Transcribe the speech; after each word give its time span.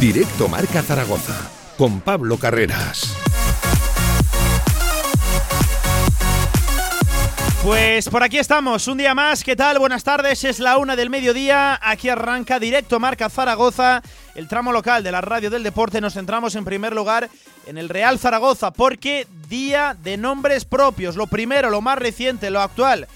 Directo 0.00 0.46
Marca 0.46 0.80
Zaragoza 0.80 1.50
con 1.76 2.00
Pablo 2.00 2.38
Carreras. 2.38 3.16
Pues 7.64 8.08
por 8.08 8.22
aquí 8.22 8.38
estamos, 8.38 8.86
un 8.86 8.98
día 8.98 9.16
más. 9.16 9.42
¿Qué 9.42 9.56
tal? 9.56 9.80
Buenas 9.80 10.04
tardes, 10.04 10.44
es 10.44 10.60
la 10.60 10.78
una 10.78 10.94
del 10.94 11.10
mediodía. 11.10 11.80
Aquí 11.82 12.08
arranca 12.08 12.60
directo 12.60 13.00
Marca 13.00 13.28
Zaragoza, 13.28 14.00
el 14.36 14.46
tramo 14.46 14.70
local 14.70 15.02
de 15.02 15.10
la 15.10 15.20
radio 15.20 15.50
del 15.50 15.64
deporte. 15.64 16.00
Nos 16.00 16.14
centramos 16.14 16.54
en 16.54 16.64
primer 16.64 16.94
lugar 16.94 17.28
en 17.66 17.76
el 17.76 17.88
Real 17.88 18.20
Zaragoza, 18.20 18.70
porque 18.70 19.26
día 19.48 19.96
de 20.00 20.16
nombres 20.16 20.64
propios. 20.64 21.16
Lo 21.16 21.26
primero, 21.26 21.70
lo 21.70 21.80
más 21.80 21.98
reciente, 21.98 22.50
lo 22.50 22.60
actual. 22.60 23.08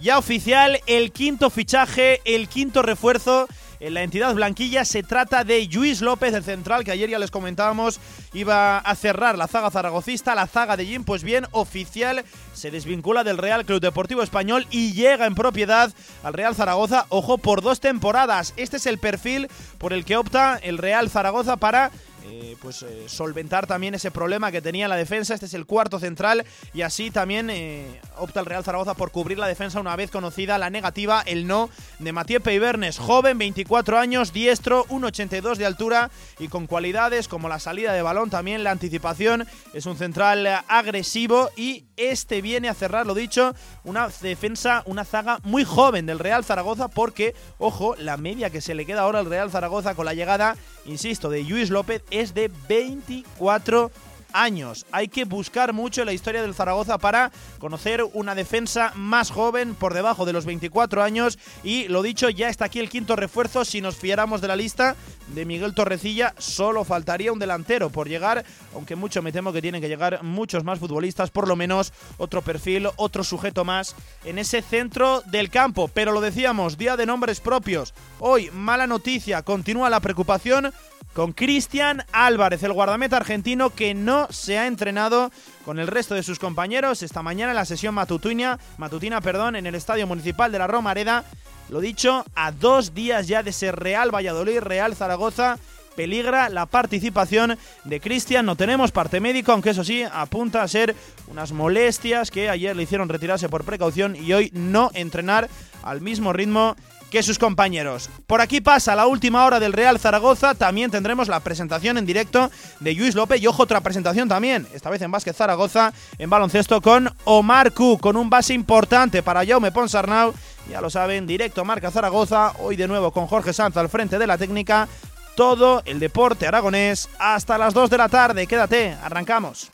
Ya 0.00 0.16
oficial, 0.16 0.80
el 0.86 1.10
quinto 1.10 1.50
fichaje, 1.50 2.20
el 2.24 2.48
quinto 2.48 2.82
refuerzo 2.82 3.48
en 3.80 3.94
la 3.94 4.02
entidad 4.02 4.34
blanquilla. 4.34 4.84
Se 4.84 5.02
trata 5.02 5.44
de 5.44 5.68
Luis 5.72 6.00
López, 6.00 6.34
el 6.34 6.44
central, 6.44 6.84
que 6.84 6.92
ayer 6.92 7.10
ya 7.10 7.18
les 7.18 7.30
comentábamos 7.30 8.00
iba 8.32 8.78
a 8.78 8.94
cerrar 8.94 9.36
la 9.36 9.48
zaga 9.48 9.70
zaragocista, 9.70 10.34
la 10.34 10.46
zaga 10.46 10.76
de 10.76 10.86
Jim. 10.86 11.04
Pues 11.04 11.24
bien, 11.24 11.46
oficial, 11.50 12.24
se 12.52 12.70
desvincula 12.70 13.24
del 13.24 13.38
Real 13.38 13.64
Club 13.64 13.80
Deportivo 13.80 14.22
Español 14.22 14.66
y 14.70 14.92
llega 14.92 15.26
en 15.26 15.34
propiedad 15.34 15.92
al 16.22 16.34
Real 16.34 16.54
Zaragoza, 16.54 17.06
ojo, 17.08 17.38
por 17.38 17.62
dos 17.62 17.80
temporadas. 17.80 18.54
Este 18.56 18.76
es 18.76 18.86
el 18.86 18.98
perfil 18.98 19.48
por 19.78 19.92
el 19.92 20.04
que 20.04 20.16
opta 20.16 20.58
el 20.62 20.78
Real 20.78 21.10
Zaragoza 21.10 21.56
para 21.56 21.90
eh, 22.24 22.56
pues 22.60 22.82
eh, 22.82 23.04
solventar 23.06 23.66
también 23.66 23.94
ese 23.94 24.10
problema 24.10 24.52
que 24.52 24.62
tenía 24.62 24.88
la 24.88 24.96
defensa. 24.96 25.34
Este 25.34 25.46
es 25.46 25.54
el 25.54 25.66
cuarto 25.66 25.98
central 25.98 26.44
y 26.74 26.82
así 26.82 27.10
también 27.10 27.50
eh, 27.50 28.00
opta 28.16 28.40
el 28.40 28.46
Real 28.46 28.64
Zaragoza 28.64 28.94
por 28.94 29.10
cubrir 29.10 29.38
la 29.38 29.46
defensa 29.46 29.80
una 29.80 29.96
vez 29.96 30.10
conocida 30.10 30.58
la 30.58 30.70
negativa, 30.70 31.22
el 31.26 31.46
no 31.46 31.70
de 31.98 32.12
Matías 32.12 32.42
Peibernes, 32.42 32.98
joven, 32.98 33.38
24 33.38 33.98
años, 33.98 34.32
diestro, 34.32 34.86
1,82 34.86 35.56
de 35.56 35.66
altura 35.66 36.10
y 36.38 36.48
con 36.48 36.66
cualidades 36.66 37.28
como 37.28 37.48
la 37.48 37.58
salida 37.58 37.92
de 37.92 38.02
balón, 38.02 38.30
también 38.30 38.64
la 38.64 38.70
anticipación. 38.70 39.46
Es 39.72 39.86
un 39.86 39.96
central 39.96 40.46
agresivo 40.68 41.50
y 41.56 41.84
este 42.00 42.40
viene 42.40 42.68
a 42.68 42.74
cerrar, 42.74 43.06
lo 43.06 43.14
dicho, 43.14 43.54
una 43.84 44.08
defensa, 44.20 44.82
una 44.86 45.04
zaga 45.04 45.38
muy 45.42 45.64
joven 45.64 46.06
del 46.06 46.18
Real 46.18 46.44
Zaragoza 46.44 46.88
porque, 46.88 47.34
ojo, 47.58 47.94
la 47.96 48.16
media 48.16 48.50
que 48.50 48.60
se 48.60 48.74
le 48.74 48.86
queda 48.86 49.02
ahora 49.02 49.18
al 49.18 49.26
Real 49.26 49.50
Zaragoza 49.50 49.94
con 49.94 50.06
la 50.06 50.14
llegada, 50.14 50.56
insisto, 50.86 51.28
de 51.28 51.44
Luis 51.44 51.70
López 51.70 52.02
es 52.10 52.32
de 52.34 52.50
24 52.68 53.90
años. 54.32 54.86
Hay 54.92 55.08
que 55.08 55.24
buscar 55.24 55.72
mucho 55.72 56.02
en 56.02 56.06
la 56.06 56.12
historia 56.12 56.42
del 56.42 56.54
Zaragoza 56.54 56.98
para 56.98 57.30
conocer 57.58 58.04
una 58.12 58.34
defensa 58.34 58.92
más 58.94 59.30
joven 59.30 59.74
por 59.74 59.94
debajo 59.94 60.26
de 60.26 60.32
los 60.32 60.44
24 60.44 61.02
años 61.02 61.38
y 61.62 61.88
lo 61.88 62.02
dicho, 62.02 62.30
ya 62.30 62.48
está 62.48 62.66
aquí 62.66 62.80
el 62.80 62.88
quinto 62.88 63.16
refuerzo. 63.16 63.64
Si 63.64 63.80
nos 63.80 63.96
fiáramos 63.96 64.40
de 64.40 64.48
la 64.48 64.56
lista 64.56 64.96
de 65.34 65.44
Miguel 65.44 65.74
Torrecilla, 65.74 66.34
solo 66.38 66.84
faltaría 66.84 67.32
un 67.32 67.38
delantero 67.38 67.90
por 67.90 68.08
llegar, 68.08 68.44
aunque 68.74 68.96
mucho 68.96 69.22
me 69.22 69.32
temo 69.32 69.52
que 69.52 69.62
tienen 69.62 69.80
que 69.80 69.88
llegar 69.88 70.22
muchos 70.22 70.64
más 70.64 70.78
futbolistas, 70.78 71.30
por 71.30 71.48
lo 71.48 71.56
menos 71.56 71.92
otro 72.18 72.42
perfil, 72.42 72.88
otro 72.96 73.24
sujeto 73.24 73.64
más 73.64 73.94
en 74.24 74.38
ese 74.38 74.62
centro 74.62 75.22
del 75.26 75.50
campo. 75.50 75.88
Pero 75.88 76.12
lo 76.12 76.20
decíamos, 76.20 76.78
día 76.78 76.96
de 76.96 77.06
nombres 77.06 77.40
propios. 77.40 77.94
Hoy, 78.18 78.50
mala 78.52 78.86
noticia, 78.86 79.42
continúa 79.42 79.90
la 79.90 80.00
preocupación 80.00 80.72
con 81.12 81.32
Cristian 81.32 82.04
Álvarez, 82.12 82.62
el 82.62 82.72
guardameta 82.72 83.16
argentino 83.16 83.70
que 83.70 83.94
no 83.94 84.28
se 84.30 84.58
ha 84.58 84.66
entrenado 84.66 85.30
con 85.64 85.78
el 85.78 85.86
resto 85.86 86.14
de 86.14 86.22
sus 86.22 86.38
compañeros 86.38 87.02
esta 87.02 87.22
mañana 87.22 87.52
en 87.52 87.56
la 87.56 87.64
sesión 87.64 87.94
matutina, 87.94 88.58
matutina 88.78 89.20
perdón, 89.20 89.56
en 89.56 89.66
el 89.66 89.74
Estadio 89.74 90.06
Municipal 90.06 90.52
de 90.52 90.58
la 90.58 90.66
Romareda. 90.66 91.24
Lo 91.68 91.80
dicho, 91.80 92.24
a 92.34 92.52
dos 92.52 92.94
días 92.94 93.28
ya 93.28 93.42
de 93.42 93.52
ser 93.52 93.76
Real 93.76 94.14
Valladolid, 94.14 94.60
Real 94.60 94.96
Zaragoza, 94.96 95.58
peligra 95.94 96.48
la 96.48 96.66
participación 96.66 97.58
de 97.84 98.00
Cristian. 98.00 98.46
No 98.46 98.56
tenemos 98.56 98.90
parte 98.92 99.20
médico, 99.20 99.52
aunque 99.52 99.70
eso 99.70 99.84
sí, 99.84 100.02
apunta 100.02 100.62
a 100.62 100.68
ser 100.68 100.96
unas 101.28 101.52
molestias 101.52 102.30
que 102.30 102.48
ayer 102.48 102.74
le 102.74 102.84
hicieron 102.84 103.08
retirarse 103.08 103.48
por 103.48 103.64
precaución 103.64 104.16
y 104.16 104.32
hoy 104.32 104.50
no 104.54 104.90
entrenar 104.94 105.48
al 105.82 106.00
mismo 106.00 106.32
ritmo 106.32 106.76
que 107.10 107.22
sus 107.22 107.38
compañeros. 107.38 108.08
Por 108.26 108.40
aquí 108.40 108.60
pasa 108.60 108.94
la 108.94 109.06
última 109.06 109.44
hora 109.44 109.60
del 109.60 109.72
Real 109.72 109.98
Zaragoza. 109.98 110.54
También 110.54 110.90
tendremos 110.90 111.28
la 111.28 111.40
presentación 111.40 111.98
en 111.98 112.06
directo 112.06 112.50
de 112.78 112.94
Luis 112.94 113.14
López 113.14 113.42
y 113.42 113.46
ojo, 113.46 113.64
otra 113.64 113.80
presentación 113.80 114.28
también, 114.28 114.66
esta 114.72 114.90
vez 114.90 115.02
en 115.02 115.10
básquet 115.10 115.36
Zaragoza, 115.36 115.92
en 116.18 116.30
baloncesto 116.30 116.80
con 116.80 117.12
Omar 117.24 117.72
Q, 117.72 117.98
con 118.00 118.16
un 118.16 118.30
base 118.30 118.54
importante 118.54 119.22
para 119.22 119.44
Jaume 119.44 119.72
Ponsarnau. 119.72 120.32
Ya 120.70 120.80
lo 120.80 120.88
saben, 120.88 121.26
directo 121.26 121.64
Marca 121.64 121.90
Zaragoza, 121.90 122.52
hoy 122.60 122.76
de 122.76 122.86
nuevo 122.86 123.10
con 123.10 123.26
Jorge 123.26 123.52
Sanz 123.52 123.76
al 123.76 123.88
frente 123.88 124.18
de 124.18 124.26
la 124.26 124.38
técnica. 124.38 124.88
Todo 125.34 125.82
el 125.84 125.98
deporte 125.98 126.46
aragonés 126.46 127.08
hasta 127.18 127.58
las 127.58 127.74
2 127.74 127.90
de 127.90 127.98
la 127.98 128.08
tarde. 128.08 128.46
Quédate, 128.46 128.96
arrancamos. 129.02 129.70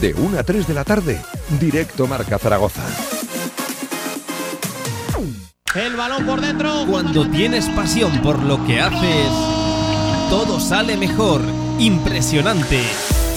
De 0.00 0.14
1 0.14 0.38
a 0.38 0.42
3 0.42 0.66
de 0.66 0.74
la 0.74 0.84
tarde, 0.84 1.20
directo 1.60 2.06
Marca 2.06 2.38
Zaragoza. 2.38 2.82
El 5.74 5.96
balón 5.96 6.24
por 6.24 6.40
dentro. 6.40 6.86
Cuando 6.88 7.28
tienes 7.28 7.68
pasión 7.70 8.22
por 8.22 8.40
lo 8.40 8.64
que 8.64 8.80
haces, 8.80 9.28
todo 10.30 10.60
sale 10.60 10.96
mejor. 10.96 11.42
Impresionante. 11.80 12.80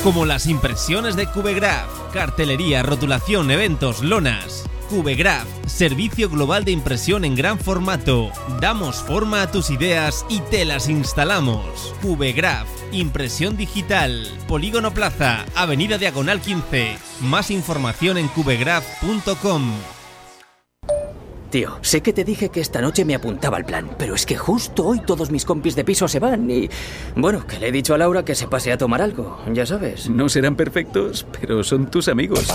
Como 0.03 0.25
las 0.25 0.45
impresiones 0.45 1.15
de 1.15 1.25
Cubegraph. 1.25 1.89
Cartelería, 2.13 2.83
rotulación, 2.83 3.49
eventos, 3.49 4.01
lonas. 4.03 4.65
Cubegraph, 4.87 5.47
servicio 5.65 6.29
global 6.29 6.63
de 6.63 6.71
impresión 6.71 7.25
en 7.25 7.35
gran 7.35 7.59
formato. 7.59 8.31
Damos 8.61 8.97
forma 8.97 9.41
a 9.41 9.51
tus 9.51 9.71
ideas 9.71 10.23
y 10.29 10.39
te 10.41 10.63
las 10.63 10.89
instalamos. 10.89 11.95
Cubegraph, 12.03 12.67
impresión 12.91 13.57
digital. 13.57 14.31
Polígono 14.47 14.93
Plaza, 14.93 15.43
Avenida 15.55 15.97
Diagonal 15.97 16.39
15. 16.39 16.97
Más 17.21 17.49
información 17.49 18.17
en 18.19 18.27
cubegraph.com. 18.27 19.96
Tío, 21.49 21.77
sé 21.81 22.01
que 22.01 22.11
te 22.11 22.25
dije 22.25 22.49
que 22.49 22.59
esta 22.59 22.81
noche 22.81 23.05
me 23.05 23.15
apuntaba 23.15 23.55
al 23.55 23.65
plan, 23.65 23.89
pero 23.97 24.15
es 24.15 24.25
que 24.25 24.35
justo 24.35 24.85
hoy 24.85 24.99
todos 24.99 25.31
mis 25.31 25.45
compis 25.45 25.75
de 25.75 25.85
piso 25.85 26.07
se 26.07 26.19
van 26.19 26.49
y... 26.51 26.69
Bueno, 27.15 27.47
que 27.47 27.57
le 27.57 27.69
he 27.69 27.71
dicho 27.71 27.93
a 27.93 27.97
Laura 27.97 28.25
que 28.25 28.35
se 28.35 28.47
pase 28.47 28.71
a 28.71 28.77
tomar 28.77 29.01
algo, 29.01 29.39
ya 29.53 29.65
sabes. 29.65 30.09
No 30.09 30.27
serán 30.27 30.55
perfectos, 30.55 31.25
pero 31.39 31.63
son 31.63 31.89
tus 31.89 32.09
amigos. 32.09 32.45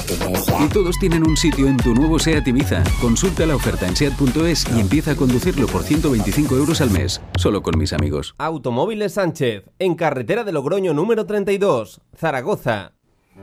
Y 0.60 0.68
todos 0.68 0.98
tienen 0.98 1.26
un 1.26 1.36
sitio 1.36 1.68
en 1.68 1.78
tu 1.78 1.94
nuevo 1.94 2.18
SEAT 2.18 2.46
Ibiza. 2.48 2.84
Consulta 3.00 3.46
la 3.46 3.56
oferta 3.56 3.86
en 3.86 3.96
SEAT.es 3.96 4.66
y 4.76 4.80
empieza 4.80 5.12
a 5.12 5.16
conducirlo 5.16 5.66
por 5.68 5.84
125 5.84 6.56
euros 6.56 6.80
al 6.82 6.90
mes, 6.90 7.22
solo 7.36 7.62
con 7.62 7.78
mis 7.78 7.94
amigos. 7.94 8.34
Automóviles 8.36 9.14
Sánchez, 9.14 9.64
en 9.78 9.94
carretera 9.94 10.44
de 10.44 10.52
Logroño 10.52 10.92
número 10.92 11.24
32, 11.24 12.02
Zaragoza. 12.14 12.92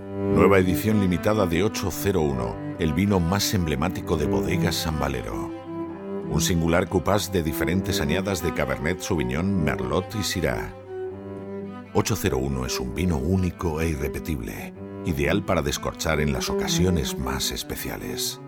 Nueva 0.10 0.58
edición 0.58 1.02
limitada 1.02 1.46
de 1.46 1.62
801, 1.62 2.78
el 2.80 2.94
vino 2.94 3.20
más 3.20 3.54
emblemático 3.54 4.18
de 4.18 4.26
Bodegas 4.26 4.74
San 4.74 5.00
Valero. 5.00 5.52
Un 6.32 6.42
singular 6.42 6.90
cupás 6.90 7.32
de 7.32 7.44
diferentes 7.44 8.02
añadas 8.02 8.42
de 8.42 8.52
Cabernet 8.52 9.02
Sauvignon, 9.02 9.64
Merlot 9.64 10.16
y 10.20 10.24
Syrah. 10.24 10.74
801 11.94 12.66
es 12.66 12.80
un 12.80 12.96
vino 12.96 13.18
único 13.18 13.82
e 13.82 13.90
irrepetible, 13.90 14.74
ideal 15.06 15.46
para 15.46 15.62
descorchar 15.62 16.22
en 16.22 16.34
las 16.34 16.50
ocasiones 16.50 17.16
más 17.16 17.52
especiales. 17.52 18.42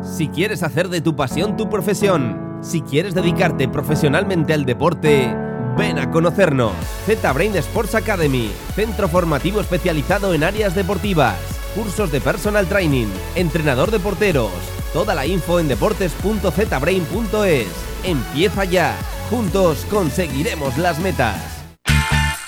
Si 0.00 0.28
quieres 0.28 0.62
hacer 0.62 0.88
de 0.88 1.00
tu 1.00 1.16
pasión 1.16 1.56
tu 1.56 1.68
profesión, 1.68 2.58
si 2.60 2.82
quieres 2.82 3.14
dedicarte 3.14 3.66
profesionalmente 3.66 4.54
al 4.54 4.64
deporte, 4.64 5.34
Ven 5.76 5.98
a 5.98 6.10
conocernos. 6.10 6.72
Z-Brain 7.06 7.56
Sports 7.56 7.94
Academy, 7.94 8.50
centro 8.74 9.08
formativo 9.08 9.60
especializado 9.60 10.34
en 10.34 10.44
áreas 10.44 10.74
deportivas, 10.74 11.36
cursos 11.74 12.12
de 12.12 12.20
personal 12.20 12.66
training, 12.66 13.06
entrenador 13.34 13.90
de 13.90 13.98
porteros. 13.98 14.52
Toda 14.92 15.14
la 15.14 15.26
info 15.26 15.58
en 15.58 15.68
deportes.zbrain.es. 15.68 17.68
Empieza 18.04 18.64
ya. 18.64 18.94
Juntos 19.30 19.86
conseguiremos 19.90 20.76
las 20.76 20.98
metas. 20.98 21.36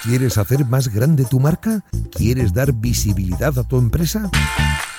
¿Quieres 0.02 0.36
hacer 0.36 0.66
más 0.66 0.88
grande 0.88 1.24
tu 1.24 1.40
marca? 1.40 1.82
¿Quieres 2.12 2.52
dar 2.52 2.74
visibilidad 2.74 3.58
a 3.58 3.64
tu 3.64 3.78
empresa? 3.78 4.30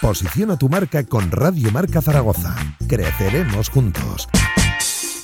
Posiciona 0.01 0.57
tu 0.57 0.67
marca 0.67 1.03
con 1.03 1.29
Radio 1.29 1.71
Marca 1.71 2.01
Zaragoza. 2.01 2.55
Creceremos 2.87 3.69
juntos. 3.69 4.27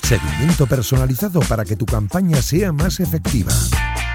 Seguimiento 0.02 0.66
personalizado 0.66 1.40
para 1.40 1.64
que 1.64 1.76
tu 1.76 1.86
campaña 1.86 2.42
sea 2.42 2.72
más 2.72 3.00
efectiva. 3.00 3.52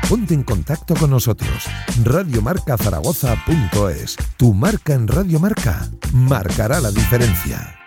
Ponte 0.07 0.33
en 0.33 0.43
contacto 0.43 0.95
con 0.95 1.09
nosotros. 1.09 1.65
Radiomarcazaragoza.es. 2.03 4.15
Tu 4.37 4.53
marca 4.53 4.93
en 4.93 5.07
Radio 5.07 5.39
Marca 5.39 5.89
marcará 6.13 6.79
la 6.79 6.91
diferencia. 6.91 7.86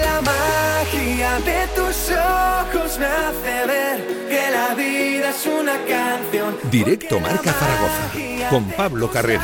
magia 0.23 1.39
de 1.39 1.67
tus 1.75 2.11
ojos 2.11 2.97
me 2.99 3.05
hace 3.05 3.67
ver 3.67 4.27
que 4.29 4.51
la 4.51 4.73
vida 4.75 5.29
es 5.29 5.45
una 5.45 5.73
canción. 5.73 6.57
Directo 6.69 7.19
Marca 7.19 7.53
Zaragoza 7.53 8.49
con 8.49 8.65
Pablo 8.71 9.09
Carreras. 9.09 9.43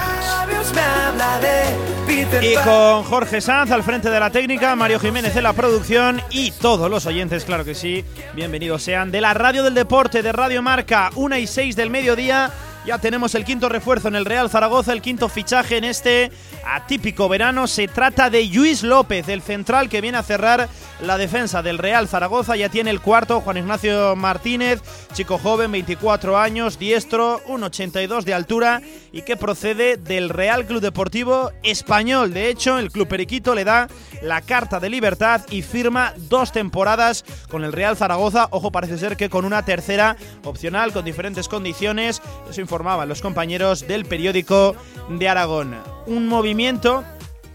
Y 2.42 2.56
con 2.56 3.04
Jorge 3.04 3.42
Sanz 3.42 3.72
al 3.72 3.84
frente 3.84 4.10
de 4.10 4.20
la 4.20 4.30
técnica, 4.30 4.76
Mario 4.76 5.00
Jiménez 5.00 5.36
en 5.36 5.44
la 5.44 5.54
producción 5.54 6.22
y 6.30 6.52
todos 6.52 6.90
los 6.90 7.06
oyentes, 7.06 7.46
claro 7.46 7.64
que 7.64 7.76
sí, 7.76 8.04
bienvenidos 8.34 8.84
sean 8.84 9.12
de 9.12 9.22
la 9.22 9.34
Radio 9.34 9.64
del 9.64 9.74
Deporte, 9.74 10.22
de 10.22 10.32
Radio 10.32 10.62
Marca, 10.62 11.10
1 11.16 11.38
y 11.38 11.48
6 11.48 11.76
del 11.76 11.90
mediodía. 11.90 12.52
Ya 12.86 12.98
tenemos 13.00 13.36
el 13.36 13.44
quinto 13.44 13.70
refuerzo 13.70 14.08
en 14.08 14.16
el 14.16 14.26
Real 14.26 14.50
Zaragoza, 14.50 14.94
el 14.94 15.02
quinto 15.02 15.28
fichaje 15.30 15.78
en 15.78 15.84
este 15.84 16.32
atípico 16.66 17.30
verano. 17.30 17.68
Se 17.68 17.88
trata 17.88 18.30
de 18.30 18.46
Luis 18.46 18.84
López, 18.84 19.28
el 19.30 19.42
central 19.42 19.90
que 19.90 20.02
viene 20.02 20.18
a 20.18 20.24
cerrar 20.24 20.70
la 21.02 21.18
defensa 21.18 21.62
del 21.62 21.78
Real 21.78 22.08
Zaragoza. 22.08 22.56
Ya 22.56 22.70
tiene 22.70 22.90
el 22.90 23.02
cuarto, 23.02 23.42
Juan 23.42 23.58
Ignacio 23.58 24.16
Martínez, 24.16 24.82
chico 25.14 25.38
joven, 25.38 25.72
24 25.72 26.38
años, 26.38 26.80
diestro, 26.80 27.42
1,82 27.46 28.24
de 28.24 28.34
altura 28.34 28.82
y 29.12 29.22
que 29.22 29.38
procede 29.38 29.98
del 29.98 30.30
Real 30.30 30.66
Club 30.66 30.82
Deportivo 30.82 31.52
Español. 31.64 32.34
De 32.34 32.50
hecho, 32.50 32.78
el 32.80 32.92
Club 32.92 33.08
Periquito 33.08 33.56
le 33.56 33.64
da 33.64 33.88
la 34.22 34.42
carta 34.42 34.80
de 34.80 34.90
libertad 34.90 35.42
y 35.50 35.62
firma 35.62 36.14
dos 36.18 36.52
temporadas 36.52 37.24
con 37.50 37.64
el 37.64 37.74
Real 37.74 37.98
Zaragoza. 37.98 38.48
Ojo, 38.52 38.72
parece 38.72 38.98
ser 38.98 39.18
que 39.18 39.30
con 39.30 39.46
una 39.46 39.64
tercera 39.64 40.18
opcional, 40.44 40.94
con 40.94 41.06
diferentes 41.06 41.48
condiciones. 41.48 42.22
Eso 42.50 42.62
informaban 42.62 43.10
los 43.10 43.22
compañeros 43.22 43.88
del 43.88 44.06
periódico 44.06 44.76
de 45.10 45.30
Aragón. 45.30 45.97
Un 46.08 46.28
movimiento 46.28 47.04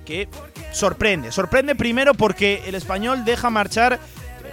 que 0.04 0.28
sorprende. 0.72 1.32
Sorprende 1.32 1.75
primero 1.75 2.14
porque 2.14 2.62
el 2.66 2.75
español 2.75 3.25
deja 3.25 3.50
marchar 3.50 3.99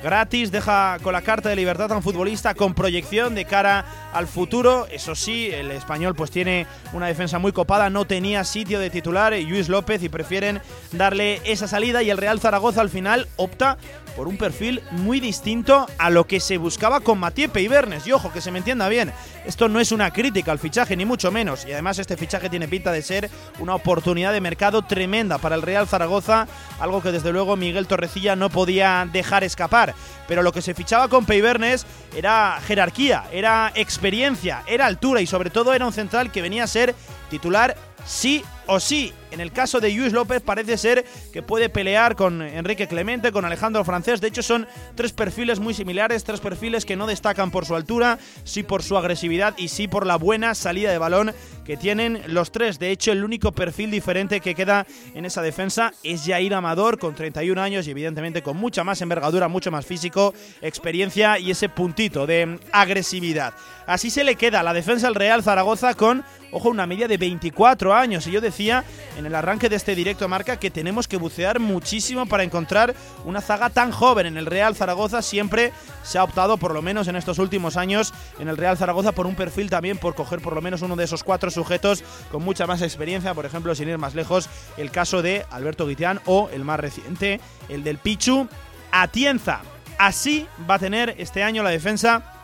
gratis, 0.02 0.52
deja 0.52 0.98
con 1.04 1.14
la 1.14 1.22
carta 1.22 1.50
de 1.50 1.56
libertad 1.56 1.92
a 1.92 1.98
un 1.98 2.04
futbolista 2.04 2.54
con 2.54 2.74
proyección 2.74 3.36
de 3.36 3.46
cara 3.46 3.86
al 4.14 4.28
futuro. 4.28 4.88
Eso 4.92 5.16
sí, 5.16 5.50
el 5.52 5.72
español 5.72 6.16
pues 6.16 6.32
tiene 6.32 6.68
una 6.94 7.08
defensa 7.08 7.40
muy 7.40 7.52
copada, 7.52 7.90
no 7.90 8.06
tenía 8.06 8.44
sitio 8.44 8.80
de 8.80 8.90
titular 8.90 9.34
Luis 9.34 9.70
López 9.70 10.02
y 10.04 10.10
prefieren 10.10 10.62
darle 10.94 11.42
esa 11.46 11.68
salida 11.68 12.02
y 12.04 12.10
el 12.10 12.18
Real 12.18 12.40
Zaragoza 12.40 12.82
al 12.82 12.90
final 12.90 13.28
opta 13.36 13.78
por 14.16 14.28
un 14.28 14.38
perfil 14.38 14.82
muy 14.92 15.20
distinto 15.20 15.88
a 15.98 16.10
lo 16.10 16.26
que 16.26 16.40
se 16.40 16.58
buscaba 16.58 17.00
con 17.00 17.20
Matiepe 17.20 17.62
y 17.62 17.68
Bernes. 17.68 18.06
Y 18.08 18.12
ojo, 18.12 18.32
que 18.32 18.42
se 18.42 18.52
me 18.52 18.60
entienda 18.60 18.90
bien, 18.90 19.12
esto 19.46 19.70
no 19.70 19.80
es 19.80 19.92
una 19.92 20.12
crítica 20.12 20.52
al 20.52 20.60
fichaje, 20.60 20.96
ni 20.96 21.06
mucho 21.06 21.32
menos. 21.32 21.66
Y 21.66 21.74
además 21.74 22.00
este 22.00 22.18
fichaje 22.18 22.50
tiene 22.50 22.68
pinta 22.68 22.92
de 22.92 23.02
ser 23.02 23.30
una 23.60 23.76
oportunidad 23.76 24.34
de 24.34 24.42
mercado 24.42 24.82
tremenda 24.82 25.38
para 25.38 25.56
el 25.56 25.62
Real 25.62 25.88
Zaragoza, 25.88 26.48
algo 26.80 27.02
que 27.02 27.12
desde 27.12 27.32
luego 27.32 27.56
Miguel 27.56 27.88
Torrecilla 27.88 28.36
no 28.36 28.50
podía 28.50 29.08
dejar 29.12 29.44
escapar. 29.44 29.96
Pero 30.28 30.44
lo 30.44 30.52
que 30.52 30.62
se 30.62 30.74
fichaba 30.74 31.08
con 31.08 31.26
Peibernes 31.26 31.86
era 32.16 32.60
jerarquía, 32.66 33.26
era 33.32 33.72
experiencia, 33.76 34.64
era 34.68 34.86
altura 34.86 35.22
y 35.22 35.28
sobre 35.28 35.50
todo 35.50 35.74
era 35.74 35.86
un 35.86 35.94
central 35.94 36.32
que 36.32 36.42
venía 36.42 36.64
a 36.64 36.68
ser 36.68 36.96
titular 37.30 37.76
sí 38.06 38.44
o 38.66 38.80
sí. 38.80 39.14
En 39.32 39.42
el 39.42 39.52
caso 39.52 39.80
de 39.80 39.92
Luis 39.92 40.14
López 40.14 40.42
parece 40.42 40.78
ser 40.78 41.06
que 41.32 41.44
puede 41.44 41.70
pelear 41.70 42.16
con 42.16 42.42
Enrique 42.42 42.88
Clemente, 42.88 43.32
con 43.32 43.46
Alejandro 43.46 43.84
Francés. 43.84 44.22
De 44.22 44.28
hecho 44.28 44.42
son 44.42 44.68
tres 44.96 45.14
perfiles 45.14 45.60
muy 45.60 45.74
similares, 45.74 46.24
tres 46.24 46.40
perfiles 46.40 46.86
que 46.86 46.96
no 46.96 47.06
destacan 47.06 47.52
por 47.52 47.66
su 47.66 47.76
altura, 47.76 48.18
sí 48.44 48.64
por 48.64 48.82
su 48.84 48.98
agresividad 48.98 49.54
y 49.58 49.68
sí 49.68 49.88
por 49.88 50.06
la 50.06 50.16
buena 50.18 50.56
salida 50.56 50.92
de 50.92 50.98
balón 50.98 51.34
que 51.66 51.78
tienen 51.78 52.24
los 52.28 52.52
tres. 52.52 52.80
De 52.80 52.92
hecho 52.92 53.12
el 53.12 53.24
único 53.24 53.52
perfil 53.52 53.92
diferente 53.92 54.40
que 54.40 54.56
queda 54.56 54.88
en 55.14 55.26
esa 55.26 55.42
defensa 55.42 55.94
es 56.04 56.26
Jair 56.26 56.54
Amador 56.54 56.98
con 56.98 57.16
31 57.16 57.62
años 57.62 57.88
y 57.88 57.92
evidentemente 57.92 58.42
con 58.42 58.58
mucha 58.58 58.84
más 58.84 59.02
envergadura, 59.02 59.48
mucho 59.48 59.72
más 59.72 59.86
físico, 59.86 60.34
experiencia 60.62 61.38
y 61.38 61.52
ese 61.52 61.70
puntito 61.70 62.26
de 62.26 62.60
agresividad. 62.72 63.54
Así 63.86 64.10
se 64.10 64.24
le 64.24 64.36
queda 64.36 64.64
la 64.64 64.74
defensa 64.74 65.08
al 65.08 65.16
Real 65.16 65.44
Zaragoza 65.44 65.94
con, 65.96 66.24
ojo, 66.52 66.70
una 66.70 66.86
media 66.86 67.08
de 67.08 67.18
24 67.18 67.94
años. 67.94 68.28
Y 68.28 68.32
yo 68.32 68.42
decía 68.42 68.84
en 69.18 69.26
el 69.26 69.36
arranque 69.36 69.70
de 69.70 69.76
este 69.76 69.96
directo 69.96 70.28
marca 70.28 70.58
que 70.58 70.72
tenemos 70.72 71.08
que 71.08 71.18
bucear 71.18 71.60
muchísimo 71.60 72.26
para 72.26 72.44
encontrar 72.44 72.96
una 73.26 73.42
zaga 73.42 73.70
tan 73.70 73.92
joven 73.92 74.26
en 74.26 74.38
el 74.38 74.46
Real 74.46 74.76
Zaragoza. 74.76 75.22
Siempre 75.22 75.72
se 76.04 76.18
ha 76.18 76.24
optado, 76.24 76.58
por 76.58 76.74
lo 76.74 76.82
menos 76.82 77.08
en 77.08 77.16
estos 77.16 77.40
últimos 77.40 77.78
años, 77.78 78.14
en 78.40 78.48
el 78.48 78.58
Real 78.58 78.78
Zaragoza 78.78 79.12
por 79.12 79.28
un 79.28 79.36
perfil 79.36 79.70
también, 79.70 79.98
por 79.98 80.16
coger 80.16 80.42
por 80.42 80.54
lo 80.54 80.62
menos 80.62 80.82
uno 80.82 80.96
de 80.96 81.04
esos 81.04 81.24
cuatro 81.24 81.52
sujetos 81.52 82.04
con 82.32 82.44
mucha 82.44 82.68
más 82.68 82.82
experiencia. 82.82 83.34
Por 83.34 83.46
ejemplo, 83.46 83.76
sin 83.76 83.90
ir 83.90 83.98
más 83.98 84.16
lejos, 84.16 84.50
el 84.78 84.92
caso 84.92 85.22
de 85.22 85.46
Alberto 85.52 85.88
Guitián 85.88 86.20
o 86.26 86.50
el 86.54 86.64
más 86.64 86.80
reciente, 86.80 87.40
el 87.68 87.84
del 87.84 87.98
Pichu 87.98 88.48
Atienza. 88.92 89.62
Así 89.98 90.48
va 90.70 90.76
a 90.76 90.80
tener 90.80 91.16
este 91.18 91.44
año 91.44 91.62
la 91.62 91.70
defensa 91.72 92.39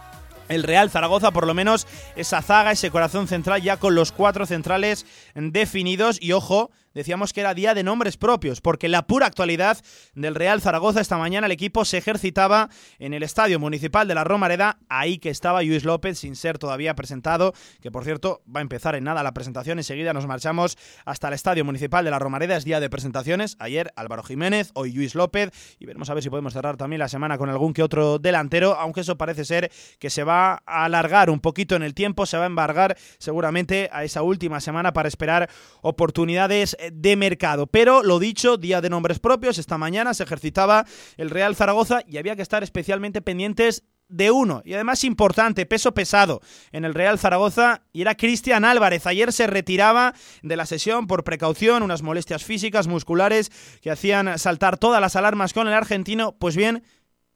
el 0.49 0.63
Real 0.63 0.89
Zaragoza, 0.89 1.31
por 1.31 1.47
lo 1.47 1.53
menos 1.53 1.87
esa 2.15 2.41
zaga, 2.41 2.71
ese 2.71 2.91
corazón 2.91 3.27
central 3.27 3.61
ya 3.61 3.77
con 3.77 3.95
los 3.95 4.11
cuatro 4.11 4.45
centrales 4.45 5.05
definidos. 5.35 6.17
Y 6.21 6.31
ojo, 6.33 6.71
decíamos 6.95 7.33
que 7.33 7.41
era 7.41 7.53
día 7.53 7.75
de 7.75 7.83
nombres 7.83 8.17
propios, 8.17 8.61
porque 8.61 8.89
la 8.89 9.05
pura 9.05 9.27
actualidad 9.27 9.77
del 10.15 10.33
Real 10.33 10.61
Zaragoza 10.61 11.01
esta 11.01 11.17
mañana 11.17 11.45
el 11.45 11.51
equipo 11.51 11.85
se 11.85 11.99
ejercitaba 11.99 12.69
en 12.97 13.13
el 13.13 13.21
Estadio 13.21 13.59
Municipal 13.59 14.07
de 14.07 14.15
la 14.15 14.23
Romareda, 14.23 14.79
ahí 14.89 15.19
que 15.19 15.29
estaba 15.29 15.61
Luis 15.61 15.83
López 15.83 16.17
sin 16.17 16.35
ser 16.35 16.57
todavía 16.57 16.95
presentado, 16.95 17.53
que 17.81 17.91
por 17.91 18.03
cierto 18.03 18.41
va 18.53 18.61
a 18.61 18.63
empezar 18.63 18.95
en 18.95 19.03
nada 19.03 19.21
la 19.21 19.33
presentación, 19.33 19.77
enseguida 19.77 20.13
nos 20.13 20.25
marchamos 20.25 20.77
hasta 21.05 21.27
el 21.27 21.33
Estadio 21.33 21.65
Municipal 21.65 22.05
de 22.05 22.11
la 22.11 22.19
Romareda, 22.19 22.55
es 22.55 22.63
día 22.63 22.79
de 22.79 22.89
presentaciones, 22.89 23.57
ayer 23.59 23.91
Álvaro 23.95 24.23
Jiménez, 24.23 24.71
hoy 24.73 24.93
Luis 24.93 25.13
López, 25.13 25.51
y 25.79 25.85
veremos 25.85 26.09
a 26.09 26.13
ver 26.13 26.23
si 26.23 26.29
podemos 26.29 26.53
cerrar 26.53 26.77
también 26.77 26.99
la 26.99 27.09
semana 27.09 27.37
con 27.37 27.49
algún 27.49 27.73
que 27.73 27.83
otro 27.83 28.19
delantero, 28.19 28.75
aunque 28.75 29.01
eso 29.01 29.17
parece 29.17 29.43
ser 29.43 29.69
que 29.99 30.09
se 30.09 30.23
va 30.23 30.63
a 30.65 30.85
alargar 30.85 31.29
un 31.29 31.41
poquito 31.41 31.75
en 31.75 31.83
el 31.83 31.93
tiempo, 31.93 32.25
se 32.25 32.37
va 32.37 32.43
a 32.43 32.47
embargar 32.47 32.97
seguramente 33.17 33.89
a 33.91 34.03
esa 34.03 34.21
última 34.21 34.61
semana 34.61 34.93
para 34.93 35.09
esperar 35.09 35.49
oportunidades 35.81 36.77
de 36.93 37.15
mercado. 37.15 37.67
Pero 37.67 38.03
lo 38.03 38.19
dicho, 38.19 38.57
día 38.57 38.81
de 38.81 38.89
nombres 38.89 39.19
propios, 39.19 39.57
esta 39.57 39.77
mañana 39.77 40.13
se 40.13 40.23
ejercitaba 40.23 40.85
el 41.17 41.29
Real 41.29 41.55
Zaragoza 41.55 42.01
y 42.07 42.17
había 42.17 42.35
que 42.35 42.41
estar 42.41 42.63
especialmente 42.63 43.21
pendientes 43.21 43.83
de 44.07 44.31
uno 44.31 44.61
y 44.65 44.73
además 44.73 45.03
importante, 45.03 45.65
peso 45.65 45.93
pesado 45.93 46.41
en 46.71 46.85
el 46.85 46.93
Real 46.93 47.17
Zaragoza 47.17 47.81
y 47.91 48.01
era 48.01 48.15
Cristian 48.15 48.65
Álvarez. 48.65 49.07
Ayer 49.07 49.33
se 49.33 49.47
retiraba 49.47 50.13
de 50.43 50.55
la 50.55 50.65
sesión 50.65 51.07
por 51.07 51.23
precaución, 51.23 51.83
unas 51.83 52.01
molestias 52.01 52.43
físicas, 52.43 52.87
musculares 52.87 53.51
que 53.81 53.91
hacían 53.91 54.37
saltar 54.37 54.77
todas 54.77 55.01
las 55.01 55.15
alarmas 55.15 55.53
con 55.53 55.67
el 55.67 55.73
argentino. 55.73 56.35
Pues 56.37 56.55
bien, 56.55 56.83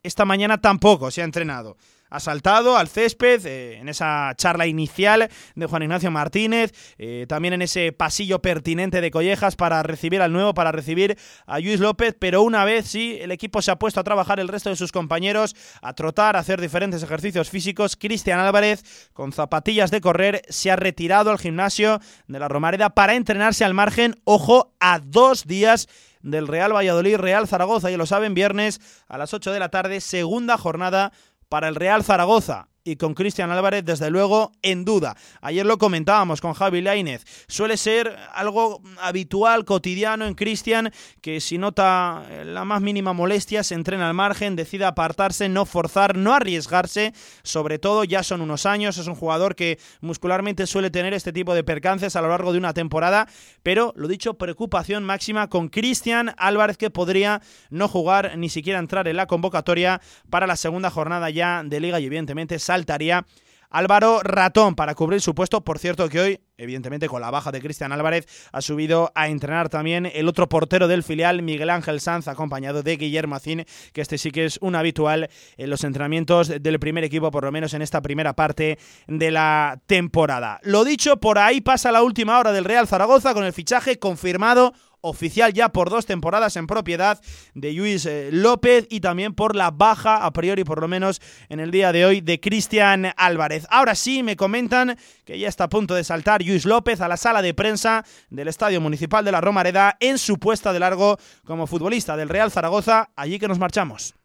esta 0.03 0.25
mañana 0.25 0.61
tampoco 0.61 1.11
se 1.11 1.21
ha 1.21 1.25
entrenado 1.25 1.77
ha 2.09 2.19
saltado 2.19 2.77
al 2.77 2.87
césped 2.87 3.45
eh, 3.45 3.77
en 3.77 3.89
esa 3.89 4.33
charla 4.35 4.67
inicial 4.67 5.29
de 5.55 5.65
Juan 5.65 5.83
Ignacio 5.83 6.11
Martínez, 6.11 6.73
eh, 6.97 7.25
también 7.27 7.53
en 7.53 7.61
ese 7.61 7.91
pasillo 7.91 8.41
pertinente 8.41 9.01
de 9.01 9.11
Collejas 9.11 9.55
para 9.55 9.83
recibir 9.83 10.21
al 10.21 10.31
nuevo, 10.31 10.53
para 10.53 10.71
recibir 10.71 11.17
a 11.45 11.59
Luis 11.59 11.79
López, 11.79 12.15
pero 12.17 12.41
una 12.41 12.65
vez 12.65 12.87
sí, 12.87 13.17
el 13.21 13.31
equipo 13.31 13.61
se 13.61 13.71
ha 13.71 13.77
puesto 13.77 13.99
a 13.99 14.03
trabajar 14.03 14.39
el 14.39 14.47
resto 14.47 14.69
de 14.69 14.75
sus 14.75 14.91
compañeros, 14.91 15.55
a 15.81 15.93
trotar, 15.93 16.35
a 16.35 16.39
hacer 16.39 16.59
diferentes 16.61 17.03
ejercicios 17.03 17.49
físicos. 17.49 17.95
Cristian 17.95 18.39
Álvarez, 18.39 19.09
con 19.13 19.31
zapatillas 19.31 19.91
de 19.91 20.01
correr, 20.01 20.41
se 20.49 20.71
ha 20.71 20.75
retirado 20.75 21.31
al 21.31 21.39
gimnasio 21.39 21.99
de 22.27 22.39
la 22.39 22.47
Romareda 22.47 22.89
para 22.89 23.15
entrenarse 23.15 23.65
al 23.65 23.73
margen, 23.73 24.15
ojo, 24.23 24.73
a 24.79 24.99
dos 24.99 25.45
días 25.45 25.87
del 26.21 26.47
Real 26.47 26.73
Valladolid, 26.73 27.17
Real 27.17 27.47
Zaragoza, 27.47 27.89
ya 27.89 27.97
lo 27.97 28.05
saben, 28.05 28.33
viernes 28.33 28.81
a 29.07 29.17
las 29.17 29.33
8 29.33 29.51
de 29.51 29.59
la 29.59 29.69
tarde, 29.69 30.01
segunda 30.01 30.57
jornada 30.57 31.13
para 31.49 31.67
el 31.67 31.75
Real 31.75 32.03
Zaragoza 32.03 32.69
y 32.89 32.95
con 32.95 33.13
Cristian 33.13 33.51
Álvarez, 33.51 33.85
desde 33.85 34.09
luego, 34.09 34.51
en 34.63 34.83
duda. 34.83 35.15
Ayer 35.41 35.65
lo 35.65 35.77
comentábamos 35.77 36.41
con 36.41 36.53
Javi 36.53 36.81
Lainez. 36.81 37.23
Suele 37.47 37.77
ser 37.77 38.17
algo 38.33 38.81
habitual, 38.99 39.63
cotidiano 39.63 40.25
en 40.25 40.33
Cristian, 40.33 40.91
que 41.21 41.39
si 41.39 41.57
nota 41.59 42.23
la 42.43 42.65
más 42.65 42.81
mínima 42.81 43.13
molestia, 43.13 43.63
se 43.63 43.75
entrena 43.75 44.07
al 44.07 44.15
margen, 44.15 44.55
decide 44.55 44.85
apartarse, 44.85 45.49
no 45.49 45.65
forzar, 45.65 46.17
no 46.17 46.33
arriesgarse. 46.33 47.13
Sobre 47.43 47.77
todo, 47.77 48.03
ya 48.03 48.23
son 48.23 48.41
unos 48.41 48.65
años, 48.65 48.97
es 48.97 49.05
un 49.05 49.15
jugador 49.15 49.55
que 49.55 49.79
muscularmente 50.01 50.65
suele 50.65 50.89
tener 50.89 51.13
este 51.13 51.31
tipo 51.31 51.53
de 51.53 51.63
percances 51.63 52.15
a 52.15 52.21
lo 52.21 52.29
largo 52.29 52.51
de 52.53 52.57
una 52.57 52.73
temporada. 52.73 53.27
Pero, 53.61 53.93
lo 53.95 54.07
dicho, 54.07 54.33
preocupación 54.33 55.03
máxima 55.03 55.47
con 55.47 55.69
Cristian 55.69 56.33
Álvarez, 56.37 56.77
que 56.77 56.89
podría 56.89 57.41
no 57.69 57.87
jugar 57.87 58.35
ni 58.37 58.49
siquiera 58.49 58.79
entrar 58.79 59.07
en 59.07 59.17
la 59.17 59.27
convocatoria 59.27 60.01
para 60.31 60.47
la 60.47 60.55
segunda 60.55 60.89
jornada 60.89 61.29
ya 61.29 61.61
de 61.63 61.79
Liga 61.79 61.99
y, 61.99 62.05
evidentemente, 62.05 62.57
saltaría 62.79 63.25
Álvaro 63.71 64.21
Ratón 64.23 64.73
para 64.73 64.95
cubrir 64.95 65.21
su 65.21 65.35
puesto. 65.35 65.61
Por 65.61 65.77
cierto 65.77 66.09
que 66.09 66.19
hoy, 66.19 66.39
evidentemente 66.57 67.07
con 67.07 67.21
la 67.21 67.29
baja 67.29 67.51
de 67.51 67.61
Cristian 67.61 67.91
Álvarez, 67.91 68.25
ha 68.51 68.61
subido 68.61 69.11
a 69.13 69.27
entrenar 69.27 69.69
también 69.69 70.09
el 70.11 70.27
otro 70.27 70.49
portero 70.49 70.87
del 70.87 71.03
filial, 71.03 71.43
Miguel 71.43 71.69
Ángel 71.69 71.99
Sanz, 71.99 72.27
acompañado 72.27 72.81
de 72.81 72.97
Guillermo 72.97 73.35
Acín, 73.35 73.65
que 73.93 74.01
este 74.01 74.17
sí 74.17 74.31
que 74.31 74.45
es 74.45 74.57
un 74.61 74.75
habitual 74.75 75.29
en 75.57 75.69
los 75.69 75.83
entrenamientos 75.83 76.47
del 76.47 76.79
primer 76.79 77.03
equipo, 77.03 77.29
por 77.29 77.43
lo 77.43 77.51
menos 77.51 77.75
en 77.75 77.83
esta 77.83 78.01
primera 78.01 78.33
parte 78.33 78.79
de 79.07 79.29
la 79.29 79.79
temporada. 79.85 80.59
Lo 80.63 80.83
dicho, 80.83 81.17
por 81.17 81.37
ahí 81.37 81.61
pasa 81.61 81.91
la 81.91 82.01
última 82.01 82.39
hora 82.39 82.51
del 82.51 82.65
Real 82.65 82.87
Zaragoza 82.87 83.35
con 83.35 83.43
el 83.43 83.53
fichaje 83.53 83.99
confirmado 83.99 84.73
oficial 85.01 85.53
ya 85.53 85.69
por 85.69 85.89
dos 85.89 86.05
temporadas 86.05 86.55
en 86.55 86.67
propiedad 86.67 87.19
de 87.53 87.73
Luis 87.73 88.05
eh, 88.05 88.29
López 88.31 88.87
y 88.89 88.99
también 88.99 89.33
por 89.33 89.55
la 89.55 89.71
baja, 89.71 90.25
a 90.25 90.31
priori 90.31 90.63
por 90.63 90.81
lo 90.81 90.87
menos 90.87 91.21
en 91.49 91.59
el 91.59 91.71
día 91.71 91.91
de 91.91 92.05
hoy, 92.05 92.21
de 92.21 92.39
Cristian 92.39 93.13
Álvarez. 93.17 93.65
Ahora 93.69 93.95
sí 93.95 94.23
me 94.23 94.35
comentan 94.35 94.97
que 95.25 95.39
ya 95.39 95.47
está 95.47 95.65
a 95.65 95.69
punto 95.69 95.95
de 95.95 96.03
saltar 96.03 96.43
Luis 96.43 96.65
López 96.65 97.01
a 97.01 97.07
la 97.07 97.17
sala 97.17 97.41
de 97.41 97.53
prensa 97.53 98.05
del 98.29 98.47
Estadio 98.47 98.81
Municipal 98.81 99.25
de 99.25 99.31
la 99.31 99.41
Romareda 99.41 99.97
en 99.99 100.17
su 100.17 100.37
puesta 100.37 100.73
de 100.73 100.79
largo 100.79 101.17
como 101.45 101.67
futbolista 101.67 102.17
del 102.17 102.29
Real 102.29 102.51
Zaragoza, 102.51 103.09
allí 103.15 103.39
que 103.39 103.47
nos 103.47 103.59
marchamos. 103.59 104.15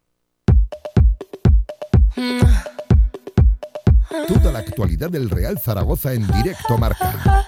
Toda 4.28 4.52
la 4.52 4.60
actualidad 4.60 5.10
del 5.10 5.28
Real 5.28 5.58
Zaragoza 5.58 6.12
en 6.12 6.26
directo 6.28 6.78
marca. 6.78 7.44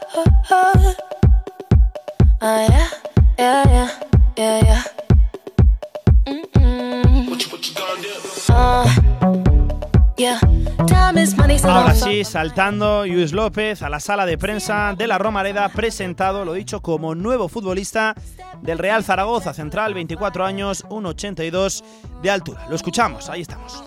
Ahora 11.64 11.94
sí, 11.94 12.24
saltando 12.24 13.04
Luis 13.06 13.32
López 13.32 13.82
a 13.82 13.90
la 13.90 14.00
sala 14.00 14.24
de 14.24 14.38
prensa 14.38 14.94
de 14.96 15.06
la 15.06 15.18
Romareda, 15.18 15.68
presentado, 15.68 16.44
lo 16.44 16.54
dicho, 16.54 16.80
como 16.80 17.14
nuevo 17.14 17.48
futbolista 17.48 18.14
del 18.62 18.78
Real 18.78 19.04
Zaragoza, 19.04 19.52
central, 19.52 19.94
24 19.94 20.44
años, 20.44 20.84
1,82 20.86 21.82
de 22.22 22.30
altura. 22.30 22.66
Lo 22.68 22.76
escuchamos, 22.76 23.28
ahí 23.28 23.42
estamos. 23.42 23.84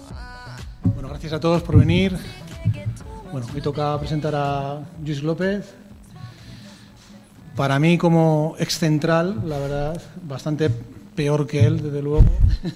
Bueno, 0.83 1.09
gracias 1.09 1.33
a 1.33 1.39
todos 1.39 1.63
por 1.63 1.77
venir. 1.77 2.17
Bueno, 3.31 3.47
hoy 3.53 3.61
toca 3.61 3.97
presentar 3.99 4.35
a 4.35 4.79
Luis 5.03 5.23
López, 5.23 5.75
para 7.59 7.77
mí 7.77 7.97
como 7.97 8.55
ex 8.57 8.79
central, 8.79 9.41
la 9.43 9.59
verdad, 9.59 10.01
bastante 10.23 10.69
peor 11.13 11.45
que 11.45 11.65
él, 11.65 11.81
desde 11.81 12.01
luego. 12.01 12.23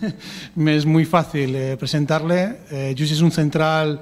Me 0.55 0.75
es 0.75 0.85
muy 0.85 1.05
fácil 1.05 1.55
eh, 1.55 1.77
presentarle. 1.77 2.57
Eh, 2.69 2.93
es 2.97 3.21
un 3.21 3.31
central 3.31 4.01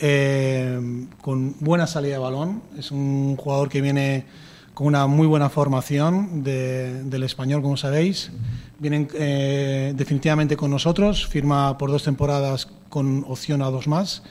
eh, 0.00 1.06
con 1.20 1.56
buena 1.60 1.86
salida 1.86 2.14
de 2.14 2.18
balón. 2.18 2.62
Es 2.78 2.92
un 2.92 3.36
jugador 3.36 3.68
que 3.68 3.82
viene 3.82 4.24
con 4.72 4.86
una 4.86 5.06
muy 5.06 5.26
buena 5.26 5.50
formación 5.50 6.42
del 6.42 7.22
español, 7.22 7.60
como 7.60 7.76
sabéis. 7.76 8.30
Viene 8.78 9.08
eh, 9.12 9.92
definitivamente 9.94 10.56
con 10.56 10.70
nosotros, 10.70 11.26
firma 11.26 11.76
por 11.76 11.90
dos 11.90 12.04
temporadas 12.04 12.68
con 12.88 13.22
opción 13.28 13.60
a 13.60 13.66
dos 13.66 13.86
más. 13.86 14.22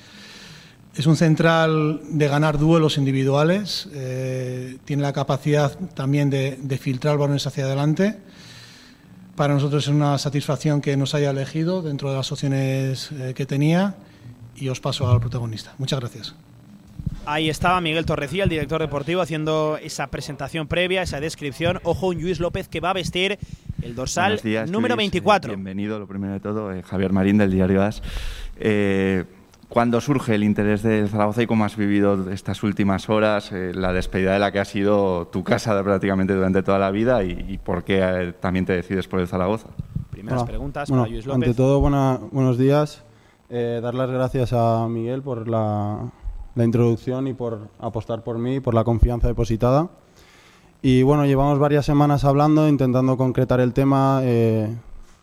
Es 0.95 1.07
un 1.07 1.17
central 1.17 1.99
de 2.09 2.27
ganar 2.29 2.57
duelos 2.57 2.97
individuales, 2.97 3.89
eh, 3.93 4.77
tiene 4.85 5.03
la 5.03 5.11
capacidad 5.11 5.77
también 5.93 6.29
de, 6.29 6.79
filtrar 6.81 7.17
balones 7.17 7.45
hacia 7.45 7.65
adelante. 7.65 8.17
Para 9.35 9.53
nosotros 9.53 9.83
es 9.83 9.89
una 9.89 10.17
satisfacción 10.17 10.79
que 10.79 10.95
nos 10.95 11.13
haya 11.13 11.31
elegido 11.31 11.81
dentro 11.81 12.11
de 12.11 12.15
las 12.15 12.31
opciones 12.31 13.11
eh, 13.11 13.33
que 13.35 13.45
tenía 13.45 13.95
y 14.55 14.69
os 14.69 14.79
paso 14.79 15.11
al 15.11 15.19
protagonista. 15.19 15.73
Muchas 15.79 15.99
gracias. 15.99 16.35
Ahí 17.25 17.49
estaba 17.49 17.81
Miguel 17.81 18.05
Torrecía, 18.05 18.43
el 18.43 18.49
director 18.49 18.79
deportivo, 18.79 19.19
haciendo 19.19 19.77
esa 19.81 20.07
presentación 20.07 20.67
previa, 20.67 21.01
esa 21.01 21.19
descripción. 21.19 21.81
Ojo, 21.83 22.07
un 22.07 22.21
Luis 22.21 22.39
López 22.39 22.69
que 22.69 22.79
va 22.79 22.91
a 22.91 22.93
vestir 22.93 23.37
el 23.81 23.95
dorsal 23.95 24.39
número 24.69 24.95
24. 24.95 25.49
bienvenido, 25.49 25.99
lo 25.99 26.07
primero 26.07 26.33
de 26.33 26.39
todo, 26.39 26.71
eh, 26.71 26.83
Javier 26.83 27.11
Marín 27.11 27.37
del 27.37 27.51
diario 27.51 27.83
AS. 27.83 28.01
¿Cuándo 29.69 29.99
surge 29.99 30.35
el 30.35 30.43
interés 30.43 30.83
de 30.83 31.07
Zaragoza 31.07 31.43
y 31.43 31.47
cómo 31.47 31.65
has 31.65 31.75
vivido 31.75 32.29
estas 32.31 32.61
últimas 32.63 33.09
horas, 33.09 33.51
eh, 33.51 33.71
la 33.73 33.93
despedida 33.93 34.33
de 34.33 34.39
la 34.39 34.51
que 34.51 34.59
ha 34.59 34.65
sido 34.65 35.27
tu 35.27 35.43
casa 35.43 35.81
prácticamente 35.83 36.33
durante 36.33 36.61
toda 36.61 36.77
la 36.77 36.91
vida 36.91 37.23
y, 37.23 37.57
por 37.63 37.83
qué 37.83 37.99
eh, 38.01 38.33
también 38.39 38.65
te 38.65 38.73
decides 38.73 39.07
por 39.07 39.19
el 39.19 39.27
Zaragoza? 39.27 39.69
Primeras 40.11 40.43
preguntas 40.43 40.89
para 40.89 41.07
Luis 41.07 41.25
López. 41.25 41.47
Ante 41.47 41.53
todo, 41.55 41.81
buenos 41.81 42.57
días. 42.57 43.03
Eh, 43.49 43.79
dar 43.81 43.95
las 43.95 44.09
gracias 44.09 44.53
a 44.53 44.87
Miguel 44.87 45.21
por 45.21 45.47
la, 45.47 46.11
la, 46.55 46.63
introducción 46.63 47.27
y 47.27 47.33
por 47.33 47.67
apostar 47.79 48.23
por 48.23 48.37
mí, 48.37 48.59
por 48.59 48.73
la 48.73 48.83
confianza 48.83 49.27
depositada. 49.27 49.89
Y 50.81 51.03
bueno, 51.03 51.25
llevamos 51.25 51.59
varias 51.59 51.85
semanas 51.85 52.23
hablando, 52.23 52.67
intentando 52.67 53.17
concretar 53.17 53.59
el 53.59 53.73
tema 53.73 54.21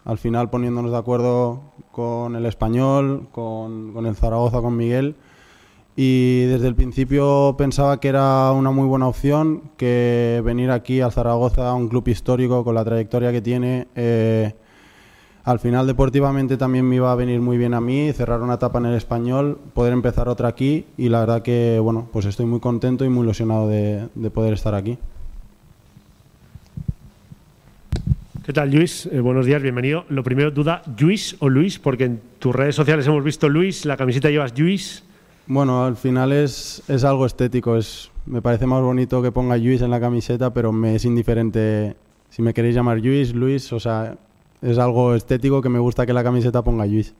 al 0.04 0.18
final 0.18 0.50
poniéndonos 0.50 0.90
de 0.90 0.98
acuerdo 0.98 1.60
con 1.90 2.36
el 2.36 2.46
español, 2.46 3.28
con, 3.32 3.94
el 4.04 4.16
Zaragoza, 4.16 4.60
con 4.60 4.76
Miguel. 4.76 5.16
Y 5.94 6.44
desde 6.46 6.68
el 6.68 6.74
principio 6.74 7.54
pensaba 7.58 8.00
que 8.00 8.08
era 8.08 8.50
una 8.52 8.70
muy 8.70 8.86
buena 8.86 9.06
opción 9.06 9.70
que 9.76 10.40
venir 10.44 10.70
aquí 10.70 11.00
al 11.02 11.12
Zaragoza, 11.12 11.74
un 11.74 11.88
club 11.88 12.08
histórico 12.08 12.64
con 12.64 12.74
la 12.74 12.84
trayectoria 12.84 13.30
que 13.30 13.42
tiene. 13.42 13.88
Eh, 13.94 14.54
al 15.44 15.58
final 15.58 15.86
deportivamente 15.86 16.56
también 16.56 16.88
me 16.88 16.96
iba 16.96 17.12
a 17.12 17.14
venir 17.14 17.40
muy 17.40 17.58
bien 17.58 17.74
a 17.74 17.80
mí, 17.80 18.12
cerrar 18.12 18.40
una 18.40 18.54
etapa 18.54 18.78
en 18.78 18.86
el 18.86 18.94
español, 18.94 19.58
poder 19.74 19.92
empezar 19.92 20.28
otra 20.28 20.48
aquí 20.48 20.86
y 20.96 21.08
la 21.08 21.20
verdad 21.20 21.42
que 21.42 21.78
bueno, 21.82 22.08
pues 22.12 22.26
estoy 22.26 22.46
muy 22.46 22.60
contento 22.60 23.04
y 23.04 23.08
muy 23.08 23.24
ilusionado 23.24 23.68
de 23.68 24.30
poder 24.32 24.54
estar 24.54 24.74
aquí. 24.74 24.98
¿Qué 28.44 28.52
tal, 28.52 28.72
Luis? 28.72 29.08
Eh, 29.12 29.20
buenos 29.20 29.46
días, 29.46 29.62
bienvenido. 29.62 30.04
Lo 30.08 30.24
primero, 30.24 30.50
duda, 30.50 30.82
¿Luis 30.98 31.36
o 31.38 31.48
Luis? 31.48 31.78
Porque 31.78 32.04
en 32.04 32.20
tus 32.40 32.52
redes 32.52 32.74
sociales 32.74 33.06
hemos 33.06 33.22
visto 33.22 33.48
Luis, 33.48 33.84
la 33.84 33.96
camiseta 33.96 34.30
llevas 34.30 34.58
Luis. 34.58 35.04
Bueno, 35.46 35.84
al 35.84 35.96
final 35.96 36.32
es, 36.32 36.82
es 36.88 37.04
algo 37.04 37.24
estético. 37.24 37.76
Es, 37.76 38.10
me 38.26 38.42
parece 38.42 38.66
más 38.66 38.82
bonito 38.82 39.22
que 39.22 39.30
ponga 39.30 39.56
Luis 39.56 39.80
en 39.82 39.90
la 39.90 40.00
camiseta, 40.00 40.52
pero 40.52 40.72
me 40.72 40.96
es 40.96 41.04
indiferente 41.04 41.94
si 42.30 42.42
me 42.42 42.52
queréis 42.52 42.74
llamar 42.74 42.98
Luis, 42.98 43.32
Luis. 43.32 43.72
O 43.72 43.78
sea, 43.78 44.16
es 44.60 44.76
algo 44.76 45.14
estético 45.14 45.62
que 45.62 45.68
me 45.68 45.78
gusta 45.78 46.04
que 46.04 46.12
la 46.12 46.24
camiseta 46.24 46.62
ponga 46.62 46.84
Luis. 46.84 47.14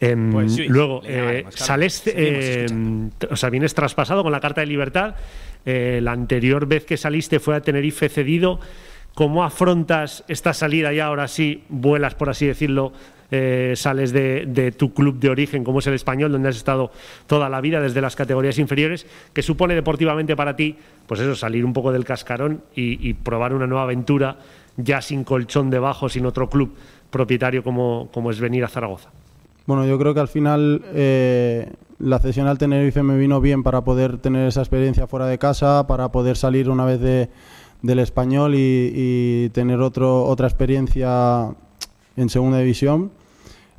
Em, 0.00 0.32
pues 0.32 0.58
luego, 0.68 1.02
eh, 1.04 1.44
sales, 1.50 2.02
em, 2.06 3.10
o 3.30 3.36
sea, 3.36 3.48
vienes 3.48 3.74
traspasado 3.74 4.24
con 4.24 4.32
la 4.32 4.40
carta 4.40 4.60
de 4.60 4.66
libertad. 4.66 5.14
Eh, 5.64 6.00
la 6.02 6.12
anterior 6.12 6.66
vez 6.66 6.84
que 6.84 6.96
saliste 6.96 7.38
fue 7.38 7.54
a 7.54 7.60
Tenerife 7.60 8.08
cedido. 8.08 8.58
¿Cómo 9.18 9.42
afrontas 9.42 10.22
esta 10.28 10.54
salida 10.54 10.92
y 10.92 11.00
ahora 11.00 11.26
sí 11.26 11.64
vuelas, 11.70 12.14
por 12.14 12.30
así 12.30 12.46
decirlo, 12.46 12.92
eh, 13.32 13.72
sales 13.74 14.12
de, 14.12 14.72
tu 14.78 14.94
club 14.94 15.18
de 15.18 15.28
origen, 15.28 15.64
como 15.64 15.80
es 15.80 15.88
el 15.88 15.94
español, 15.94 16.30
donde 16.30 16.50
has 16.50 16.56
estado 16.56 16.92
toda 17.26 17.48
la 17.48 17.60
vida 17.60 17.80
desde 17.80 18.00
las 18.00 18.14
categorías 18.14 18.60
inferiores, 18.60 19.08
que 19.32 19.42
supone 19.42 19.74
deportivamente 19.74 20.36
para 20.36 20.54
ti, 20.54 20.76
pues 21.08 21.18
eso, 21.18 21.34
salir 21.34 21.64
un 21.64 21.72
poco 21.72 21.90
del 21.90 22.04
cascarón 22.04 22.62
y, 22.76 23.12
probar 23.14 23.54
una 23.54 23.66
nueva 23.66 23.82
aventura 23.82 24.36
ya 24.76 25.02
sin 25.02 25.24
colchón 25.24 25.68
debajo, 25.68 26.08
sin 26.08 26.24
otro 26.24 26.48
club 26.48 26.76
propietario 27.10 27.64
como, 27.64 28.10
como 28.12 28.30
es 28.30 28.38
venir 28.38 28.64
a 28.64 28.68
Zaragoza? 28.68 29.10
Bueno, 29.66 29.84
yo 29.84 29.98
creo 29.98 30.14
que 30.14 30.20
al 30.20 30.28
final 30.28 30.80
eh, 30.94 31.72
la 31.98 32.20
cesión 32.20 32.46
al 32.46 32.56
Tenerife 32.56 33.02
me 33.02 33.18
vino 33.18 33.40
bien 33.40 33.64
para 33.64 33.82
poder 33.82 34.18
tener 34.18 34.46
esa 34.46 34.60
experiencia 34.60 35.08
fuera 35.08 35.26
de 35.26 35.38
casa, 35.38 35.88
para 35.88 36.12
poder 36.12 36.36
salir 36.36 36.70
una 36.70 36.84
vez 36.84 37.00
de 37.00 37.28
del 37.82 37.98
español 38.00 38.54
y, 38.56 39.50
tener 39.50 39.80
otro, 39.80 40.24
otra 40.24 40.46
experiencia 40.46 41.54
en 42.16 42.28
segunda 42.28 42.58
división. 42.58 43.10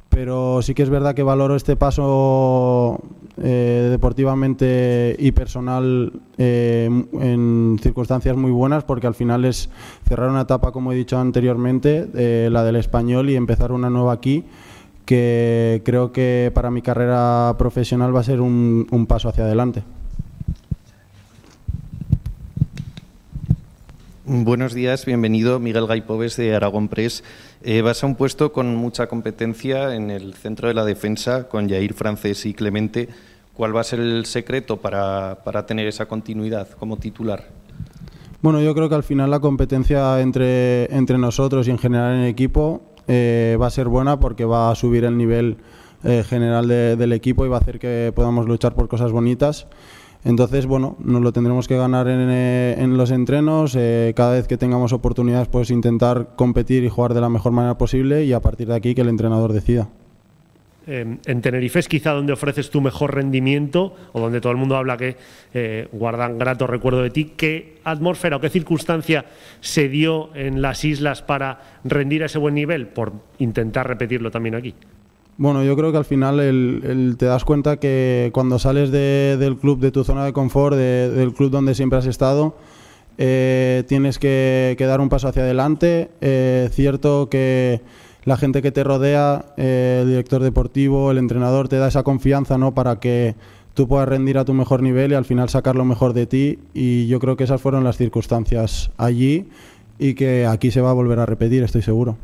Pero 0.10 0.62
sí 0.63 0.74
que 0.74 0.82
es 0.82 0.89
verdad 0.89 1.13
que 1.13 1.22
valoro 1.22 1.56
este 1.56 1.75
paso 1.75 3.00
eh, 3.41 3.88
deportivamente 3.91 5.15
y 5.20 5.32
personal 5.34 6.12
eh, 6.38 6.89
en 7.13 7.79
circunstancias 7.79 8.36
muy 8.36 8.50
buenas 8.50 8.84
porque 8.84 9.06
al 9.06 9.13
final 9.13 9.46
es 9.46 9.70
cerrar 10.08 10.32
una 10.32 10.41
etapa, 10.41 10.72
como 10.72 10.91
he 10.91 10.96
dicho 10.96 11.20
anteriormente, 11.20 12.10
eh, 12.15 12.50
la 12.51 12.63
del 12.63 12.77
español 12.77 13.29
y 13.29 13.36
empezar 13.36 13.72
una 13.72 13.91
nueva 13.91 14.13
aquí 14.13 14.46
que 15.06 15.84
creo 15.86 16.12
que 16.12 16.51
para 16.56 16.72
mi 16.72 16.82
carrera 16.82 17.56
profesional 17.60 18.15
va 18.15 18.22
a 18.22 18.24
ser 18.24 18.41
un 18.41 19.06
paso 19.08 19.29
hacia 19.29 19.44
adelante. 19.44 19.84
Buenos 24.32 24.76
días, 24.76 25.08
bienvenido 25.08 25.60
Miguel 25.60 25.88
Gaipoves 25.88 26.38
de 26.38 26.56
Aragón 26.56 26.88
Press. 26.88 27.24
Eh, 27.64 27.82
vas 27.82 28.04
a 28.04 28.06
un 28.06 28.14
puesto 28.14 28.54
con 28.54 28.76
mucha 28.76 29.08
competencia 29.08 29.96
en 29.96 30.12
el 30.12 30.36
centro 30.36 30.68
de 30.68 30.76
la 30.76 30.86
defensa 30.86 31.50
con 31.50 31.68
Jair 31.68 31.96
Francés 31.96 32.46
y 32.46 32.54
Clemente. 32.54 33.10
¿Cuál 33.56 33.76
va 33.76 33.82
a 33.82 33.84
ser 33.84 34.00
el 34.00 34.28
secreto 34.28 34.78
para, 34.78 35.66
tener 35.66 35.88
esa 35.88 36.06
continuidad 36.06 36.70
como 36.70 36.98
titular? 36.98 37.48
Bueno, 38.44 38.62
yo 38.62 38.76
creo 38.76 38.88
que 38.88 38.94
al 38.94 39.02
final 39.02 39.32
la 39.32 39.40
competencia 39.40 40.22
entre, 40.22 40.96
entre 40.96 41.18
nosotros 41.18 41.68
y 41.68 41.72
en 41.72 41.80
general 41.80 42.14
en 42.14 42.20
el 42.20 42.30
equipo 42.30 42.84
eh, 43.08 43.58
va 43.60 43.66
a 43.66 43.72
ser 43.72 43.88
buena 43.88 44.20
porque 44.20 44.46
va 44.46 44.70
a 44.70 44.76
subir 44.76 45.06
el 45.06 45.18
nivel 45.18 45.58
eh, 46.04 46.24
general 46.24 46.68
del 46.68 47.14
equipo 47.14 47.48
y 47.48 47.50
va 47.50 47.58
a 47.58 47.62
hacer 47.62 47.80
que 47.80 48.14
podamos 48.16 48.46
luchar 48.46 48.76
por 48.76 48.88
cosas 48.90 49.12
bonitas. 49.12 49.66
Entonces, 50.26 50.66
bueno, 50.66 50.98
nos 51.00 51.22
lo 51.22 51.32
tendremos 51.32 51.68
que 51.68 51.78
ganar 51.78 52.08
en, 52.08 52.28
eh, 52.30 52.86
los 52.90 53.12
entrenos. 53.12 53.76
Eh, 53.76 54.14
cada 54.16 54.34
vez 54.34 54.48
que 54.48 54.58
tengamos 54.58 54.92
oportunidades, 54.92 55.48
pues 55.48 55.72
intentar 55.72 56.36
competir 56.36 56.84
y 56.84 56.90
jugar 56.90 57.14
de 57.14 57.22
la 57.22 57.30
mejor 57.30 57.54
manera 57.54 57.78
posible 57.78 58.26
y 58.26 58.34
a 58.34 58.42
partir 58.42 58.68
de 58.68 58.76
aquí 58.76 58.96
que 58.96 59.02
el 59.02 59.10
entrenador 59.10 59.54
decida. 59.54 59.88
Em, 60.88 61.20
en 61.26 61.42
Tenerife 61.42 61.78
es 61.78 61.88
quizá 61.88 62.14
donde 62.14 62.34
ofreces 62.34 62.72
tu 62.72 62.82
mejor 62.82 63.14
rendimiento 63.14 63.96
o 64.12 64.20
donde 64.20 64.42
todo 64.42 64.52
el 64.52 64.58
mundo 64.58 64.76
habla 64.76 64.98
que 64.98 65.18
eh, 65.54 65.88
guardan 65.92 66.40
grato 66.40 66.66
recuerdo 66.66 67.04
de 67.04 67.12
ti. 67.12 67.34
¿Qué 67.38 67.76
atmósfera 67.84 68.38
o 68.38 68.40
qué 68.42 68.50
circunstancia 68.50 69.26
se 69.62 69.88
dio 69.88 70.36
en 70.36 70.64
las 70.64 70.84
islas 70.84 71.22
para 71.22 71.62
rendir 71.84 72.24
a 72.24 72.26
ese 72.26 72.40
buen 72.40 72.56
nivel? 72.56 72.88
Por 72.88 73.14
intentar 73.38 73.88
repetirlo 73.88 74.32
también 74.32 74.56
aquí. 74.56 74.74
Bueno, 75.39 75.63
yo 75.63 75.77
creo 75.77 75.93
que 75.93 75.98
al 75.98 76.03
final 76.03 76.41
el, 76.41 77.15
te 77.17 77.25
das 77.25 77.46
cuenta 77.46 77.77
que 77.77 78.29
cuando 78.34 78.60
sales 78.60 78.91
del 78.91 79.55
club, 79.55 79.79
de 79.79 79.89
tu 79.89 80.03
zona 80.03 80.25
de 80.25 80.34
confort, 80.34 80.75
del 80.75 81.34
club 81.34 81.50
donde 81.50 81.75
siempre 81.75 81.98
has 81.98 82.08
estado, 82.08 82.58
eh, 83.17 83.86
tienes 83.88 84.19
que, 84.19 84.75
dar 84.77 85.00
un 85.00 85.08
paso 85.08 85.29
hacia 85.29 85.43
adelante. 85.43 86.10
Eh, 86.19 86.67
cierto 86.74 87.29
que 87.29 87.79
la 88.25 88.36
gente 88.36 88.62
que 88.62 88.74
te 88.74 88.84
rodea, 88.84 89.46
eh, 89.55 90.00
el 90.01 90.10
director 90.10 90.43
deportivo, 90.43 91.10
el 91.10 91.17
entrenador, 91.17 91.69
te 91.69 91.77
da 91.77 91.88
esa 91.88 92.03
confianza 92.03 92.58
¿no? 92.58 92.74
para 92.74 93.00
que 93.00 93.36
tú 93.75 93.88
puedas 93.88 94.10
rendir 94.10 94.39
a 94.39 94.43
tu 94.43 94.53
mejor 94.53 94.84
nivel 94.84 95.13
y 95.13 95.15
al 95.15 95.24
final 95.24 95.48
sacar 95.48 95.77
lo 95.77 95.86
mejor 95.86 96.12
de 96.12 96.25
ti. 96.25 96.60
Y 96.74 97.08
yo 97.08 97.22
creo 97.22 97.38
que 97.38 97.46
esas 97.46 97.62
fueron 97.62 97.86
las 97.86 97.96
circunstancias 97.96 98.91
allí 98.98 99.48
y 100.00 100.15
que 100.15 100.46
aquí 100.46 100.69
se 100.69 100.81
va 100.81 100.89
a 100.89 100.93
volver 100.93 101.19
a 101.19 101.25
repetir, 101.25 101.63
estoy 101.63 101.81
seguro. 101.81 102.17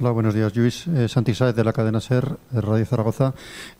Hola, 0.00 0.12
buenos 0.12 0.32
días. 0.32 0.56
Luis 0.56 0.86
eh, 0.86 1.52
de 1.52 1.62
la 1.62 1.74
cadena 1.74 2.00
SER, 2.00 2.38
de 2.50 2.60
Radio 2.62 2.86
Zaragoza. 2.86 3.34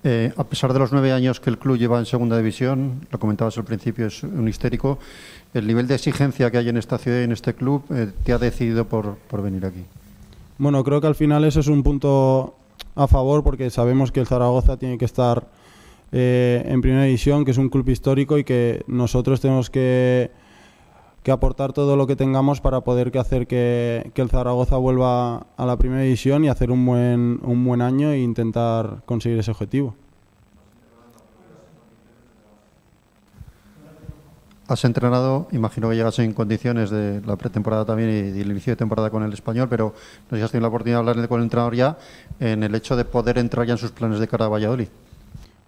Eh, 0.05 0.31
a 0.37 0.45
pesar 0.45 0.75
de 0.75 0.79
los 0.79 0.93
nueve 0.93 1.12
años 1.12 1.41
que 1.41 1.49
el 1.49 1.57
club 1.57 1.79
lleva 1.79 1.99
en 1.99 2.05
segunda 2.05 2.37
división, 2.37 3.07
lo 3.11 3.19
comentabas 3.19 3.57
al 3.57 3.65
principio, 3.65 4.07
es 4.07 4.23
un 4.23 4.47
histérico, 4.47 4.99
el 5.55 5.67
nivel 5.67 5.87
de 5.87 5.95
exigencia 5.95 6.50
que 6.50 6.59
hay 6.59 6.69
en 6.69 6.77
esta 6.77 6.99
ciudad 6.99 7.21
y 7.21 7.23
en 7.23 7.33
este 7.33 7.55
club 7.55 7.85
eh, 7.89 8.12
te 8.23 8.35
ha 8.35 8.39
decidido 8.39 8.85
por, 8.85 9.17
por 9.31 9.41
venir 9.41 9.65
aquí. 9.65 9.83
Bueno, 10.59 10.85
creo 10.85 11.00
que 11.00 11.07
al 11.07 11.15
final 11.15 11.43
eso 11.45 11.61
es 11.61 11.69
un 11.69 11.83
punto 11.83 12.55
a 12.97 13.07
favor 13.09 13.43
porque 13.43 13.71
sabemos 13.71 14.12
que 14.12 14.21
el 14.21 14.27
Zaragoza 14.27 14.77
tiene 14.77 14.99
que 14.99 15.07
estar 15.07 15.49
eh, 16.12 16.62
en 16.67 16.83
primera 16.83 17.05
división, 17.05 17.47
que 17.47 17.53
es 17.53 17.59
un 17.59 17.71
club 17.71 17.89
histórico 17.89 18.37
y 18.37 18.45
que 18.45 18.85
nosotros 18.89 19.41
tenemos 19.41 19.71
que 19.71 20.31
que 21.23 21.31
aportar 21.31 21.73
todo 21.73 21.97
lo 21.97 22.07
que 22.07 22.17
tengamos 22.17 22.61
para 22.61 22.81
poder 22.81 23.17
hacer 23.19 23.47
que, 23.47 24.11
el 24.15 24.31
Zaragoza 24.31 24.77
vuelva 24.77 25.47
a 25.57 25.67
la 25.67 25.77
primera 25.77 26.03
división 26.03 26.45
y 26.45 26.49
hacer 26.49 26.71
un 26.71 26.85
buen, 26.85 27.41
un 27.43 27.65
buen 27.65 27.83
año 27.83 28.11
e 28.11 28.21
intentar 28.21 29.03
conseguir 29.07 29.39
ese 29.39 29.50
objetivo. 29.50 29.95
Has 34.69 34.85
entrenado, 34.85 35.49
imagino 35.50 35.91
que 35.91 35.97
llegas 35.97 36.21
en 36.21 36.33
condiciones 36.33 36.91
de 36.91 37.21
la 37.27 37.35
pretemporada 37.35 37.85
también 37.85 38.09
y 38.11 38.31
del 38.31 38.53
inicio 38.53 38.73
de 38.73 38.77
temporada 38.77 39.11
con 39.11 39.25
el 39.25 39.33
español, 39.33 39.67
pero 39.69 39.95
no 40.31 40.31
sé 40.31 40.37
si 40.37 40.43
has 40.43 40.50
tenido 40.53 40.62
la 40.62 40.69
oportunidad 40.69 41.03
de 41.03 41.11
hablar 41.11 41.29
con 41.29 41.41
el 41.41 41.45
entrenador 41.47 41.75
ya 41.75 41.99
en 42.39 42.62
el 42.62 42.73
hecho 42.77 42.95
de 42.95 43.05
poder 43.05 43.39
entrar 43.39 43.67
ya 43.67 43.73
en 43.73 43.79
sus 43.79 43.91
planes 43.91 44.21
de 44.21 44.29
cara 44.29 44.45
a 44.45 44.49
Valladolid. 44.49 44.87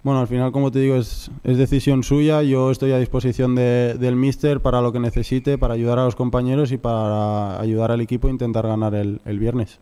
Bueno, 0.03 0.19
al 0.21 0.27
final, 0.27 0.51
como 0.51 0.73
te 0.73 0.81
digo, 0.81 0.97
es, 0.97 1.31
decisión 1.45 2.03
suya. 2.03 2.43
Yo 2.43 2.73
estoy 2.73 2.91
a 2.93 2.99
disposición 2.99 3.55
del 3.55 4.17
míster 4.17 4.61
para 4.61 4.81
lo 4.81 4.93
que 4.93 4.99
necesite, 4.99 5.59
para 5.59 5.75
ayudar 5.75 6.01
a 6.01 6.05
los 6.05 6.17
compañeros 6.17 6.73
y 6.73 6.79
para 6.79 7.61
ayudar 7.61 7.93
al 7.93 8.01
equipo 8.01 8.27
a 8.27 8.31
intentar 8.31 8.67
ganar 8.67 8.95
el, 8.95 9.21
el 9.25 9.39
viernes. 9.39 9.79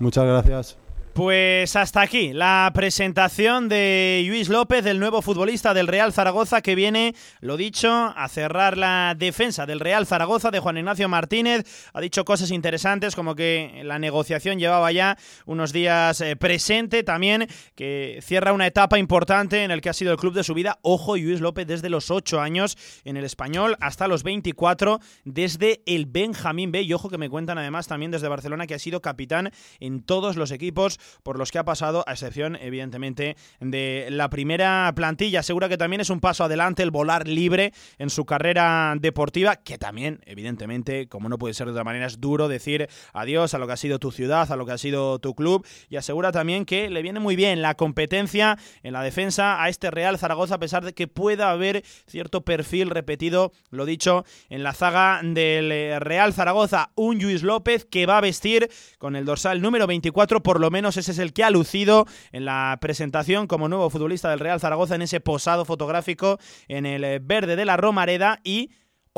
Muchas 0.00 0.24
gracias. 0.24 0.87
Pues 1.18 1.74
hasta 1.74 2.00
aquí 2.00 2.32
la 2.32 2.70
presentación 2.72 3.68
de 3.68 4.24
Luis 4.28 4.48
López, 4.48 4.86
el 4.86 5.00
nuevo 5.00 5.20
futbolista 5.20 5.74
del 5.74 5.88
Real 5.88 6.12
Zaragoza, 6.12 6.62
que 6.62 6.76
viene, 6.76 7.16
lo 7.40 7.56
dicho, 7.56 7.90
a 7.90 8.28
cerrar 8.28 8.78
la 8.78 9.16
defensa 9.18 9.66
del 9.66 9.80
Real 9.80 10.06
Zaragoza 10.06 10.52
de 10.52 10.60
Juan 10.60 10.76
Ignacio 10.76 11.08
Martínez. 11.08 11.66
Ha 11.92 12.00
dicho 12.00 12.24
cosas 12.24 12.52
interesantes 12.52 13.16
como 13.16 13.34
que 13.34 13.80
la 13.82 13.98
negociación 13.98 14.60
llevaba 14.60 14.92
ya 14.92 15.18
unos 15.44 15.72
días 15.72 16.20
eh, 16.20 16.36
presente, 16.36 17.02
también 17.02 17.48
que 17.74 18.20
cierra 18.22 18.52
una 18.52 18.68
etapa 18.68 18.96
importante 18.96 19.64
en 19.64 19.72
el 19.72 19.80
que 19.80 19.88
ha 19.88 19.94
sido 19.94 20.12
el 20.12 20.18
club 20.18 20.34
de 20.34 20.44
su 20.44 20.54
vida. 20.54 20.78
Ojo, 20.82 21.16
Luis 21.16 21.40
López 21.40 21.66
desde 21.66 21.90
los 21.90 22.12
8 22.12 22.40
años 22.40 22.78
en 23.02 23.16
el 23.16 23.24
español 23.24 23.76
hasta 23.80 24.06
los 24.06 24.22
24 24.22 25.00
desde 25.24 25.82
el 25.84 26.06
Benjamín 26.06 26.70
B. 26.70 26.82
Y 26.82 26.92
ojo 26.92 27.10
que 27.10 27.18
me 27.18 27.28
cuentan 27.28 27.58
además 27.58 27.88
también 27.88 28.12
desde 28.12 28.28
Barcelona 28.28 28.68
que 28.68 28.74
ha 28.74 28.78
sido 28.78 29.02
capitán 29.02 29.50
en 29.80 30.04
todos 30.04 30.36
los 30.36 30.52
equipos 30.52 31.00
por 31.22 31.38
los 31.38 31.50
que 31.50 31.58
ha 31.58 31.64
pasado, 31.64 32.04
a 32.06 32.12
excepción, 32.12 32.56
evidentemente, 32.56 33.36
de 33.60 34.08
la 34.10 34.30
primera 34.30 34.92
plantilla. 34.94 35.42
Segura 35.42 35.68
que 35.68 35.78
también 35.78 36.00
es 36.00 36.10
un 36.10 36.20
paso 36.20 36.44
adelante 36.44 36.82
el 36.82 36.90
volar 36.90 37.28
libre 37.28 37.72
en 37.98 38.10
su 38.10 38.24
carrera 38.24 38.94
deportiva, 39.00 39.56
que 39.56 39.78
también, 39.78 40.20
evidentemente, 40.26 41.08
como 41.08 41.28
no 41.28 41.38
puede 41.38 41.54
ser 41.54 41.66
de 41.66 41.72
otra 41.72 41.84
manera, 41.84 42.06
es 42.06 42.20
duro 42.20 42.48
decir 42.48 42.88
adiós 43.12 43.54
a 43.54 43.58
lo 43.58 43.66
que 43.66 43.72
ha 43.72 43.76
sido 43.76 43.98
tu 43.98 44.12
ciudad, 44.12 44.50
a 44.50 44.56
lo 44.56 44.66
que 44.66 44.72
ha 44.72 44.78
sido 44.78 45.18
tu 45.18 45.34
club, 45.34 45.66
y 45.88 45.96
asegura 45.96 46.32
también 46.32 46.64
que 46.64 46.90
le 46.90 47.02
viene 47.02 47.20
muy 47.20 47.36
bien 47.36 47.62
la 47.62 47.74
competencia 47.74 48.58
en 48.82 48.92
la 48.92 49.02
defensa 49.02 49.62
a 49.62 49.68
este 49.68 49.90
Real 49.90 50.18
Zaragoza, 50.18 50.56
a 50.56 50.58
pesar 50.58 50.84
de 50.84 50.92
que 50.92 51.08
pueda 51.08 51.50
haber 51.50 51.82
cierto 52.06 52.42
perfil 52.42 52.90
repetido, 52.90 53.52
lo 53.70 53.86
dicho, 53.86 54.24
en 54.48 54.62
la 54.62 54.72
zaga 54.74 55.20
del 55.22 56.00
Real 56.00 56.32
Zaragoza, 56.32 56.90
un 56.94 57.18
Luis 57.18 57.42
López 57.42 57.84
que 57.84 58.06
va 58.06 58.18
a 58.18 58.20
vestir 58.20 58.70
con 58.98 59.16
el 59.16 59.24
dorsal 59.24 59.62
número 59.62 59.86
24, 59.86 60.42
por 60.42 60.60
lo 60.60 60.70
menos 60.70 60.96
ese 61.00 61.12
es 61.12 61.18
el 61.18 61.32
que 61.32 61.44
ha 61.44 61.50
lucido 61.50 62.06
en 62.32 62.44
la 62.44 62.76
presentación 62.80 63.46
como 63.46 63.68
nuevo 63.68 63.90
futbolista 63.90 64.30
del 64.30 64.40
Real 64.40 64.60
Zaragoza 64.60 64.94
en 64.94 65.02
ese 65.02 65.20
posado 65.20 65.64
fotográfico 65.64 66.38
en 66.68 66.86
el 66.86 67.04
eh, 67.04 67.20
verde 67.22 67.56
de 67.56 67.64
la 67.64 67.76
Romareda 67.76 68.40
y 68.44 68.70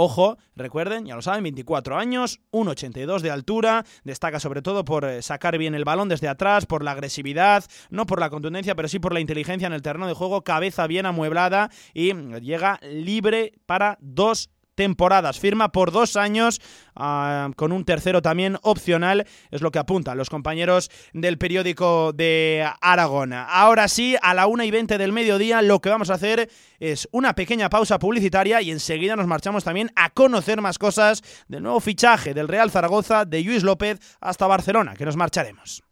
Ojo, 0.03 0.39
recuerden, 0.57 1.05
ya 1.05 1.15
lo 1.15 1.21
saben, 1.21 1.43
24 1.43 1.99
años, 1.99 2.41
1,82 2.53 3.21
de 3.21 3.31
altura, 3.31 3.85
destaca 4.03 4.41
sobre 4.41 4.63
todo 4.63 4.83
por 4.83 5.05
eh, 5.05 5.21
sacar 5.21 5.59
bien 5.59 5.75
el 5.75 5.85
balón 5.85 6.09
desde 6.09 6.27
atrás, 6.27 6.65
por 6.65 6.83
la 6.83 6.93
agresividad, 6.93 7.65
no 7.91 8.07
por 8.07 8.19
la 8.19 8.31
contundencia, 8.31 8.75
pero 8.75 8.89
sí 8.89 8.99
por 8.99 9.13
la 9.13 9.21
inteligencia 9.21 9.67
en 9.67 9.75
el 9.75 9.83
terreno 9.83 10.07
de 10.07 10.15
juego, 10.15 10.43
cabeza 10.43 10.87
bien 10.87 11.05
amueblada 11.05 11.71
y 11.93 12.15
llega 12.15 12.81
libre 12.83 13.53
para 13.67 13.99
dos 14.01 14.49
temporadas. 14.75 15.39
Firma 15.39 15.73
por 15.73 15.93
dos 15.93 16.17
años 16.17 16.61
ah, 16.97 17.51
con 17.57 17.73
un 17.73 17.85
tercero 17.85 18.23
también 18.23 18.59
opcional, 18.63 19.27
es 19.51 19.63
lo 19.63 19.71
que 19.71 19.79
apuntan 19.79 20.19
los 20.19 20.31
compañeros 20.31 20.91
del 21.13 21.39
periódico 21.39 22.13
de 22.13 22.67
Aragón. 22.81 23.33
Ahora 23.33 23.89
sí, 23.89 24.17
a 24.23 24.35
la 24.35 24.47
1 24.47 24.65
y 24.65 24.71
20 24.71 24.99
del 24.99 25.13
mediodía, 25.13 25.63
lo 25.63 25.81
que 25.81 25.91
vamos 25.91 26.11
a 26.11 26.15
hacer 26.15 26.51
es 26.79 27.09
una 27.13 27.35
pequeña 27.35 27.71
pausa 27.71 27.99
publicitaria 27.99 28.63
y 28.63 28.71
enseguida 28.71 29.17
nos 29.17 29.27
marchamos 29.27 29.65
también 29.65 29.91
a 29.97 30.11
conocer 30.11 30.61
más 30.61 30.79
cosas 30.79 31.23
del 31.49 31.63
nuevo 31.63 31.81
fichaje 31.81 32.35
del 32.35 32.49
Real 32.49 32.71
Zaragoza 32.71 33.25
de 33.25 33.43
Luis 33.43 33.63
López 33.63 33.99
hasta 34.21 34.47
Barcelona, 34.47 34.95
que 34.95 35.05
nos 35.05 35.17
marcharemos 35.17 35.83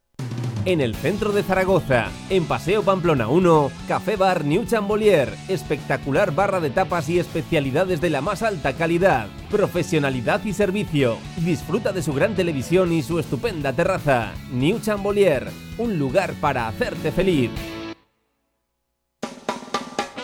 en 0.68 0.82
el 0.82 0.94
centro 0.94 1.32
de 1.32 1.42
Zaragoza, 1.42 2.08
en 2.28 2.44
Paseo 2.44 2.82
Pamplona 2.82 3.28
1, 3.28 3.70
Café 3.88 4.16
Bar 4.16 4.44
New 4.44 4.66
Chambolier, 4.66 5.34
espectacular 5.48 6.34
barra 6.34 6.60
de 6.60 6.68
tapas 6.68 7.08
y 7.08 7.18
especialidades 7.18 8.02
de 8.02 8.10
la 8.10 8.20
más 8.20 8.42
alta 8.42 8.74
calidad, 8.74 9.28
profesionalidad 9.50 10.44
y 10.44 10.52
servicio. 10.52 11.16
Disfruta 11.38 11.92
de 11.92 12.02
su 12.02 12.12
gran 12.12 12.34
televisión 12.34 12.92
y 12.92 13.02
su 13.02 13.18
estupenda 13.18 13.72
terraza. 13.72 14.34
New 14.52 14.78
Chambolier, 14.80 15.48
un 15.78 15.98
lugar 15.98 16.34
para 16.34 16.68
hacerte 16.68 17.12
feliz. 17.12 17.50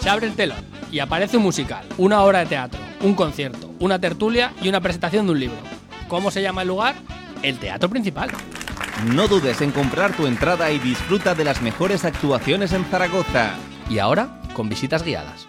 Se 0.00 0.10
abre 0.10 0.26
el 0.26 0.34
telón 0.34 0.62
y 0.92 0.98
aparece 0.98 1.38
un 1.38 1.44
musical, 1.44 1.86
una 1.96 2.22
obra 2.22 2.40
de 2.40 2.46
teatro, 2.46 2.80
un 3.00 3.14
concierto, 3.14 3.70
una 3.80 3.98
tertulia 3.98 4.52
y 4.60 4.68
una 4.68 4.82
presentación 4.82 5.24
de 5.24 5.32
un 5.32 5.40
libro. 5.40 5.56
¿Cómo 6.06 6.30
se 6.30 6.42
llama 6.42 6.60
el 6.60 6.68
lugar? 6.68 6.96
El 7.42 7.58
Teatro 7.58 7.88
Principal. 7.88 8.28
No 9.12 9.28
dudes 9.28 9.60
en 9.60 9.70
comprar 9.70 10.16
tu 10.16 10.26
entrada 10.26 10.70
y 10.70 10.78
disfruta 10.78 11.34
de 11.34 11.44
las 11.44 11.62
mejores 11.62 12.04
actuaciones 12.04 12.72
en 12.72 12.84
Zaragoza. 12.84 13.54
Y 13.90 13.98
ahora, 13.98 14.40
con 14.54 14.68
visitas 14.68 15.02
guiadas. 15.02 15.48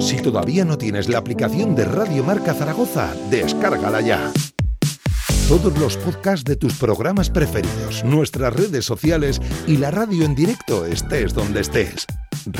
Si 0.00 0.20
todavía 0.20 0.64
no 0.64 0.78
tienes 0.78 1.08
la 1.08 1.18
aplicación 1.18 1.74
de 1.74 1.84
Radio 1.84 2.22
Marca 2.22 2.54
Zaragoza, 2.54 3.14
descárgala 3.30 4.00
ya. 4.00 4.30
Todos 5.48 5.78
los 5.78 5.96
podcasts 5.96 6.44
de 6.44 6.56
tus 6.56 6.74
programas 6.74 7.30
preferidos, 7.30 8.04
nuestras 8.04 8.52
redes 8.52 8.84
sociales 8.84 9.40
y 9.66 9.76
la 9.76 9.90
radio 9.90 10.24
en 10.24 10.34
directo 10.34 10.84
estés 10.84 11.34
donde 11.34 11.60
estés. 11.60 12.06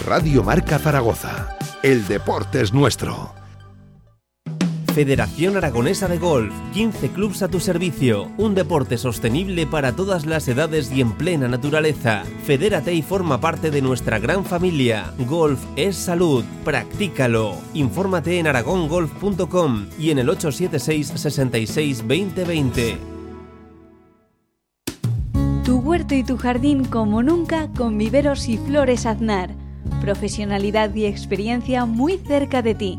Radio 0.06 0.42
Marca 0.42 0.78
Zaragoza. 0.78 1.56
El 1.82 2.06
deporte 2.08 2.62
es 2.62 2.72
nuestro. 2.72 3.35
Federación 4.96 5.58
Aragonesa 5.58 6.08
de 6.08 6.16
Golf, 6.16 6.54
15 6.72 7.10
clubs 7.10 7.42
a 7.42 7.48
tu 7.48 7.60
servicio, 7.60 8.30
un 8.38 8.54
deporte 8.54 8.96
sostenible 8.96 9.66
para 9.66 9.94
todas 9.94 10.24
las 10.24 10.48
edades 10.48 10.90
y 10.90 11.02
en 11.02 11.12
plena 11.12 11.48
naturaleza. 11.48 12.22
Fedérate 12.44 12.94
y 12.94 13.02
forma 13.02 13.38
parte 13.38 13.70
de 13.70 13.82
nuestra 13.82 14.18
gran 14.18 14.42
familia. 14.46 15.12
Golf 15.18 15.62
es 15.76 15.96
salud, 15.96 16.46
practícalo. 16.64 17.56
Infórmate 17.74 18.38
en 18.38 18.46
aragongolf.com 18.46 19.88
y 19.98 20.12
en 20.12 20.18
el 20.18 20.30
876 20.30 21.12
66 21.14 21.98
2020. 21.98 22.96
huerto 25.68 26.14
y 26.14 26.24
tu 26.24 26.38
jardín 26.38 26.86
como 26.86 27.22
nunca 27.22 27.68
con 27.76 27.98
viveros 27.98 28.48
y 28.48 28.56
flores 28.56 29.04
Aznar. 29.04 29.50
Profesionalidad 30.00 30.94
y 30.94 31.04
experiencia 31.04 31.84
muy 31.84 32.16
cerca 32.16 32.62
de 32.62 32.74
ti. 32.74 32.98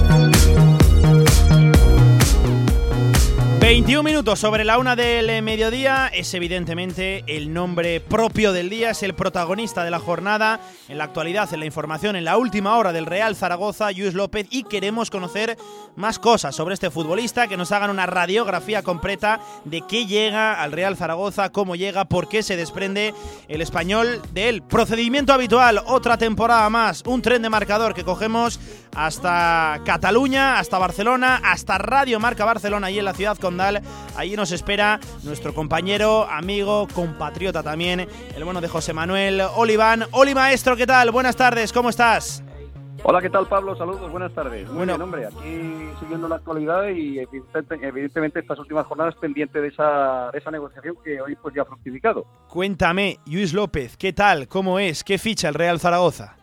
21 3.61 4.01
minutos 4.01 4.39
sobre 4.39 4.65
la 4.65 4.79
una 4.79 4.95
del 4.95 5.43
mediodía. 5.43 6.07
Es 6.07 6.33
evidentemente 6.33 7.23
el 7.27 7.53
nombre 7.53 8.01
propio 8.01 8.53
del 8.53 8.71
día, 8.71 8.89
es 8.89 9.03
el 9.03 9.13
protagonista 9.13 9.83
de 9.83 9.91
la 9.91 9.99
jornada. 9.99 10.59
En 10.89 10.97
la 10.97 11.03
actualidad, 11.03 11.53
en 11.53 11.59
la 11.59 11.67
información, 11.67 12.15
en 12.15 12.25
la 12.25 12.37
última 12.37 12.75
hora 12.75 12.91
del 12.91 13.05
Real 13.05 13.35
Zaragoza, 13.35 13.91
Luis 13.91 14.15
López, 14.15 14.47
y 14.49 14.63
queremos 14.63 15.11
conocer 15.11 15.59
más 15.95 16.17
cosas 16.17 16.55
sobre 16.55 16.73
este 16.73 16.89
futbolista, 16.89 17.47
que 17.47 17.55
nos 17.55 17.71
hagan 17.71 17.91
una 17.91 18.07
radiografía 18.07 18.81
completa 18.81 19.39
de 19.63 19.83
qué 19.87 20.07
llega 20.07 20.59
al 20.59 20.71
Real 20.71 20.97
Zaragoza, 20.97 21.51
cómo 21.51 21.75
llega, 21.75 22.05
por 22.05 22.27
qué 22.27 22.41
se 22.41 22.57
desprende 22.57 23.13
el 23.47 23.61
español 23.61 24.23
del 24.33 24.63
procedimiento 24.63 25.33
habitual, 25.33 25.81
otra 25.85 26.17
temporada 26.17 26.67
más, 26.71 27.03
un 27.05 27.21
tren 27.21 27.43
de 27.43 27.49
marcador 27.51 27.93
que 27.93 28.03
cogemos 28.03 28.59
hasta 28.95 29.81
Cataluña, 29.85 30.59
hasta 30.59 30.77
Barcelona, 30.77 31.41
hasta 31.43 31.77
Radio 31.77 32.19
Marca 32.19 32.45
Barcelona 32.45 32.91
y 32.91 32.99
en 32.99 33.05
la 33.05 33.13
ciudad 33.13 33.37
con 33.37 33.61
Allí 33.61 34.35
nos 34.35 34.51
espera 34.51 34.99
nuestro 35.23 35.53
compañero, 35.53 36.27
amigo, 36.29 36.87
compatriota 36.93 37.61
también, 37.61 38.07
el 38.35 38.43
bueno 38.43 38.61
de 38.61 38.67
José 38.67 38.93
Manuel 38.93 39.41
Oliván. 39.55 40.05
Oli 40.11 40.33
Maestro, 40.33 40.75
¿qué 40.75 40.87
tal? 40.87 41.11
Buenas 41.11 41.35
tardes, 41.35 41.71
¿cómo 41.71 41.89
estás? 41.89 42.43
Hola, 43.03 43.19
¿qué 43.19 43.29
tal 43.29 43.47
Pablo? 43.47 43.75
Saludos, 43.75 44.11
buenas 44.11 44.31
tardes. 44.33 44.67
Muy 44.67 44.77
bueno, 44.77 44.93
bien, 44.93 45.01
hombre, 45.01 45.25
aquí 45.25 45.89
siguiendo 45.99 46.27
la 46.27 46.35
actualidad 46.35 46.87
y 46.89 47.19
evidentemente 47.19 48.39
estas 48.39 48.59
últimas 48.59 48.85
jornadas 48.85 49.15
pendiente 49.15 49.59
de 49.59 49.69
esa, 49.69 50.29
de 50.31 50.37
esa 50.37 50.51
negociación 50.51 50.95
que 51.03 51.19
hoy 51.19 51.35
pues 51.35 51.55
ya 51.55 51.63
ha 51.63 51.65
fructificado. 51.65 52.25
Cuéntame, 52.47 53.19
Luis 53.25 53.53
López, 53.53 53.97
¿qué 53.97 54.13
tal? 54.13 54.47
¿Cómo 54.47 54.77
es? 54.77 55.03
¿Qué 55.03 55.17
ficha 55.17 55.49
el 55.49 55.55
Real 55.55 55.79
Zaragoza? 55.79 56.40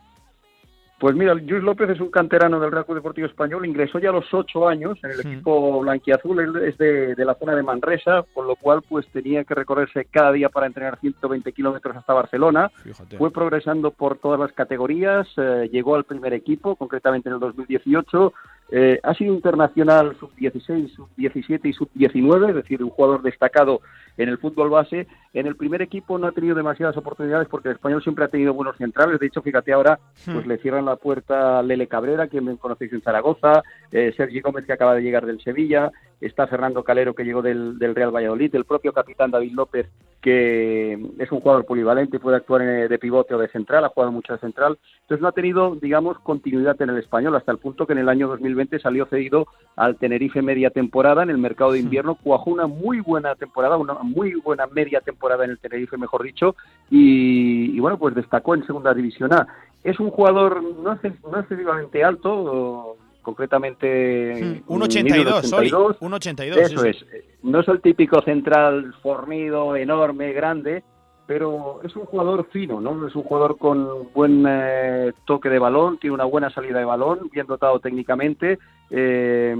Pues 0.99 1.15
mira, 1.15 1.33
Luis 1.33 1.63
López 1.63 1.89
es 1.91 2.01
un 2.01 2.11
canterano 2.11 2.59
del 2.59 2.71
Real 2.71 2.85
Club 2.85 2.97
Deportivo 2.97 3.25
Español, 3.25 3.65
ingresó 3.65 3.99
ya 3.99 4.09
a 4.09 4.13
los 4.13 4.33
ocho 4.33 4.67
años 4.67 4.99
en 5.01 5.11
el 5.11 5.21
equipo 5.21 5.79
blanquiazul, 5.79 6.61
es 6.61 6.77
de, 6.77 7.15
la 7.17 7.35
zona 7.35 7.55
de 7.55 7.63
Manresa, 7.63 8.25
con 8.33 8.47
lo 8.47 8.57
cual 8.57 8.81
pues 8.81 9.07
tenía 9.07 9.45
que 9.45 9.55
recorrerse 9.55 10.05
cada 10.11 10.33
día 10.33 10.49
para 10.49 10.67
entrenar 10.67 10.99
120 10.99 11.53
kilómetros 11.53 11.95
hasta 11.95 12.13
Barcelona. 12.13 12.69
Fue 13.17 13.31
progresando 13.31 13.91
por 13.91 14.17
todas 14.17 14.41
las 14.41 14.51
categorías, 14.51 15.25
eh, 15.37 15.69
llegó 15.71 15.95
al 15.95 16.03
primer 16.03 16.33
equipo, 16.33 16.75
concretamente 16.75 17.29
en 17.29 17.35
el 17.35 17.39
2018, 17.39 18.33
eh, 18.71 18.99
ha 19.01 19.13
sido 19.15 19.33
internacional 19.33 20.15
sub-16, 20.19 20.89
sub-17 20.95 21.61
y 21.63 21.73
sub-19, 21.73 22.49
es 22.49 22.55
decir, 22.55 22.83
un 22.83 22.89
jugador 22.89 23.23
destacado 23.23 23.81
en 24.17 24.29
el 24.29 24.37
fútbol 24.37 24.69
base. 24.69 25.07
En 25.33 25.47
el 25.47 25.55
primer 25.55 25.81
equipo 25.81 26.17
no 26.17 26.27
ha 26.27 26.31
tenido 26.31 26.55
demasiadas 26.55 26.95
oportunidades 26.97 27.47
porque 27.47 27.69
el 27.69 27.75
español 27.75 28.03
siempre 28.03 28.25
ha 28.25 28.27
tenido 28.27 28.53
buenos 28.53 28.77
centrales. 28.77 29.19
De 29.19 29.27
hecho, 29.27 29.41
fíjate 29.41 29.73
ahora, 29.73 29.99
pues 30.25 30.45
hmm. 30.45 30.49
le 30.49 30.57
cierran 30.59 30.85
la 30.85 30.97
puerta 30.97 31.59
a 31.59 31.63
Lele 31.63 31.87
Cabrera, 31.87 32.27
quien 32.27 32.57
conocéis 32.57 32.93
en 32.93 33.01
Zaragoza, 33.01 33.63
eh, 33.91 34.13
Sergi 34.15 34.41
Gómez, 34.41 34.65
que 34.65 34.73
acaba 34.73 34.93
de 34.93 35.01
llegar 35.01 35.25
del 35.25 35.41
Sevilla, 35.41 35.91
está 36.21 36.47
Fernando 36.47 36.83
Calero, 36.83 37.13
que 37.13 37.23
llegó 37.23 37.41
del, 37.41 37.79
del 37.79 37.95
Real 37.95 38.13
Valladolid, 38.13 38.53
el 38.55 38.65
propio 38.65 38.93
capitán 38.93 39.31
David 39.31 39.53
López, 39.53 39.87
que 40.21 40.93
es 41.17 41.31
un 41.31 41.39
jugador 41.39 41.65
polivalente, 41.65 42.19
puede 42.19 42.37
actuar 42.37 42.61
de 42.61 42.99
pivote 42.99 43.33
o 43.35 43.37
de 43.37 43.47
central, 43.47 43.85
ha 43.85 43.89
jugado 43.89 44.11
mucho 44.11 44.33
de 44.33 44.39
central. 44.39 44.77
Entonces 45.01 45.21
no 45.21 45.29
ha 45.29 45.33
tenido, 45.33 45.75
digamos, 45.75 46.19
continuidad 46.19 46.81
en 46.81 46.89
el 46.89 46.97
español, 46.97 47.35
hasta 47.35 47.51
el 47.51 47.57
punto 47.57 47.87
que 47.87 47.93
en 47.93 47.99
el 47.99 48.09
año 48.09 48.27
2020 48.27 48.79
salió 48.79 49.05
cedido 49.05 49.47
al 49.77 49.95
Tenerife 49.95 50.41
media 50.41 50.71
temporada 50.71 51.23
en 51.23 51.29
el 51.29 51.37
mercado 51.37 51.71
de 51.71 51.79
invierno, 51.79 52.15
cuajó 52.15 52.51
una 52.51 52.67
muy 52.67 52.99
buena 52.99 53.35
temporada, 53.35 53.77
una 53.77 53.93
muy 53.93 54.33
buena 54.35 54.67
media 54.67 54.99
temporada 54.99 55.45
en 55.45 55.51
el 55.51 55.59
Tenerife, 55.59 55.97
mejor 55.97 56.23
dicho, 56.23 56.55
y, 56.89 57.79
bueno, 57.79 57.97
pues 57.97 58.13
destacó 58.13 58.55
en 58.55 58.65
segunda 58.65 58.93
división 58.93 59.33
A. 59.33 59.47
Es 59.83 59.99
un 60.01 60.09
jugador 60.09 60.61
no 60.61 60.99
excesivamente 61.01 62.03
alto, 62.03 62.97
concretamente... 63.29 64.63
un 64.67 64.81
82, 64.81 65.51
un 65.99 66.13
82. 66.13 66.57
Eso 66.57 66.85
es. 66.85 67.05
No 67.43 67.59
es 67.59 67.67
el 67.67 67.79
típico 67.81 68.21
central 68.21 68.93
fornido, 69.03 69.75
enorme, 69.75 70.33
grande, 70.33 70.83
pero 71.27 71.79
es 71.83 71.95
un 71.95 72.05
jugador 72.05 72.47
fino, 72.51 72.81
¿no? 72.81 73.07
Es 73.07 73.15
un 73.15 73.21
jugador 73.21 73.57
con 73.59 74.11
buen 74.13 74.45
eh, 74.47 75.13
toque 75.25 75.49
de 75.49 75.59
balón, 75.59 75.99
tiene 75.99 76.15
una 76.15 76.25
buena 76.25 76.49
salida 76.49 76.79
de 76.79 76.85
balón, 76.85 77.29
bien 77.31 77.45
dotado 77.45 77.79
técnicamente, 77.79 78.57
eh, 78.91 79.55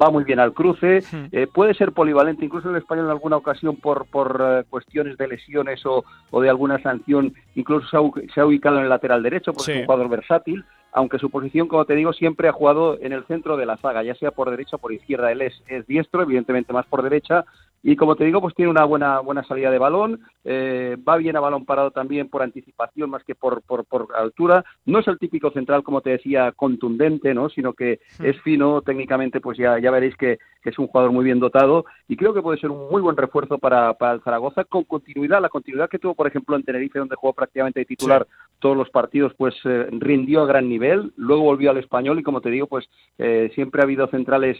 va 0.00 0.10
muy 0.10 0.24
bien 0.24 0.40
al 0.40 0.52
cruce, 0.52 1.02
eh, 1.32 1.46
puede 1.52 1.74
ser 1.74 1.92
polivalente, 1.92 2.44
incluso 2.44 2.68
en 2.68 2.74
el 2.74 2.82
español 2.82 3.06
en 3.06 3.10
alguna 3.10 3.36
ocasión 3.36 3.76
por, 3.76 4.06
por 4.06 4.64
cuestiones 4.68 5.16
de 5.16 5.28
lesiones 5.28 5.82
o, 5.84 6.04
de 6.40 6.48
alguna 6.48 6.80
sanción, 6.82 7.34
incluso 7.54 7.86
se 7.88 8.40
ha, 8.40 8.46
ubicado 8.46 8.78
en 8.78 8.84
el 8.84 8.88
lateral 8.88 9.22
derecho, 9.22 9.52
porque 9.52 9.72
es 9.72 9.78
un 9.78 9.86
jugador 9.86 10.08
versátil 10.08 10.64
aunque 10.92 11.18
su 11.18 11.28
posición, 11.28 11.68
como 11.68 11.84
te 11.84 11.94
digo, 11.94 12.14
siempre 12.14 12.48
ha 12.48 12.52
jugado 12.52 12.96
en 13.02 13.12
el 13.12 13.26
centro 13.26 13.58
de 13.58 13.66
la 13.66 13.76
zaga, 13.76 14.02
ya 14.02 14.14
sea 14.14 14.30
por 14.30 14.50
derecha 14.50 14.76
o 14.76 14.78
por 14.78 14.94
izquierda. 14.94 15.30
Él 15.30 15.42
es, 15.42 15.52
es 15.66 15.86
diestro, 15.86 16.22
evidentemente 16.22 16.72
más 16.72 16.86
por 16.86 17.02
derecha, 17.02 17.44
y 17.88 17.94
como 17.94 18.16
te 18.16 18.24
digo, 18.24 18.40
pues 18.40 18.52
tiene 18.56 18.68
una 18.68 18.84
buena 18.84 19.20
buena 19.20 19.44
salida 19.44 19.70
de 19.70 19.78
balón, 19.78 20.18
eh, 20.42 20.96
va 21.08 21.16
bien 21.18 21.36
a 21.36 21.40
balón 21.40 21.64
parado 21.64 21.92
también 21.92 22.28
por 22.28 22.42
anticipación 22.42 23.08
más 23.08 23.22
que 23.22 23.36
por, 23.36 23.62
por, 23.62 23.84
por, 23.84 24.08
altura. 24.16 24.64
No 24.86 24.98
es 24.98 25.06
el 25.06 25.20
típico 25.20 25.52
central, 25.52 25.84
como 25.84 26.00
te 26.00 26.10
decía, 26.10 26.50
contundente, 26.50 27.32
¿no? 27.32 27.48
sino 27.48 27.74
que 27.74 28.00
es 28.18 28.40
fino 28.42 28.82
técnicamente, 28.82 29.40
pues 29.40 29.56
ya, 29.56 29.78
ya 29.78 29.92
veréis 29.92 30.16
que, 30.16 30.38
es 30.66 30.80
un 30.80 30.88
jugador 30.88 31.12
muy 31.12 31.24
bien 31.24 31.38
dotado 31.38 31.84
y 32.08 32.16
creo 32.16 32.34
que 32.34 32.42
puede 32.42 32.58
ser 32.58 32.72
un 32.72 32.90
muy 32.90 33.00
buen 33.00 33.16
refuerzo 33.16 33.56
para, 33.56 33.94
para 33.94 34.14
el 34.14 34.20
Zaragoza 34.22 34.64
con 34.64 34.82
continuidad. 34.82 35.40
La 35.40 35.48
continuidad 35.48 35.88
que 35.88 36.00
tuvo, 36.00 36.16
por 36.16 36.26
ejemplo, 36.26 36.56
en 36.56 36.64
Tenerife, 36.64 36.98
donde 36.98 37.14
jugó 37.14 37.34
prácticamente 37.34 37.78
de 37.78 37.86
titular 37.86 38.26
todos 38.58 38.76
los 38.76 38.90
partidos, 38.90 39.32
pues 39.38 39.54
eh, 39.64 39.86
rindió 39.92 40.42
a 40.42 40.46
gran 40.46 40.68
nivel, 40.68 41.12
luego 41.14 41.44
volvió 41.44 41.70
al 41.70 41.76
español 41.76 42.18
y 42.18 42.24
como 42.24 42.40
te 42.40 42.50
digo, 42.50 42.66
pues 42.66 42.88
eh, 43.16 43.48
siempre 43.54 43.80
ha 43.80 43.84
habido 43.84 44.08
centrales 44.08 44.58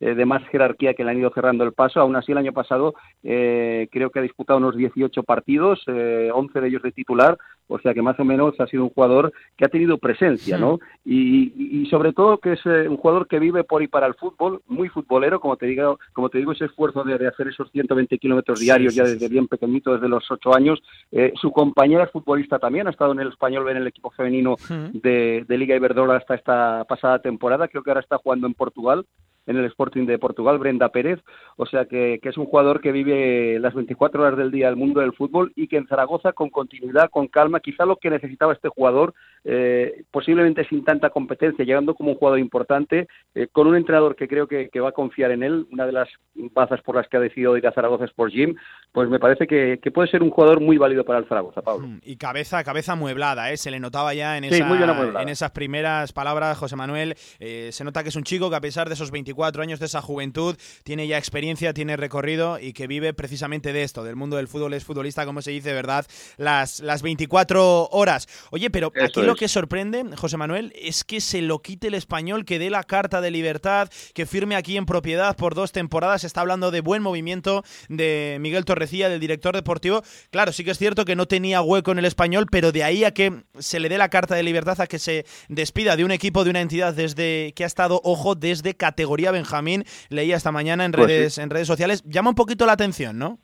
de 0.00 0.26
más 0.26 0.42
jerarquía 0.48 0.94
que 0.94 1.04
le 1.04 1.10
han 1.10 1.18
ido 1.18 1.30
cerrando 1.34 1.64
el 1.64 1.72
paso. 1.72 2.00
Aún 2.00 2.16
así, 2.16 2.32
el 2.32 2.38
año 2.38 2.52
pasado 2.52 2.94
eh, 3.22 3.88
creo 3.90 4.10
que 4.10 4.18
ha 4.18 4.22
disputado 4.22 4.58
unos 4.58 4.76
18 4.76 5.22
partidos, 5.22 5.82
eh, 5.86 6.30
11 6.32 6.60
de 6.60 6.68
ellos 6.68 6.82
de 6.82 6.92
titular, 6.92 7.38
o 7.66 7.78
sea 7.78 7.94
que 7.94 8.02
más 8.02 8.18
o 8.20 8.24
menos 8.24 8.58
ha 8.60 8.66
sido 8.66 8.84
un 8.84 8.90
jugador 8.90 9.32
que 9.56 9.64
ha 9.64 9.68
tenido 9.68 9.98
presencia, 9.98 10.58
¿no? 10.58 10.80
Y, 11.04 11.86
sobre 11.90 12.12
todo 12.12 12.38
que 12.38 12.52
es 12.52 12.60
eh, 12.64 12.88
un 12.88 12.96
jugador 12.96 13.28
que 13.28 13.38
vive 13.38 13.62
por 13.62 13.82
y 13.82 13.88
para 13.88 14.06
el 14.06 14.14
fútbol, 14.14 14.62
muy 14.66 14.88
futbolero, 14.88 15.38
como 15.38 15.56
te 15.56 15.66
digo, 15.66 15.98
como 16.12 16.28
te 16.28 16.38
digo 16.38 16.52
ese 16.52 16.64
esfuerzo 16.64 17.04
de, 17.04 17.14
hacer 17.26 17.48
esos 17.48 17.70
120 17.70 18.18
kilómetros 18.18 18.60
diarios 18.60 18.94
ya 18.94 19.04
desde 19.04 19.28
bien 19.28 19.46
pequeñito, 19.46 19.92
desde 19.94 20.08
los 20.08 20.28
8 20.30 20.54
años. 20.54 20.82
Eh, 21.12 21.32
su 21.40 21.52
compañera 21.52 22.04
es 22.04 22.10
futbolista 22.10 22.58
también, 22.58 22.86
ha 22.86 22.90
estado 22.90 23.12
en 23.12 23.20
el 23.20 23.28
Español, 23.28 23.68
en 23.70 23.76
el 23.76 23.86
equipo 23.86 24.10
femenino 24.10 24.56
de, 24.92 25.44
de 25.46 25.58
Liga 25.58 25.76
Iberdrola 25.76 26.16
hasta 26.16 26.34
esta 26.34 26.84
pasada 26.84 27.20
temporada, 27.20 27.68
creo 27.68 27.82
que 27.82 27.90
ahora 27.90 28.00
está 28.00 28.18
jugando 28.18 28.46
en 28.46 28.54
Portugal 28.54 29.06
en 29.46 29.56
el 29.56 29.64
Sporting 29.66 30.06
de 30.06 30.18
Portugal, 30.18 30.58
Brenda 30.58 30.88
Pérez, 30.88 31.20
o 31.56 31.66
sea 31.66 31.84
que, 31.86 32.20
es 32.22 32.38
un 32.38 32.46
jugador 32.46 32.80
que 32.80 32.92
vive 32.92 33.58
las 33.60 33.74
24 33.74 34.22
horas 34.22 34.38
del 34.38 34.50
día 34.50 34.68
el 34.68 34.76
mundo 34.76 35.00
del 35.00 35.12
fútbol 35.12 35.52
y 35.54 35.68
que 35.68 35.76
en 35.76 35.86
Zaragoza 35.86 36.32
con 36.32 36.48
continuidad, 36.48 37.10
con 37.10 37.28
calma, 37.28 37.60
quizá 37.60 37.84
lo 37.84 37.96
que 37.96 38.10
necesitaba 38.10 38.54
este 38.54 38.68
jugador, 38.68 39.14
eh, 39.44 40.04
posiblemente 40.10 40.66
sin 40.68 40.84
tanta 40.84 41.10
competencia, 41.10 41.64
llegando 41.64 41.94
como 41.94 42.12
un 42.12 42.16
jugador 42.16 42.38
importante, 42.38 43.06
eh, 43.34 43.48
con 43.52 43.66
un 43.66 43.76
entrenador 43.76 44.16
que 44.16 44.26
creo 44.26 44.46
que, 44.48 44.70
va 44.80 44.88
a 44.88 44.92
confiar 44.92 45.30
en 45.30 45.42
él, 45.42 45.66
una 45.70 45.86
de 45.86 45.92
las 45.92 46.08
bazas 46.34 46.80
por 46.82 46.96
las 46.96 47.08
que 47.08 47.16
ha 47.16 47.20
decidido 47.20 47.56
ir 47.56 47.66
a 47.66 47.72
Zaragoza 47.72 48.04
Sport 48.04 48.32
Gym, 48.32 48.54
pues 48.92 49.08
me 49.08 49.18
parece 49.18 49.46
que, 49.46 49.78
puede 49.92 50.08
ser 50.08 50.22
un 50.22 50.30
jugador 50.30 50.60
muy 50.60 50.76
válido 50.76 51.04
para 51.04 51.20
el 51.20 51.26
Zaragoza, 51.26 51.62
Pablo. 51.62 51.86
Mm, 51.86 52.00
y 52.02 52.16
cabeza, 52.16 52.64
cabeza 52.64 52.96
mueblada, 52.96 53.52
¿eh? 53.52 53.56
se 53.56 53.70
le 53.70 53.78
notaba 53.78 54.14
ya 54.14 54.36
en, 54.36 54.44
en 54.44 55.28
esas 55.28 55.50
primeras 55.52 56.12
palabras, 56.12 56.58
José 56.58 56.76
Manuel, 56.76 57.14
eh, 57.38 57.68
se 57.70 57.84
nota 57.84 58.02
que 58.02 58.08
es 58.08 58.16
un 58.16 58.24
chico 58.24 58.50
que 58.50 58.56
a 58.56 58.60
pesar 58.60 58.88
de 58.88 58.94
esos 58.94 59.10
24 59.10 59.33
24 59.34 59.62
años, 59.62 59.80
de 59.80 59.86
esa 59.86 60.00
juventud, 60.00 60.56
tiene 60.84 61.06
ya 61.06 61.18
experiencia, 61.18 61.74
tiene 61.74 61.96
recorrido 61.96 62.58
y 62.58 62.72
que 62.72 62.86
vive 62.86 63.12
precisamente 63.14 63.72
de 63.72 63.82
esto, 63.82 64.04
del 64.04 64.16
mundo 64.16 64.36
del 64.36 64.48
fútbol, 64.48 64.74
es 64.74 64.84
futbolista, 64.84 65.26
como 65.26 65.42
se 65.42 65.50
dice, 65.50 65.72
¿verdad? 65.72 66.06
Las, 66.36 66.80
las 66.80 67.02
24 67.02 67.88
horas. 67.90 68.28
Oye, 68.50 68.70
pero 68.70 68.92
aquí 69.02 69.22
lo 69.22 69.34
que 69.34 69.48
sorprende, 69.48 70.04
José 70.16 70.36
Manuel, 70.36 70.72
es 70.76 71.04
que 71.04 71.20
se 71.20 71.42
lo 71.42 71.60
quite 71.60 71.88
el 71.88 71.94
español, 71.94 72.44
que 72.44 72.58
dé 72.58 72.70
la 72.70 72.84
carta 72.84 73.20
de 73.20 73.30
libertad, 73.30 73.90
que 74.14 74.26
firme 74.26 74.56
aquí 74.56 74.76
en 74.76 74.86
propiedad 74.86 75.36
por 75.36 75.54
dos 75.54 75.72
temporadas. 75.72 76.24
Está 76.24 76.40
hablando 76.40 76.70
de 76.70 76.80
buen 76.80 77.02
movimiento 77.02 77.64
de 77.88 78.38
Miguel 78.40 78.64
Torrecilla, 78.64 79.08
del 79.08 79.20
director 79.20 79.54
deportivo. 79.54 80.02
Claro, 80.30 80.52
sí 80.52 80.64
que 80.64 80.70
es 80.70 80.78
cierto 80.78 81.04
que 81.04 81.16
no 81.16 81.26
tenía 81.26 81.62
hueco 81.62 81.92
en 81.92 81.98
el 81.98 82.04
español, 82.04 82.46
pero 82.50 82.72
de 82.72 82.84
ahí 82.84 83.04
a 83.04 83.12
que 83.12 83.44
se 83.58 83.80
le 83.80 83.88
dé 83.88 83.98
la 83.98 84.08
carta 84.08 84.34
de 84.34 84.42
libertad, 84.42 84.80
a 84.80 84.86
que 84.86 84.98
se 84.98 85.24
despida 85.48 85.96
de 85.96 86.04
un 86.04 86.10
equipo, 86.10 86.44
de 86.44 86.50
una 86.50 86.60
entidad 86.60 86.94
desde 86.94 87.52
que 87.54 87.64
ha 87.64 87.66
estado, 87.66 88.00
ojo, 88.04 88.34
desde 88.34 88.74
categoría 88.74 89.23
Benjamín, 89.32 89.84
leía 90.08 90.36
esta 90.36 90.52
mañana 90.52 90.84
en 90.84 90.92
pues 90.92 91.06
redes, 91.06 91.38
en 91.38 91.50
redes 91.50 91.66
sociales, 91.66 92.02
llama 92.04 92.30
un 92.30 92.36
poquito 92.36 92.66
la 92.66 92.72
atención, 92.72 93.18
¿no? 93.18 93.38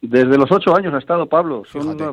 Desde 0.00 0.38
los 0.38 0.50
ocho 0.50 0.74
años 0.74 0.94
ha 0.94 0.98
estado 0.98 1.28
Pablo. 1.28 1.62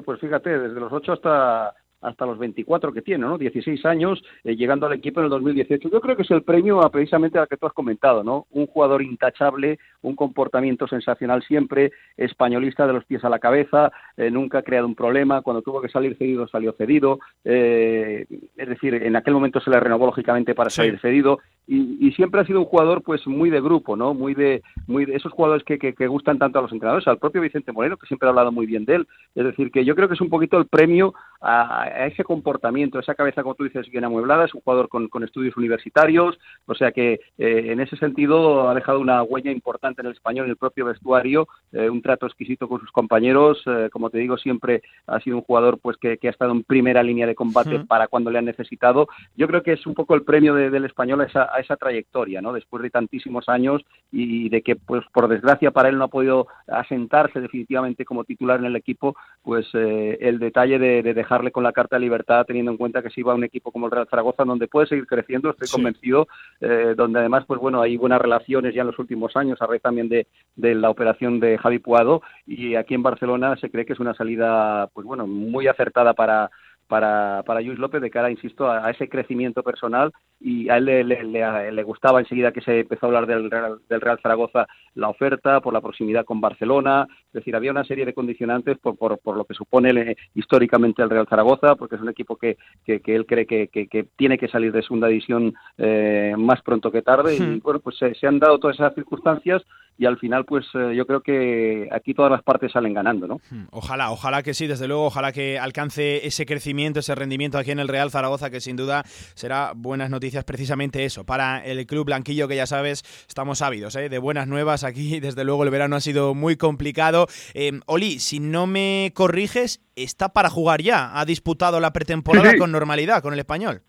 pues 0.04 0.20
fíjate, 0.20 0.60
desde 0.60 0.80
los 0.80 0.92
ocho 0.92 1.14
hasta 1.14 1.74
hasta 2.02 2.26
los 2.26 2.38
24 2.38 2.94
que 2.94 3.02
tiene, 3.02 3.26
¿no? 3.26 3.38
16 3.38 3.86
años, 3.86 4.24
eh, 4.44 4.56
llegando 4.56 4.86
al 4.86 4.94
equipo 4.94 5.20
en 5.20 5.26
el 5.26 5.30
2018. 5.30 5.90
Yo 5.90 6.02
creo 6.02 6.16
que 6.16 6.24
es 6.24 6.32
el 6.32 6.44
premio 6.44 6.82
a, 6.82 6.92
precisamente 6.92 7.40
al 7.40 7.48
que 7.48 7.58
tú 7.58 7.66
has 7.66 7.74
comentado, 7.74 8.24
¿no? 8.24 8.46
Un 8.52 8.68
jugador 8.68 9.02
intachable, 9.02 9.80
un 10.02 10.16
comportamiento 10.16 10.88
sensacional 10.88 11.44
siempre, 11.44 11.92
españolista 12.16 12.88
de 12.88 12.94
los 12.94 13.06
pies 13.06 13.24
a 13.24 13.30
la 13.30 13.40
cabeza, 13.40 13.92
eh, 14.16 14.30
nunca 14.30 14.60
ha 14.60 14.64
creado 14.64 14.88
un 14.88 14.96
problema, 14.96 15.42
cuando 15.42 15.62
tuvo 15.62 15.82
que 15.82 15.90
salir 15.90 16.16
cedido, 16.18 16.48
salió 16.48 16.74
cedido, 16.74 17.20
eh, 17.44 18.26
es 18.56 18.70
decir, 18.70 18.94
en 18.96 19.16
aquel 19.16 19.34
momento 19.34 19.60
se 19.60 19.70
le 19.70 19.80
renovó 19.80 20.06
lógicamente 20.06 20.56
para 20.56 20.70
salir 20.70 21.00
cedido, 21.00 21.40
y, 21.70 22.12
siempre 22.14 22.40
ha 22.40 22.46
sido 22.46 22.60
un 22.60 22.66
jugador 22.66 23.04
pues 23.04 23.28
muy 23.28 23.50
de 23.50 23.60
grupo, 23.60 23.96
¿no? 23.98 24.14
Muy 24.14 24.34
de, 24.34 24.64
muy 24.88 25.06
de 25.06 25.16
esos 25.16 25.34
jugadores 25.34 25.64
que, 25.66 25.78
que, 25.78 26.08
gustan 26.08 26.40
tanto 26.40 26.58
a 26.58 26.62
los 26.62 26.72
entrenadores, 26.72 27.08
al 27.08 27.20
propio 27.20 27.42
Vicente 27.42 27.74
Moreno, 27.74 27.98
que 27.98 28.08
siempre 28.08 28.28
ha 28.28 28.30
hablado 28.30 28.52
muy 28.52 28.66
bien 28.66 28.86
de 28.86 28.96
él, 28.96 29.08
es 29.36 29.44
decir, 29.44 29.70
que 29.70 29.84
yo 29.84 29.94
creo 29.94 30.08
que 30.08 30.14
es 30.14 30.22
un 30.22 30.30
poquito 30.30 30.58
el 30.58 30.68
premio 30.68 31.14
a, 31.42 31.87
a 31.88 32.08
ese 32.08 32.24
comportamiento, 32.24 33.00
esa 33.00 33.16
cabeza, 33.16 33.44
como 33.44 33.56
tú 33.56 33.64
dices, 33.64 33.90
bien 33.90 34.04
amueblada, 34.04 34.46
es 34.46 34.54
un 34.54 34.62
jugador 34.62 34.90
con, 34.90 35.08
estudios 35.24 35.58
universitarios, 35.58 36.40
o 36.66 36.76
sea 36.76 36.92
que 36.92 37.20
eh, 37.38 37.72
en 37.72 37.80
ese 37.80 37.98
sentido 37.98 38.70
ha 38.70 38.76
dejado 38.76 39.00
una 39.00 39.24
huella 39.24 39.52
importante 39.52 40.02
en 40.02 40.08
el 40.08 40.14
español, 40.14 40.46
en 40.46 40.52
el 40.52 40.58
propio 40.58 40.86
vestuario, 40.86 41.48
eh, 41.72 41.90
un 41.90 42.02
trato 42.02 42.26
exquisito 42.26 42.68
con 42.68 42.80
sus 42.80 42.92
compañeros, 42.92 43.62
eh, 43.66 43.90
como 43.92 44.10
te 44.10 44.20
digo, 44.20 44.38
siempre 44.38 44.82
ha 45.08 45.20
sido 45.20 45.38
un 45.38 45.44
jugador 45.44 45.80
pues 45.80 45.98
que, 45.98 46.20
ha 46.22 46.30
estado 46.30 46.52
en 46.52 46.64
primera 46.64 47.04
línea 47.04 47.26
de 47.26 47.36
combate 47.36 47.80
para 47.88 48.08
cuando 48.08 48.30
le 48.30 48.40
han 48.40 48.46
necesitado. 48.46 49.08
Yo 49.36 49.48
creo 49.48 49.64
que 49.64 49.74
es 49.74 49.88
un 49.88 49.94
poco 49.94 50.14
el 50.14 50.24
premio 50.24 50.54
del 50.54 50.86
español 50.86 51.22
a 51.22 51.26
esa, 51.26 51.50
a 51.54 51.60
esa 51.60 51.78
trayectoria, 51.78 52.42
¿no? 52.42 52.52
Después 52.52 52.84
de 52.84 52.90
tantísimos 52.90 53.48
años 53.48 53.82
y 54.12 54.50
de 54.50 54.62
que, 54.62 54.76
pues 54.76 55.04
por 55.14 55.28
desgracia 55.28 55.72
para 55.72 55.90
él 55.90 55.98
no 55.98 56.06
ha 56.06 56.10
podido 56.10 56.48
asentarse 56.68 57.40
definitivamente 57.40 58.06
como 58.06 58.26
titular 58.26 58.60
en 58.60 58.66
el 58.66 58.76
equipo, 58.76 59.16
pues 59.42 59.68
el 59.74 60.40
detalle 60.40 60.80
de, 60.80 61.02
de 61.02 61.14
dejarle 61.14 61.52
con 61.52 61.64
la 61.64 61.72
carta 61.78 61.96
de 61.96 62.00
libertad, 62.00 62.44
teniendo 62.44 62.72
en 62.72 62.78
cuenta 62.78 63.04
que 63.04 63.12
se 63.12 63.20
iba 63.20 63.32
a 63.32 63.36
un 63.36 63.44
equipo 63.44 63.72
como 63.72 63.86
el 63.86 63.92
Real 63.92 64.08
Zaragoza, 64.10 64.44
donde 64.44 64.68
puede 64.68 64.88
seguir 64.88 65.06
creciendo, 65.06 65.52
estoy 65.52 65.68
convencido, 65.68 66.28
eh, 66.60 66.96
donde 66.98 67.20
además, 67.20 67.46
pues 67.46 67.60
bueno, 67.60 67.84
hay 67.84 67.98
buenas 67.98 68.20
relaciones 68.20 68.74
ya 68.74 68.82
en 68.82 68.88
los 68.88 68.98
últimos 68.98 69.38
años, 69.38 69.62
a 69.62 69.68
raíz 69.68 69.84
también 69.84 70.10
de, 70.10 70.26
de 70.56 70.74
la 70.74 70.90
operación 70.90 71.40
de 71.40 71.60
Javi 71.60 71.78
Puado, 71.78 72.24
y 72.48 72.74
aquí 72.74 72.96
en 72.96 73.04
Barcelona 73.04 73.56
se 73.58 73.70
cree 73.70 73.86
que 73.86 73.94
es 73.94 74.00
una 74.00 74.16
salida, 74.16 74.88
pues 74.92 75.06
bueno, 75.06 75.28
muy 75.28 75.68
acertada 75.68 76.16
para 76.16 76.50
para, 76.88 77.44
para 77.46 77.62
Luis 77.62 77.80
López 77.80 78.02
de 78.02 78.10
cara, 78.10 78.32
insisto, 78.32 78.70
a, 78.70 78.90
ese 78.90 79.10
crecimiento 79.10 79.64
personal. 79.64 80.12
Y 80.40 80.70
a 80.70 80.78
él 80.78 80.86
le, 80.86 81.04
le, 81.04 81.84
gustaba 81.84 82.20
enseguida 82.20 82.52
que 82.52 82.62
se 82.62 82.82
empezó 82.82 83.06
a 83.06 83.10
hablar 83.10 83.26
del 83.26 83.50
Real, 83.50 83.80
del 83.90 84.02
Real 84.02 84.20
Zaragoza 84.22 84.68
la 84.94 85.10
oferta, 85.10 85.62
por 85.62 85.74
la 85.74 85.82
proximidad 85.82 86.26
con 86.26 86.42
Barcelona, 86.42 87.08
es 87.28 87.34
decir, 87.34 87.56
había 87.56 87.72
una 87.72 87.84
serie 87.84 88.06
de 88.06 88.14
condicionantes 88.14 88.78
por, 88.80 88.98
por, 88.98 89.20
por 89.20 89.38
lo 89.38 89.46
que 89.46 89.54
supone 89.54 90.16
históricamente 90.34 91.02
el 91.02 91.10
Real 91.10 91.28
Zaragoza, 91.30 91.76
porque 91.76 91.96
es 91.96 92.02
un 92.02 92.10
equipo 92.10 92.36
que, 92.36 92.58
que, 92.86 93.02
él 93.06 93.26
cree 93.26 93.46
que, 93.46 93.68
que, 93.68 94.08
tiene 94.16 94.38
que 94.38 94.48
salir 94.48 94.72
de 94.72 94.82
segunda 94.82 95.08
división 95.08 95.54
eh, 95.78 96.34
más 96.38 96.62
pronto 96.62 96.92
que 96.92 97.02
tarde. 97.02 97.36
Y 97.36 97.60
bueno, 97.60 97.80
pues 97.80 97.98
se, 97.98 98.28
han 98.28 98.40
dado 98.40 98.58
todas 98.60 98.76
esas 98.76 98.94
circunstancias 98.96 99.64
y 100.00 100.06
al 100.06 100.18
final 100.20 100.46
pues 100.46 100.66
eh, 100.76 100.94
yo 100.96 101.08
creo 101.08 101.22
que 101.22 101.90
aquí 101.92 102.14
todas 102.14 102.32
las 102.32 102.44
partes 102.44 102.72
salen 102.72 102.94
ganando, 102.94 103.28
¿no? 103.28 103.40
Ojalá, 103.72 104.12
ojalá 104.12 104.44
que 104.44 104.54
sí, 104.54 104.68
desde 104.68 104.88
luego, 104.88 105.06
ojalá 105.06 105.32
que 105.32 105.58
alcance 105.58 106.26
ese 106.26 106.46
crecimiento, 106.46 106.76
ese 106.78 107.16
rendimiento 107.16 107.58
aquí 107.58 107.72
en 107.72 107.80
el 107.80 107.88
Real 107.88 108.12
Zaragoza, 108.12 108.50
que 108.50 108.62
sin 108.62 108.76
duda 108.76 109.04
será 109.34 109.74
buenas 109.76 110.10
noticias 110.10 110.44
precisamente 110.44 111.06
eso, 111.06 111.26
para 111.26 111.64
el 111.66 111.86
club 111.88 112.06
blanquillo 112.06 112.48
que 112.48 112.56
ya 112.56 112.68
sabes, 112.68 113.04
estamos 113.28 113.62
ávidos 113.62 113.96
¿eh? 113.96 114.10
de 114.10 114.18
buenas 114.20 114.48
nuevas 114.48 114.84
aquí, 114.84 115.20
desde 115.22 115.44
luego 115.44 115.64
el 115.64 115.70
verano 115.70 115.96
ha 115.96 116.02
sido 116.02 116.36
muy 116.36 116.56
complicado. 116.56 117.28
Eh, 117.54 117.80
Oli, 117.88 118.20
si 118.20 118.40
no 118.40 118.68
me 118.68 119.12
corriges, 119.16 119.82
está 119.96 120.30
para 120.30 120.50
jugar 120.50 120.82
ya, 120.82 121.20
ha 121.20 121.26
disputado 121.26 121.80
la 121.80 121.94
pretemporada 121.94 122.58
con 122.58 122.72
normalidad 122.72 123.22
con 123.22 123.34
el 123.34 123.40
español 123.40 123.82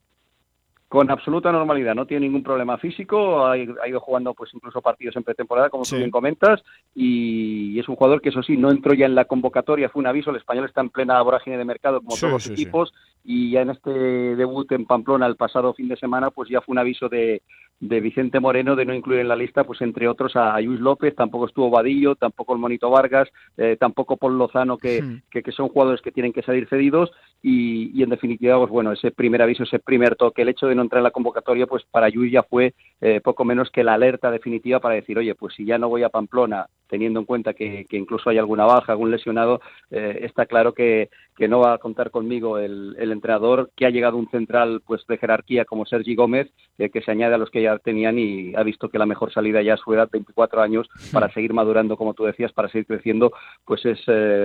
con 0.89 1.11
absoluta 1.11 1.53
normalidad, 1.53 1.95
no 1.95 2.07
tiene 2.07 2.27
ningún 2.27 2.43
problema 2.43 2.79
físico, 2.79 3.47
ha, 3.47 3.59
ido 3.59 4.01
jugando 4.01 4.33
pues 4.33 4.51
incluso 4.55 4.81
partidos 4.81 5.17
en 5.17 5.23
pretemporada, 5.23 5.69
como 5.69 5.85
tú 5.85 5.97
bien 5.97 6.11
comentas, 6.11 6.63
y 6.95 7.79
es 7.79 7.87
un 7.89 7.97
jugador 7.97 8.23
que 8.23 8.31
eso 8.31 8.43
sí, 8.43 8.57
no 8.57 8.71
entró 8.71 8.95
ya 8.95 9.05
en 9.05 9.15
la 9.15 9.27
convocatoria, 9.27 9.91
fue 9.91 10.01
un 10.01 10.07
aviso, 10.07 10.31
el 10.31 10.37
español 10.37 10.65
está 10.65 10.81
en 10.81 10.89
plena 10.89 11.21
vorágine 11.21 11.59
de 11.59 11.65
mercado 11.67 12.01
como 12.01 12.17
todos 12.17 12.33
los 12.33 12.47
equipos, 12.49 12.95
y 13.23 13.51
ya 13.51 13.61
en 13.61 13.71
este 13.71 13.91
debut 13.91 14.73
en 14.73 14.87
Pamplona 14.87 15.27
el 15.27 15.37
pasado 15.37 15.75
fin 15.75 15.89
de 15.89 15.97
semana, 15.97 16.31
pues 16.31 16.49
ya 16.49 16.63
fue 16.63 16.73
un 16.73 16.79
aviso 16.79 17.11
de, 17.11 17.43
de 17.81 18.01
Vicente 18.01 18.41
Moreno 18.41 18.75
de 18.75 18.85
no 18.85 18.95
incluir 18.95 19.21
en 19.21 19.29
la 19.29 19.37
lista, 19.37 19.65
pues 19.65 19.81
entre 19.83 20.09
otros 20.09 20.35
a 20.37 20.61
Luis 20.61 20.81
López, 20.81 21.15
tampoco 21.15 21.47
estuvo 21.47 21.71
Vadillo, 21.71 22.17
tampoco 22.17 22.53
el 22.53 22.59
Monito 22.59 22.91
Vargas, 22.91 23.29
eh, 23.57 23.77
tampoco 23.79 24.17
Paul 24.17 24.37
Lozano, 24.37 24.79
que, 24.79 25.21
que, 25.31 25.53
son 25.53 25.69
jugadores 25.69 26.03
que 26.03 26.11
tienen 26.11 26.33
que 26.33 26.43
salir 26.43 26.69
cedidos, 26.69 27.11
y, 27.41 27.91
y 27.99 28.03
en 28.03 28.11
definitiva, 28.11 28.59
pues 28.59 28.71
bueno, 28.71 28.93
ese 28.93 29.13
primer 29.13 29.43
aviso, 29.43 29.63
ese 29.63 29.79
primer 29.79 30.17
toque, 30.17 30.43
el 30.43 30.49
hecho 30.49 30.67
de 30.67 30.75
no 30.75 30.83
entrar 30.83 30.99
en 30.99 31.05
la 31.05 31.11
convocatoria, 31.13 31.67
pues 31.67 31.85
para 31.91 32.09
Luis 32.09 32.33
ya 32.33 32.43
fue 32.43 32.75
eh, 33.01 33.21
poco 33.23 33.45
menos 33.45 33.71
que 33.71 33.85
la 33.85 33.95
alerta 33.95 34.31
definitiva 34.31 34.81
para 34.81 34.97
decir, 34.97 35.17
oye, 35.19 35.35
pues 35.35 35.55
si 35.55 35.65
ya 35.65 35.79
no 35.79 35.89
voy 35.89 36.03
a 36.03 36.09
Pamplona, 36.09 36.67
teniendo 36.89 37.21
en 37.21 37.27
cuenta 37.27 37.55
que, 37.55 37.87
que 37.89 37.97
incluso 37.97 38.31
hay 38.31 38.39
alguna 38.39 38.65
baja, 38.65 38.93
algún 38.93 39.11
lesionado, 39.11 39.61
eh, 39.91 40.21
está 40.23 40.47
claro 40.47 40.73
que, 40.73 41.11
que 41.37 41.49
no 41.49 41.61
va 41.61 41.75
a 41.75 41.79
contar 41.79 42.11
conmigo 42.11 42.59
el, 42.59 42.97
el, 42.99 43.13
entrenador, 43.13 43.71
que 43.77 43.87
ha 43.87 43.91
llegado 43.91 44.17
un 44.17 44.29
central 44.31 44.83
pues 44.87 45.07
de 45.07 45.19
jerarquía 45.19 45.65
como 45.65 45.87
Sergi 45.87 46.15
Gómez, 46.15 46.49
eh, 46.79 46.91
que 46.91 47.03
se 47.03 47.11
añade 47.11 47.35
a 47.35 47.39
los 47.39 47.51
que 47.51 47.63
ya 47.63 47.79
tenían 47.79 48.19
y 48.19 48.55
ha 48.55 48.63
visto 48.63 48.89
que 48.89 48.99
la 48.99 49.07
mejor 49.07 49.33
salida 49.33 49.63
ya 49.63 49.75
a 49.75 49.79
su 49.79 49.93
edad, 49.93 50.09
24 50.11 50.63
años, 50.63 50.89
para 51.13 51.33
seguir 51.33 51.53
madurando, 51.53 51.97
como 51.97 52.15
tú 52.15 52.25
decías, 52.25 52.53
para 52.53 52.69
seguir 52.69 52.87
creciendo, 52.87 53.33
pues 53.65 53.85
es 53.85 54.01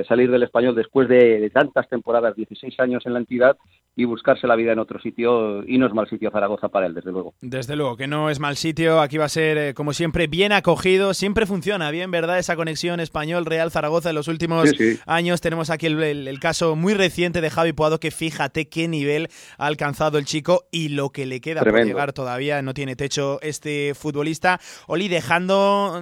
salir 0.07 0.29
del 0.29 0.43
español 0.43 0.75
después 0.75 1.07
de, 1.07 1.39
de, 1.39 1.49
tantas 1.49 1.87
temporadas, 1.89 2.35
16 2.35 2.79
años 2.79 3.05
en 3.05 3.13
la 3.13 3.19
entidad, 3.19 3.57
y 3.95 4.05
buscarse 4.05 4.47
la 4.47 4.55
vida 4.55 4.73
en 4.73 4.79
otro 4.79 4.99
sitio, 4.99 5.63
y 5.67 5.77
no 5.77 5.85
es 5.85 5.93
mal 5.93 6.09
sitio 6.09 6.31
Zaragoza 6.31 6.69
para 6.69 6.87
él, 6.87 6.93
desde 6.95 7.11
luego. 7.11 7.33
Desde 7.41 7.75
luego, 7.75 7.95
que 7.95 8.07
no 8.07 8.29
es 8.29 8.39
mal 8.39 8.55
sitio, 8.55 9.01
aquí 9.01 9.17
va 9.17 9.25
a 9.25 9.29
ser, 9.29 9.57
eh, 9.57 9.73
como 9.73 9.93
siempre, 9.93 10.27
bien 10.27 10.51
acogido, 10.51 11.13
siempre 11.13 11.45
funciona 11.45 11.91
bien, 11.91 12.09
¿verdad? 12.09 12.32
Esa 12.39 12.55
conexión 12.55 12.99
español-Real 12.99 13.71
Zaragoza 13.71 14.09
en 14.09 14.15
los 14.15 14.27
últimos 14.27 14.69
años. 15.05 15.41
Tenemos 15.41 15.69
aquí 15.69 15.87
el, 15.87 16.39
caso 16.39 16.75
muy 16.75 16.93
reciente 16.93 17.41
de 17.41 17.49
Javi 17.49 17.73
Puado, 17.73 17.99
que 17.99 18.11
fíjate 18.11 18.67
qué 18.67 18.87
nivel 18.87 19.29
ha 19.57 19.67
alcanzado 19.67 20.17
el 20.17 20.25
chico 20.25 20.65
y 20.71 20.89
lo 20.89 21.11
que 21.11 21.25
le 21.25 21.41
queda 21.41 21.61
por 21.61 21.85
llegar 21.85 22.13
todavía, 22.13 22.61
no 22.61 22.73
tiene 22.73 22.95
techo 22.95 23.39
este 23.41 23.93
futbolista. 23.95 24.59
Oli, 24.87 25.07
dejando 25.07 26.01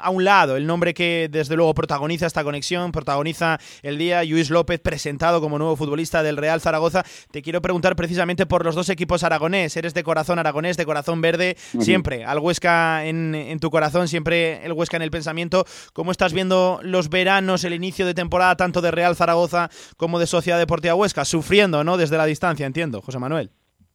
a 0.00 0.10
un 0.10 0.24
lado 0.24 0.56
el 0.56 0.66
nombre 0.66 0.94
que 0.94 1.28
desde 1.30 1.56
luego 1.56 1.74
protagoniza 1.74 2.26
esta 2.26 2.44
conexión, 2.44 2.92
protagoniza 2.92 3.58
el 3.82 3.98
día, 3.98 4.24
Luis 4.24 4.50
López 4.50 4.80
presentado 4.80 5.40
como 5.40 5.58
nuevo 5.58 5.76
futbolista 5.76 6.22
del 6.22 6.36
Real 6.36 6.60
Zaragoza. 6.60 7.04
Te 7.30 7.42
quiero 7.42 7.60
preguntar 7.62 7.96
precisamente 7.96 8.46
por 8.46 8.64
los 8.64 8.74
dos 8.74 8.88
equipos 8.88 9.22
aragonés. 9.22 9.76
Eres 9.76 9.94
de 9.94 10.02
corazón 10.02 10.38
aragonés, 10.38 10.76
de 10.76 10.86
corazón 10.86 11.20
verde, 11.20 11.56
siempre 11.80 12.24
al 12.24 12.38
Huesca 12.38 13.04
en, 13.04 13.58
tu 13.60 13.70
corazón, 13.70 14.08
siempre 14.08 14.64
el 14.64 14.72
Huesca 14.72 14.96
en 14.96 15.02
el 15.02 15.10
pensamiento. 15.10 15.59
¿Cómo 15.92 16.10
estás 16.10 16.32
viendo 16.32 16.80
los 16.82 17.10
veranos, 17.10 17.64
el 17.64 17.74
inicio 17.74 18.06
de 18.06 18.14
temporada, 18.14 18.56
tanto 18.56 18.80
de 18.80 18.90
Real 18.90 19.16
Zaragoza 19.16 19.68
como 19.96 20.18
de 20.18 20.26
Sociedad 20.26 20.58
Deportiva 20.58 20.94
Huesca? 20.94 21.24
Sufriendo, 21.24 21.84
¿no? 21.84 21.96
Desde 21.96 22.16
la 22.16 22.26
distancia, 22.26 22.66
entiendo, 22.66 23.00
José 23.00 23.18
Manuel. 23.18 23.50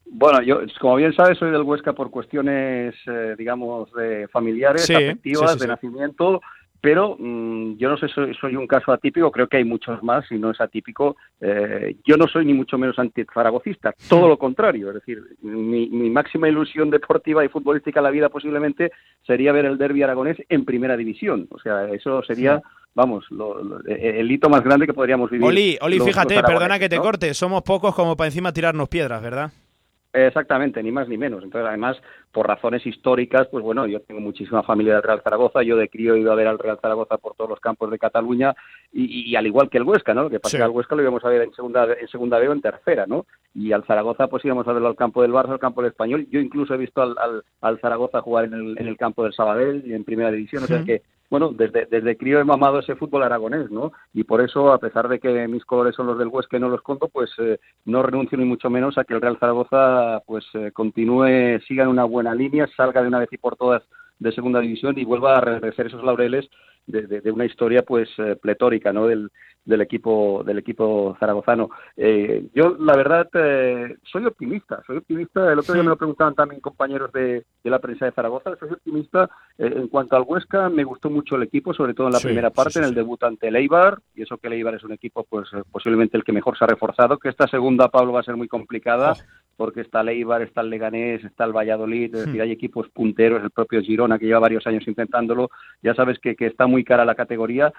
Bueno, 0.06 0.41
yo, 0.41 0.60
como 0.80 0.95
bien 0.95 1.13
sabes, 1.13 1.38
soy 1.38 1.51
del 1.51 1.63
Huesca 1.63 1.93
por 1.93 2.12
cuestiones, 2.12 2.95
eh, 3.08 3.36
digamos, 3.38 3.91
de 3.93 4.28
familiares, 4.28 4.89
afectivas, 4.89 5.60
de 5.60 5.67
nacimiento 5.67 6.41
pero 6.85 7.17
mm, 7.17 7.77
yo 7.77 7.89
no 7.89 7.97
sé, 7.97 8.07
soy, 8.07 8.35
soy, 8.35 8.55
un 8.55 8.67
caso 8.67 8.91
atípico, 8.91 9.31
creo 9.31 9.47
que 9.47 9.57
hay 9.57 9.63
muchos 9.63 10.03
más 10.03 10.23
y 10.31 10.37
no 10.37 10.51
es 10.51 10.61
atípico. 10.61 11.17
Eh, 11.41 11.95
yo 12.05 12.15
no 12.15 12.27
soy 12.27 12.45
ni 12.45 12.53
mucho 12.53 12.77
menos 12.77 12.99
anti-zaragocista, 12.99 13.95
todo 14.07 14.27
lo 14.27 14.37
contrario, 14.37 14.89
es 14.89 14.93
decir, 14.93 15.19
mi, 15.41 15.87
máxima 16.11 16.47
ilusión 16.47 16.91
deportiva 16.91 17.43
y 17.43 17.47
futbolística 17.47 18.01
en 18.01 18.03
la 18.03 18.11
vida 18.11 18.29
posiblemente 18.29 18.91
sería 19.25 19.51
ver 19.51 19.65
el 19.65 19.79
derby 19.79 20.03
aragonés 20.03 20.37
en 20.47 20.63
primera 20.63 20.95
división, 20.95 21.47
o 21.49 21.57
sea, 21.57 21.89
eso 21.89 22.21
sería... 22.21 22.61
Vamos, 22.97 23.25
el 23.87 24.31
hito 24.31 24.47
más 24.47 24.63
grande 24.63 24.85
que 24.85 24.93
podríamos 24.93 25.29
vivir. 25.29 25.45
Oli, 25.45 25.77
Oli 25.81 25.99
fíjate, 25.99 26.41
perdona 26.41 26.79
que 26.79 26.87
te 26.87 26.97
corte, 26.97 27.33
somos 27.33 27.61
pocos 27.61 27.93
como 27.93 28.15
para 28.15 28.27
encima 28.27 28.53
tirarnos 28.53 28.87
piedras, 28.87 29.21
¿verdad? 29.21 29.51
Exactamente, 30.15 30.81
ni 30.81 30.91
más 30.91 31.09
ni 31.09 31.17
menos. 31.17 31.43
Entonces, 31.43 31.67
además, 31.67 31.97
por 32.35 32.49
razones 32.49 32.85
históricas, 32.85 33.47
pues 33.49 33.63
bueno, 33.63 33.87
yo 33.87 34.01
tengo 34.01 34.19
muchísima 34.19 34.61
familia 34.61 34.95
del 34.95 35.03
Real 35.03 35.21
Zaragoza, 35.23 35.63
yo 35.63 35.77
de 35.77 35.87
crío 35.87 36.17
ido 36.17 36.33
a 36.33 36.35
ver 36.35 36.47
al 36.47 36.59
Real 36.59 36.77
Zaragoza 36.81 37.17
por 37.17 37.33
todos 37.33 37.49
los 37.49 37.61
campos 37.61 37.89
de 37.89 37.97
Cataluña 37.97 38.53
y, 38.91 39.33
al 39.37 39.47
igual 39.47 39.69
que 39.69 39.77
el 39.77 39.85
Huesca, 39.85 40.13
¿no? 40.13 40.23
Lo 40.23 40.29
que 40.29 40.41
pasa 40.41 40.57
es 40.57 40.59
que 40.59 40.65
al 40.65 40.71
Huesca 40.71 40.97
lo 40.97 41.01
íbamos 41.01 41.23
a 41.23 41.29
ver 41.29 41.43
en 41.43 41.53
segunda, 41.53 41.87
en 41.93 42.07
segunda 42.09 42.37
B 42.37 42.49
o 42.49 42.51
en 42.51 42.59
tercera, 42.59 43.05
¿no? 43.07 43.25
Y 43.53 43.71
al 43.71 43.85
Zaragoza 43.85 44.27
pues 44.27 44.43
íbamos 44.43 44.67
a 44.67 44.73
verlo 44.73 44.89
al 44.89 44.97
campo 44.97 45.21
del 45.21 45.31
Barça, 45.31 45.51
al 45.51 45.59
campo 45.59 45.81
del 45.81 45.91
Español. 45.91 46.27
Yo 46.29 46.41
incluso 46.41 46.73
he 46.73 46.77
visto 46.77 47.01
al, 47.01 47.15
al, 47.61 47.79
Zaragoza 47.79 48.19
jugar 48.19 48.45
en 48.45 48.53
el, 48.53 48.77
en 48.79 48.87
el 48.87 48.97
campo 48.97 49.23
del 49.23 49.31
Sabadell 49.31 49.83
y 49.85 49.93
en 49.93 50.03
primera 50.03 50.29
división, 50.29 50.65
o 50.65 50.67
sea 50.67 50.83
que 50.83 51.03
bueno, 51.29 51.49
desde, 51.49 51.87
desde 51.87 52.17
crío 52.17 52.39
he 52.39 52.43
mamado 52.43 52.79
ese 52.79 52.95
fútbol 52.95 53.23
aragonés, 53.23 53.71
¿no? 53.71 53.91
Y 54.13 54.23
por 54.23 54.41
eso, 54.41 54.71
a 54.71 54.77
pesar 54.77 55.07
de 55.07 55.19
que 55.19 55.47
mis 55.47 55.65
colores 55.65 55.95
son 55.95 56.07
los 56.07 56.17
del 56.19 56.27
Huesca 56.27 56.57
y 56.57 56.59
no 56.59 56.69
los 56.69 56.81
conto, 56.81 57.07
pues 57.07 57.31
eh, 57.39 57.59
no 57.85 58.03
renuncio 58.03 58.37
ni 58.37 58.45
mucho 58.45 58.69
menos 58.69 58.97
a 58.97 59.03
que 59.03 59.15
el 59.15 59.21
Real 59.21 59.37
Zaragoza 59.39 60.21
pues 60.25 60.45
eh, 60.53 60.71
continúe, 60.71 61.59
siga 61.67 61.83
en 61.83 61.89
una 61.89 62.03
buena 62.03 62.24
línea, 62.33 62.67
salga 62.75 63.01
de 63.01 63.07
una 63.09 63.19
vez 63.19 63.29
y 63.31 63.38
por 63.38 63.57
todas 63.57 63.83
de 64.19 64.31
segunda 64.31 64.61
división 64.61 64.97
y 64.97 65.03
vuelva 65.03 65.38
a 65.38 65.41
regresar 65.41 65.88
esos 65.88 66.03
laureles 66.03 66.49
de, 66.87 67.31
una 67.31 67.45
historia 67.45 67.83
pues 67.83 68.09
eh, 68.17 68.35
pletórica 68.35 68.93
no 68.93 69.07
del, 69.07 69.31
del 69.63 69.81
equipo 69.81 70.43
del 70.45 70.59
equipo 70.59 71.17
zaragozano. 71.19 71.69
Eh, 71.97 72.47
yo 72.53 72.75
la 72.79 72.95
verdad 72.95 73.27
eh, 73.33 73.97
soy 74.03 74.25
optimista 74.25 74.81
soy 74.85 74.97
optimista. 74.97 75.51
El 75.51 75.59
otro 75.59 75.73
día 75.73 75.83
me 75.83 75.89
lo 75.89 75.97
preguntaban 75.97 76.35
también 76.35 76.61
compañeros 76.61 77.11
de, 77.11 77.45
la 77.63 77.79
prensa 77.79 78.05
de 78.05 78.11
Zaragoza. 78.11 78.55
Soy 78.59 78.71
optimista 78.71 79.29
en 79.57 79.87
cuanto 79.87 80.15
al 80.15 80.23
Huesca 80.27 80.69
me 80.69 80.83
gustó 80.83 81.09
mucho 81.09 81.35
el 81.35 81.43
equipo 81.43 81.73
sobre 81.73 81.93
todo 81.93 82.07
en 82.07 82.13
la 82.13 82.19
primera 82.19 82.51
parte 82.51 82.79
en 82.79 82.85
el 82.85 82.93
debut 82.93 83.21
ante 83.23 83.47
el 83.47 83.55
Eibar. 83.55 83.99
Y 84.13 84.21
eso 84.21 84.37
que 84.37 84.47
el 84.47 84.53
Eibar 84.53 84.75
es 84.75 84.83
un 84.83 84.93
equipo 84.93 85.25
pues 85.27 85.49
posiblemente 85.71 86.17
el 86.17 86.23
que 86.23 86.31
mejor 86.31 86.57
se 86.57 86.63
ha 86.63 86.67
reforzado 86.67 87.17
que 87.17 87.29
esta 87.29 87.47
segunda 87.47 87.89
Pablo 87.89 88.13
va 88.13 88.19
a 88.19 88.23
ser 88.23 88.35
muy 88.35 88.47
complicada 88.47 89.13
oh. 89.13 89.23
porque 89.57 89.81
está 89.81 90.01
el 90.01 90.09
Eibar 90.09 90.43
está 90.43 90.61
el 90.61 90.69
Leganés 90.69 91.23
está 91.23 91.43
el 91.45 91.53
Valladolid. 91.53 92.13
Es 92.15 92.25
decir 92.25 92.39
hmm. 92.39 92.43
hay 92.43 92.51
equipos 92.51 92.87
punteros 92.89 93.41
el 93.41 93.49
propio 93.49 93.81
Girona 93.81 94.19
que 94.19 94.25
lleva 94.25 94.39
varios 94.39 94.67
años 94.67 94.87
intentándolo. 94.87 95.49
Ya 95.81 95.95
sabes 95.95 96.19
que, 96.19 96.35
que 96.35 96.45
está 96.45 96.67
muy 96.67 96.74
muy 96.75 96.83
cara 96.83 97.05
la 97.05 97.15
categoría. 97.15 97.71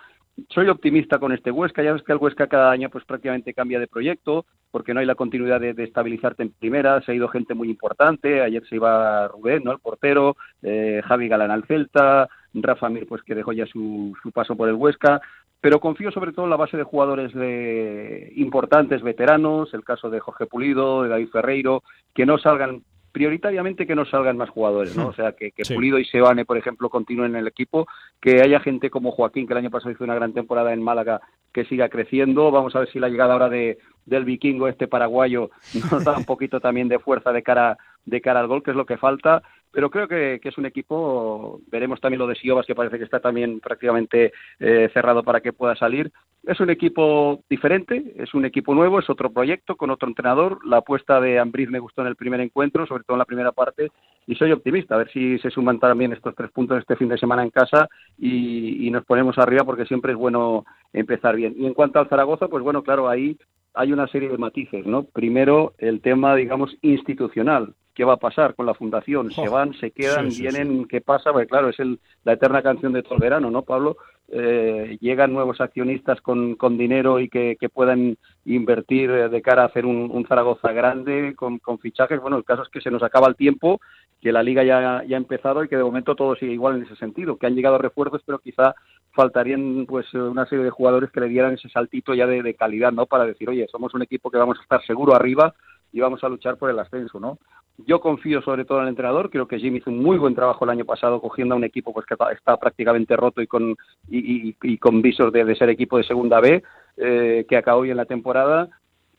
Soy 0.49 0.69
optimista 0.69 1.19
con 1.19 1.33
este 1.33 1.51
Huesca, 1.51 1.83
ya 1.83 1.93
ves 1.93 2.03
que 2.03 2.13
el 2.13 2.19
Huesca 2.19 2.47
cada 2.47 2.71
año 2.71 2.89
pues 2.89 3.05
prácticamente 3.05 3.53
cambia 3.53 3.79
de 3.79 3.87
proyecto, 3.87 4.47
porque 4.71 4.95
no 4.95 5.01
hay 5.01 5.07
la 5.07 5.15
continuidad 5.15 5.61
de, 5.61 5.75
estabilizarte 5.83 6.43
en 6.43 6.53
primera, 6.53 7.03
se 7.03 7.13
ha 7.13 7.15
ido 7.15 7.29
gente 7.29 7.55
muy 7.55 7.69
importante, 7.69 8.41
ayer 8.41 8.63
se 8.67 8.77
iba 8.77 9.29
Rubén, 9.29 9.65
¿no? 9.65 9.73
el 9.73 9.81
portero, 9.81 10.37
eh, 10.63 11.03
Javi 11.05 11.29
Galán 11.29 11.51
al 11.51 11.65
Celta, 11.65 12.29
Rafa 12.55 12.89
Mir 12.89 13.07
pues 13.07 13.23
que 13.23 13.35
dejó 13.35 13.53
ya 13.53 13.67
su, 13.67 14.15
su 14.23 14.31
paso 14.33 14.57
por 14.57 14.69
el 14.71 14.75
Huesca, 14.77 15.21
pero 15.61 15.79
confío 15.79 16.11
sobre 16.11 16.33
todo 16.33 16.47
en 16.47 16.51
la 16.51 16.57
base 16.57 16.79
de 16.79 16.85
jugadores 16.85 17.35
de 17.35 18.33
importantes 18.37 19.03
veteranos, 19.03 19.75
el 19.75 19.85
caso 19.85 20.09
de 20.09 20.21
Jorge 20.21 20.47
Pulido, 20.47 21.03
de 21.03 21.11
David 21.11 21.29
Ferreiro, 21.29 21.83
que 22.15 22.25
no 22.25 22.39
salgan 22.39 22.83
prioritariamente 23.17 23.87
que 23.87 23.95
no 23.95 24.05
salgan 24.05 24.37
más 24.37 24.51
jugadores, 24.51 24.95
¿no? 24.95 25.05
Hmm. 25.05 25.09
O 25.09 25.13
sea, 25.15 25.33
que, 25.33 25.51
Pulido 25.75 25.99
y 25.99 26.05
Sebane, 26.05 26.45
por 26.45 26.59
ejemplo, 26.59 26.91
continúen 26.91 27.31
en 27.31 27.41
el 27.41 27.47
equipo, 27.47 27.89
que 28.21 28.43
haya 28.43 28.61
gente 28.61 28.91
como 28.91 29.11
Joaquín, 29.11 29.47
que 29.47 29.55
el 29.55 29.61
año 29.61 29.71
pasado 29.71 29.93
hizo 29.93 30.05
una 30.05 30.15
gran 30.15 30.35
temporada 30.35 30.75
en 30.75 30.83
Málaga, 30.83 31.23
que 31.51 31.65
siga 31.65 31.89
creciendo. 31.89 32.51
Vamos 32.51 32.77
a 32.77 32.81
ver 32.81 32.91
si 32.93 32.99
la 32.99 33.09
llegada 33.09 33.33
ahora 33.33 33.49
de, 33.49 33.79
del 34.05 34.27
vikingo 34.27 34.69
este 34.69 34.87
paraguayo 34.87 35.49
nos 35.91 36.05
da 36.05 36.19
un 36.19 36.27
poquito 36.27 36.61
también 36.61 36.89
de 36.89 36.99
fuerza 36.99 37.33
de 37.33 37.43
cara 37.43 37.79
de 38.05 38.21
cara 38.21 38.41
al 38.41 38.49
gol, 38.49 38.63
que 38.63 38.73
es 38.73 38.77
lo 38.77 38.85
que 38.85 38.99
falta. 38.99 39.43
Pero 39.73 39.91
creo 39.91 40.09
que, 40.09 40.41
es 40.43 40.59
un 40.59 40.67
equipo, 40.67 41.61
veremos 41.71 42.01
también 42.01 42.19
lo 42.19 42.27
de 42.27 42.35
Siobas, 42.35 42.67
que 42.67 42.75
parece 42.75 42.99
que 42.99 43.05
está 43.05 43.21
también 43.21 43.61
prácticamente 43.61 44.33
eh, 44.59 44.91
cerrado 44.93 45.23
para 45.23 45.41
que 45.41 45.53
pueda 45.53 45.77
salir. 45.77 46.11
Es 46.45 46.61
un 46.61 46.71
equipo 46.71 47.41
diferente, 47.51 48.15
es 48.17 48.33
un 48.33 48.45
equipo 48.45 48.75
nuevo, 48.75 49.01
es 49.01 49.11
otro 49.11 49.31
proyecto 49.33 49.77
con 49.77 49.91
otro 49.91 50.09
entrenador. 50.09 50.65
La 50.65 50.79
apuesta 50.79 51.21
de 51.21 51.39
Ambriz 51.39 51.69
me 51.69 51.81
gustó 51.81 52.03
en 52.03 52.09
el 52.09 52.17
primer 52.17 52.41
encuentro, 52.41 52.87
sobre 52.87 53.05
todo 53.05 53.17
en 53.17 53.21
la 53.21 53.25
primera 53.25 53.53
parte, 53.53 53.91
y 54.27 54.35
soy 54.37 54.53
optimista, 54.53 54.95
a 54.95 54.99
ver 54.99 55.11
si 55.11 55.39
se 55.41 55.51
suman 55.51 55.79
también 55.79 56.13
estos 56.13 56.35
tres 56.35 56.51
puntos 56.51 56.79
este 56.79 56.97
fin 56.97 57.09
de 57.09 57.19
semana 57.19 57.43
en 57.43 57.51
casa 57.51 57.89
y 58.19 58.89
nos 58.91 59.05
ponemos 59.05 59.39
arriba 59.39 59.65
porque 59.65 59.87
siempre 59.87 60.13
es 60.13 60.19
bueno 60.19 60.65
empezar 60.93 61.37
bien. 61.37 61.55
Y 61.57 61.67
en 61.67 61.75
cuanto 61.75 61.99
al 61.99 62.09
Zaragoza, 62.09 62.49
pues 62.49 62.63
bueno, 62.63 62.83
claro, 62.83 63.09
ahí 63.09 63.37
hay 63.77 63.93
una 63.93 64.09
serie 64.09 64.31
de 64.31 64.39
matices, 64.39 64.87
¿no? 64.87 65.05
Primero, 65.05 65.75
el 65.79 66.01
tema, 66.01 66.35
digamos, 66.35 66.77
institucional. 66.81 67.75
¿Qué 67.95 68.05
va 68.05 68.15
a 68.15 68.19
pasar 68.19 68.55
con 68.55 68.67
la 68.67 68.75
fundación? 68.75 69.31
¿Se 69.31 69.49
van, 69.49 69.75
se 69.75 69.91
quedan, 69.91 70.29
vienen? 70.31 70.87
¿Qué 70.87 71.01
pasa? 71.01 71.33
Porque 71.33 71.47
claro, 71.47 71.69
es 71.69 71.79
el, 71.79 72.01
la 72.25 72.33
eterna 72.33 72.63
canción 72.63 72.93
de 72.93 73.03
todo 73.03 73.15
el 73.15 73.21
verano, 73.21 73.51
¿no, 73.51 73.63
Pablo? 73.63 73.97
Eh, 74.29 74.99
llegan 75.01 75.33
nuevos 75.33 75.61
accionistas 75.61 76.21
con, 76.21 76.57
con 76.57 76.77
dinero 76.77 77.21
y 77.21 77.29
que, 77.29 77.57
que, 77.61 77.69
puedan 77.69 78.17
invertir 78.45 79.09
eh, 79.09 79.29
de 79.29 79.41
cara 79.41 79.63
a 79.63 79.67
hacer 79.67 79.87
un, 79.87 80.11
un 80.11 80.27
Zaragoza 80.27 80.73
grande 80.73 81.35
con, 81.37 81.59
con, 81.59 81.79
fichajes. 81.79 82.21
Bueno, 82.21 82.37
el 82.37 82.45
caso 82.45 82.63
es 82.63 82.69
que 82.69 82.81
se 82.81 82.91
nos 82.91 83.05
acaba 83.05 83.29
el 83.29 83.37
tiempo, 83.37 83.81
que 84.21 84.33
la 84.33 84.43
liga 84.43 84.65
ya, 84.65 85.05
ya 85.07 85.17
ha 85.17 85.19
empezado 85.19 85.63
y 85.63 85.69
que 85.69 85.77
de 85.77 85.85
momento 85.85 86.17
todo 86.17 86.35
sigue 86.35 86.53
igual 86.53 86.77
en 86.77 86.83
ese 86.83 86.97
sentido, 86.97 87.37
que 87.37 87.47
han 87.47 87.55
llegado 87.55 87.79
refuerzos, 87.79 88.23
pero 88.27 88.41
quizá 88.41 88.75
faltarían 89.13 89.87
pues 89.87 90.13
una 90.13 90.47
serie 90.47 90.65
de 90.65 90.71
jugadores 90.71 91.11
que 91.13 91.21
le 91.21 91.29
dieran 91.29 91.55
ese 91.55 91.69
saltito 91.69 92.13
ya 92.13 92.27
de, 92.27 92.43
de 92.43 92.55
calidad, 92.55 92.91
¿no? 92.91 93.07
Para 93.07 93.27
decir, 93.27 93.49
oye, 93.49 93.67
somos 93.71 93.95
un 93.95 94.03
equipo 94.03 94.31
que 94.31 94.39
vamos 94.39 94.59
a 94.59 94.63
estar 94.63 94.85
seguro 94.85 95.15
arriba 95.15 95.55
y 95.93 96.01
vamos 96.01 96.25
a 96.25 96.29
luchar 96.29 96.57
por 96.57 96.69
el 96.69 96.79
ascenso, 96.79 97.21
¿no? 97.21 97.39
Yo 97.79 98.01
confío 98.01 98.41
sobre 98.41 98.65
todo 98.65 98.79
en 98.79 98.85
el 98.85 98.91
entrenador, 98.91 99.31
creo 99.31 99.47
que 99.47 99.59
Jimmy 99.59 99.79
hizo 99.79 99.91
un 99.91 100.03
muy 100.03 100.17
buen 100.17 100.35
trabajo 100.35 100.65
el 100.65 100.71
año 100.71 100.87
pasado 100.87 101.21
cogiendo 101.21 101.55
a 101.55 101.59
un 101.59 101.65
equipo 101.65 101.93
pues 101.93 102.07
que 102.07 102.15
está 102.33 102.57
prácticamente 102.57 103.17
roto 103.17 103.43
y 103.43 103.47
con 103.47 103.77
y, 104.09 104.79
con 104.79 105.03
visos 105.03 105.31
de, 105.33 105.55
ser 105.57 105.69
equipo 105.69 105.99
de 105.99 106.05
segunda 106.05 106.41
B, 106.41 106.63
eh, 106.97 107.45
que 107.49 107.57
acabó 107.57 107.83
bien 107.83 107.99
la 107.99 108.07
temporada. 108.07 108.71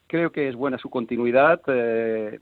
Creo 0.08 0.32
que 0.32 0.48
es 0.50 0.56
buena 0.56 0.78
su 0.80 0.90
continuidad. 0.90 1.62
Eh, 1.68 2.40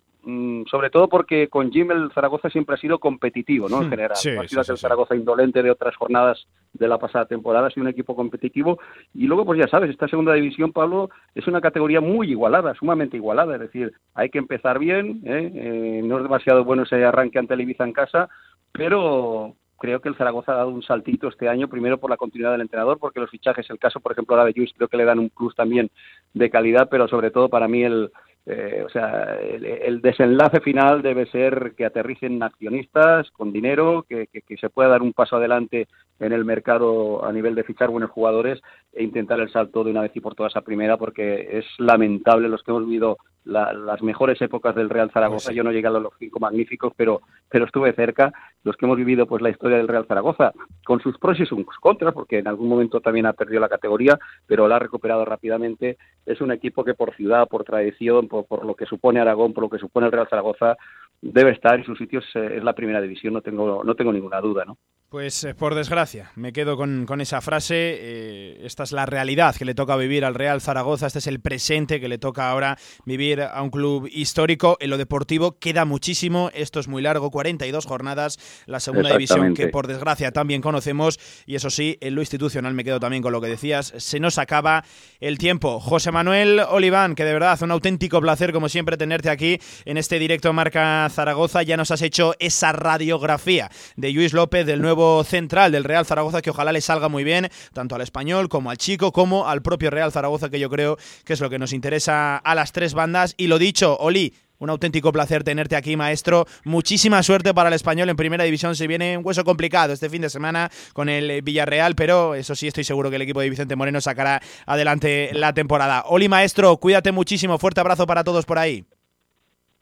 sobre 0.70 0.90
todo 0.90 1.08
porque 1.08 1.50
con 1.50 1.72
Jim 1.72 1.92
el 1.92 2.12
Zaragoza 2.12 2.50
siempre 2.50 2.76
ha 2.76 2.80
sido 2.80 2.98
competitivo, 2.98 3.70
¿no? 3.70 3.82
En 3.82 3.88
hmm, 3.88 3.90
general. 3.90 4.16
Sí, 4.16 4.30
ha 4.30 4.48
sido 4.48 4.62
el 4.62 4.78
Zaragoza 4.78 5.16
indolente 5.16 5.62
de 5.62 5.70
otras 5.70 5.96
jornadas 5.96 6.48
de 6.74 6.88
la 6.88 6.98
pasada 6.98 7.26
temporada, 7.26 7.68
ha 7.68 7.70
sido 7.70 7.84
un 7.84 7.90
equipo 7.90 8.16
competitivo. 8.16 8.80
Y 9.14 9.28
luego, 9.28 9.46
pues 9.46 9.60
ya 9.60 9.68
sabes, 9.68 9.92
esta 9.92 10.08
segunda 10.08 10.34
división, 10.34 10.74
Pablo, 10.74 11.12
es 11.36 11.46
una 11.48 11.62
categoría 11.62 12.02
muy 12.02 12.32
igualada, 12.32 12.74
sumamente 12.74 13.18
igualada. 13.18 13.56
Es 13.56 13.62
decir, 13.62 13.94
hay 14.16 14.30
que 14.30 14.40
empezar 14.40 14.80
bien, 14.80 15.22
¿eh? 15.26 15.52
Eh, 15.54 16.02
no 16.04 16.18
es 16.18 16.24
demasiado 16.24 16.64
bueno 16.64 16.84
ese 16.84 17.06
arranque 17.06 17.38
ante 17.38 17.54
el 17.54 17.62
Ibiza 17.62 17.84
en 17.84 17.94
casa, 17.94 18.28
pero 18.72 19.54
creo 19.78 20.02
que 20.02 20.10
el 20.10 20.16
Zaragoza 20.16 20.54
ha 20.54 20.58
dado 20.58 20.70
un 20.70 20.82
saltito 20.82 21.28
este 21.28 21.48
año, 21.48 21.68
primero 21.68 22.00
por 22.00 22.10
la 22.10 22.18
continuidad 22.18 22.54
del 22.54 22.62
entrenador, 22.62 22.98
porque 22.98 23.20
los 23.20 23.30
fichajes, 23.30 23.70
el 23.70 23.78
caso, 23.78 24.00
por 24.00 24.14
ejemplo, 24.14 24.36
ahora 24.36 24.48
de 24.48 24.54
Luis, 24.56 24.74
creo 24.76 24.88
que 24.88 24.98
le 24.98 25.06
dan 25.06 25.20
un 25.20 25.30
plus 25.30 25.54
también 25.54 25.92
de 26.34 26.50
calidad, 26.50 26.88
pero 26.90 27.08
sobre 27.08 27.30
todo 27.30 27.50
para 27.50 27.68
mí 27.68 27.84
el, 27.84 28.12
eh, 28.48 28.84
o 28.86 28.90
sea, 28.90 29.40
el, 29.42 30.02
desenlace 30.02 30.60
final 30.60 31.02
debe 31.02 31.26
ser 31.28 31.74
que 31.76 31.86
aterricen 31.86 32.44
accionistas 32.44 33.32
con 33.32 33.52
dinero, 33.52 34.06
que, 34.08 34.28
que, 34.28 34.58
se 34.58 34.70
pueda 34.70 34.90
dar 34.90 35.02
un 35.02 35.14
paso 35.14 35.38
adelante 35.38 35.88
en 36.20 36.32
el 36.32 36.46
mercado 36.46 37.26
a 37.26 37.32
nivel 37.32 37.56
de 37.56 37.64
fichar 37.64 37.90
buenos 37.90 38.12
jugadores 38.12 38.62
e 38.94 39.04
intentar 39.04 39.40
el 39.40 39.52
salto 39.52 39.84
de 39.84 39.92
una 39.92 40.02
vez 40.02 40.16
y 40.16 40.20
por 40.20 40.36
todas 40.36 40.56
a 40.56 40.62
primera, 40.62 40.98
porque 40.98 41.58
es 41.58 41.66
lamentable 41.80 42.48
los 42.48 42.62
que 42.62 42.72
hemos 42.72 42.86
vivido 42.86 43.18
las 43.46 44.02
mejores 44.02 44.42
épocas 44.42 44.76
del 44.76 44.90
Real 44.90 45.12
Zaragoza. 45.12 45.52
Yo 45.54 45.64
no 45.64 45.72
llegué 45.72 45.88
a 45.88 45.92
los 45.92 46.14
cinco 46.20 46.40
magníficos, 46.40 46.94
pero, 46.96 47.22
pero 47.50 47.66
estuve 47.66 47.94
cerca. 47.94 48.34
Los 48.64 48.76
que 48.76 48.86
hemos 48.86 48.98
vivido 48.98 49.28
pues 49.28 49.42
la 49.42 49.50
historia 49.50 49.78
del 49.78 49.88
Real 49.88 50.06
Zaragoza, 50.08 50.52
con 50.86 51.00
sus 51.00 51.18
pros 51.18 51.40
y 51.40 51.46
sus 51.46 51.64
contras, 51.80 52.14
porque 52.14 52.40
en 52.40 52.48
algún 52.48 52.68
momento 52.68 53.02
también 53.02 53.28
ha 53.28 53.34
perdido 53.34 53.62
la 53.62 53.70
categoría, 53.70 54.20
pero 54.48 54.68
la 54.68 54.78
ha 54.78 54.80
recuperado 54.80 55.24
rápidamente. 55.26 55.98
Es 56.26 56.42
un 56.42 56.52
equipo 56.52 56.84
que 56.84 56.96
por 56.96 57.16
ciudad, 57.16 57.48
por 57.48 57.64
tradición, 57.64 58.28
por, 58.28 58.46
por 58.46 58.66
lo 58.66 58.74
que 58.74 58.86
supone 58.86 59.20
Aragón, 59.20 59.54
por 59.54 59.64
lo 59.64 59.70
que 59.70 59.78
supone 59.78 60.08
el 60.08 60.12
Real 60.12 60.28
Zaragoza, 60.28 60.76
debe 61.22 61.52
estar 61.52 61.76
en 61.76 61.86
sus 61.86 61.98
sitios 61.98 62.24
eh, 62.36 62.58
es 62.58 62.64
la 62.64 62.74
primera 62.74 63.02
división, 63.02 63.34
no 63.34 63.42
tengo, 63.42 63.84
no 63.84 63.96
tengo 63.96 64.12
ninguna 64.12 64.42
duda, 64.42 64.66
¿no? 64.66 64.78
Pues 65.10 65.44
eh, 65.44 65.54
por 65.54 65.76
desgracia, 65.76 66.32
me 66.36 66.52
quedo 66.52 66.76
con, 66.76 67.22
esa 67.22 67.40
frase. 67.40 67.76
Eh, 67.76 68.62
esta 68.64 68.84
es 68.84 68.92
la 68.92 69.06
realidad 69.06 69.56
que 69.56 69.64
le 69.64 69.76
toca 69.76 69.96
vivir 69.96 70.26
al 70.26 70.34
Real 70.34 70.62
Zaragoza, 70.62 71.06
este 71.06 71.20
es 71.20 71.28
el 71.28 71.40
presente 71.40 72.00
que 72.02 72.08
le 72.08 72.18
toca 72.18 72.50
ahora 72.50 72.78
vivir 73.06 73.44
a 73.44 73.62
un 73.62 73.70
club 73.70 74.10
histórico. 74.12 74.78
En 74.80 74.90
lo 74.90 74.98
deportivo 74.98 75.60
queda 75.60 75.86
muchísimo, 75.86 76.50
esto 76.56 76.80
es 76.80 76.88
muy 76.88 77.04
largo, 77.04 77.30
42 77.30 77.86
jornadas, 77.86 78.40
la 78.66 78.80
segunda 78.80 79.12
división 79.12 79.54
que 79.54 79.68
por 79.68 79.86
desgracia 79.86 80.32
también 80.32 80.62
conocemos. 80.62 81.20
Y 81.46 81.54
eso 81.54 81.70
sí, 81.70 82.00
en 82.02 82.16
lo 82.16 82.22
institucional 82.22 82.74
me 82.74 82.84
quedo 82.84 83.00
también 83.00 83.22
con 83.22 83.32
lo 83.32 83.42
que 83.42 83.48
decías, 83.48 83.94
se 83.96 84.20
nos 84.20 84.40
acaba 84.40 84.84
el 85.20 85.38
tiempo. 85.38 85.80
José 85.80 86.12
Manuel 86.12 86.60
Oliván, 86.68 87.14
que 87.14 87.26
de 87.26 87.34
verdad 87.34 87.62
un 87.62 87.72
auténtico 87.72 88.20
placer 88.22 88.52
como 88.52 88.70
siempre 88.70 88.98
tenerte 88.98 89.30
aquí 89.30 89.60
en 89.86 89.98
este 89.98 90.18
directo 90.18 90.52
Marca 90.52 91.08
Zaragoza. 91.12 91.62
Ya 91.62 91.78
nos 91.78 91.92
has 91.92 92.02
hecho 92.02 92.34
esa 92.40 92.72
radiografía 92.72 93.70
de 93.96 94.12
Luis 94.12 94.34
López, 94.34 94.66
del 94.66 94.82
nuevo 94.82 94.95
central 95.24 95.72
del 95.72 95.84
Real 95.84 96.06
Zaragoza, 96.06 96.42
que 96.42 96.50
ojalá 96.50 96.72
le 96.72 96.82
salga 96.82 97.10
muy 97.10 97.24
bien, 97.24 97.50
tanto 97.74 97.96
al 97.96 98.02
español 98.02 98.50
como 98.50 98.70
al 98.70 98.78
chico, 98.78 99.12
como 99.12 99.48
al 99.48 99.62
propio 99.62 99.90
Real 99.90 100.12
Zaragoza, 100.12 100.50
que 100.50 100.60
yo 100.60 100.70
creo 100.70 100.98
que 101.24 101.34
es 101.34 101.40
lo 101.40 101.50
que 101.50 101.60
nos 101.60 101.74
interesa 101.74 102.38
a 102.38 102.56
las 102.56 102.72
tres 102.72 102.94
bandas. 102.94 103.34
Y 103.38 103.48
lo 103.48 103.60
dicho, 103.60 103.98
Oli, 104.00 104.34
un 104.58 104.70
auténtico 104.70 105.12
placer 105.12 105.44
tenerte 105.44 105.76
aquí, 105.76 105.96
maestro. 105.98 106.48
Muchísima 106.64 107.22
suerte 107.24 107.54
para 107.54 107.70
el 107.70 107.76
español 107.76 108.10
en 108.10 108.16
primera 108.16 108.44
división. 108.44 108.76
Se 108.76 108.88
viene 108.88 109.18
un 109.18 109.26
hueso 109.26 109.44
complicado 109.44 109.94
este 109.94 110.10
fin 110.10 110.22
de 110.22 110.30
semana 110.30 110.72
con 110.94 111.10
el 111.10 111.42
Villarreal, 111.42 111.96
pero 111.96 112.36
eso 112.36 112.56
sí, 112.56 112.68
estoy 112.68 112.84
seguro 112.84 113.10
que 113.10 113.18
el 113.18 113.22
equipo 113.22 113.42
de 113.42 113.50
Vicente 113.50 113.76
Moreno 113.76 114.02
sacará 114.02 114.42
adelante 114.66 115.30
la 115.34 115.54
temporada. 115.54 116.04
Oli, 116.08 116.30
maestro, 116.30 116.78
cuídate 116.78 117.12
muchísimo. 117.12 117.58
Fuerte 117.58 117.82
abrazo 117.82 118.08
para 118.08 118.24
todos 118.24 118.46
por 118.46 118.58
ahí. 118.58 118.86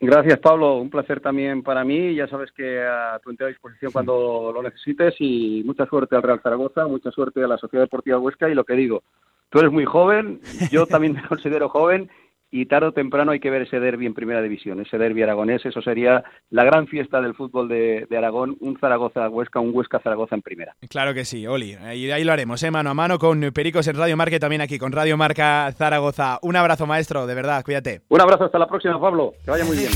Gracias, 0.05 0.37
Pablo. 0.39 0.79
Un 0.79 0.89
placer 0.89 1.21
también 1.21 1.63
para 1.63 1.85
mí. 1.85 2.13
Ya 2.13 2.27
sabes 2.27 2.51
que 2.51 2.81
a 2.81 3.19
tu 3.23 3.29
entera 3.29 3.47
disposición 3.47 3.93
cuando 3.93 4.51
lo 4.53 4.61
necesites 4.61 5.15
y 5.19 5.63
mucha 5.63 5.85
suerte 5.85 6.17
al 6.17 6.23
Real 6.23 6.41
Zaragoza, 6.43 6.87
mucha 6.87 7.09
suerte 7.09 7.41
a 7.41 7.47
la 7.47 7.57
Sociedad 7.57 7.85
Deportiva 7.85 8.19
Huesca 8.19 8.49
y 8.49 8.53
lo 8.53 8.65
que 8.65 8.73
digo, 8.73 9.03
tú 9.49 9.59
eres 9.59 9.71
muy 9.71 9.85
joven, 9.85 10.41
yo 10.71 10.85
también 10.87 11.13
me 11.13 11.23
considero 11.25 11.69
joven 11.69 12.09
y 12.53 12.67
tarde 12.67 12.89
o 12.89 12.91
temprano 12.91 13.31
hay 13.31 13.39
que 13.39 13.49
ver 13.49 13.63
ese 13.63 13.79
derby 13.79 14.05
en 14.05 14.13
primera 14.13 14.39
división, 14.39 14.79
ese 14.79 14.99
derby 14.99 15.23
aragonés, 15.23 15.65
eso 15.65 15.81
sería 15.81 16.23
la 16.51 16.63
gran 16.63 16.85
fiesta 16.85 17.19
del 17.19 17.33
fútbol 17.33 17.67
de, 17.67 18.07
Aragón, 18.15 18.57
un 18.59 18.77
Zaragoza-Huesca, 18.79 19.59
un 19.59 19.73
Huesca-Zaragoza 19.73 20.35
en 20.35 20.43
primera. 20.43 20.75
Claro 20.87 21.15
que 21.15 21.25
sí, 21.25 21.47
Oli, 21.47 21.73
ahí, 21.73 22.11
ahí 22.11 22.23
lo 22.23 22.31
haremos, 22.31 22.61
¿eh? 22.61 22.69
mano 22.69 22.91
a 22.91 22.93
mano 22.93 23.17
con 23.17 23.41
Pericos 23.51 23.87
en 23.87 23.95
Radio 23.95 24.15
Marca 24.15 24.35
y 24.35 24.39
también 24.39 24.61
aquí 24.61 24.77
con 24.77 24.91
Radio 24.91 25.17
Marca 25.17 25.71
Zaragoza. 25.75 26.37
Un 26.43 26.55
abrazo, 26.55 26.85
maestro, 26.85 27.25
de 27.25 27.33
verdad, 27.33 27.63
cuídate. 27.65 28.01
Un 28.09 28.21
abrazo, 28.21 28.43
hasta 28.43 28.59
la 28.59 28.67
próxima, 28.67 29.01
Pablo, 29.01 29.33
que 29.43 29.49
vaya 29.49 29.65
muy 29.65 29.75
bien. 29.75 29.89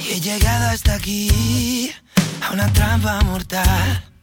y 0.00 0.16
he 0.16 0.20
llegado 0.20 0.66
hasta 0.66 0.96
aquí, 0.96 1.92
a 2.42 2.52
una 2.52 2.72
trampa 2.72 3.20
mortal 3.24 4.15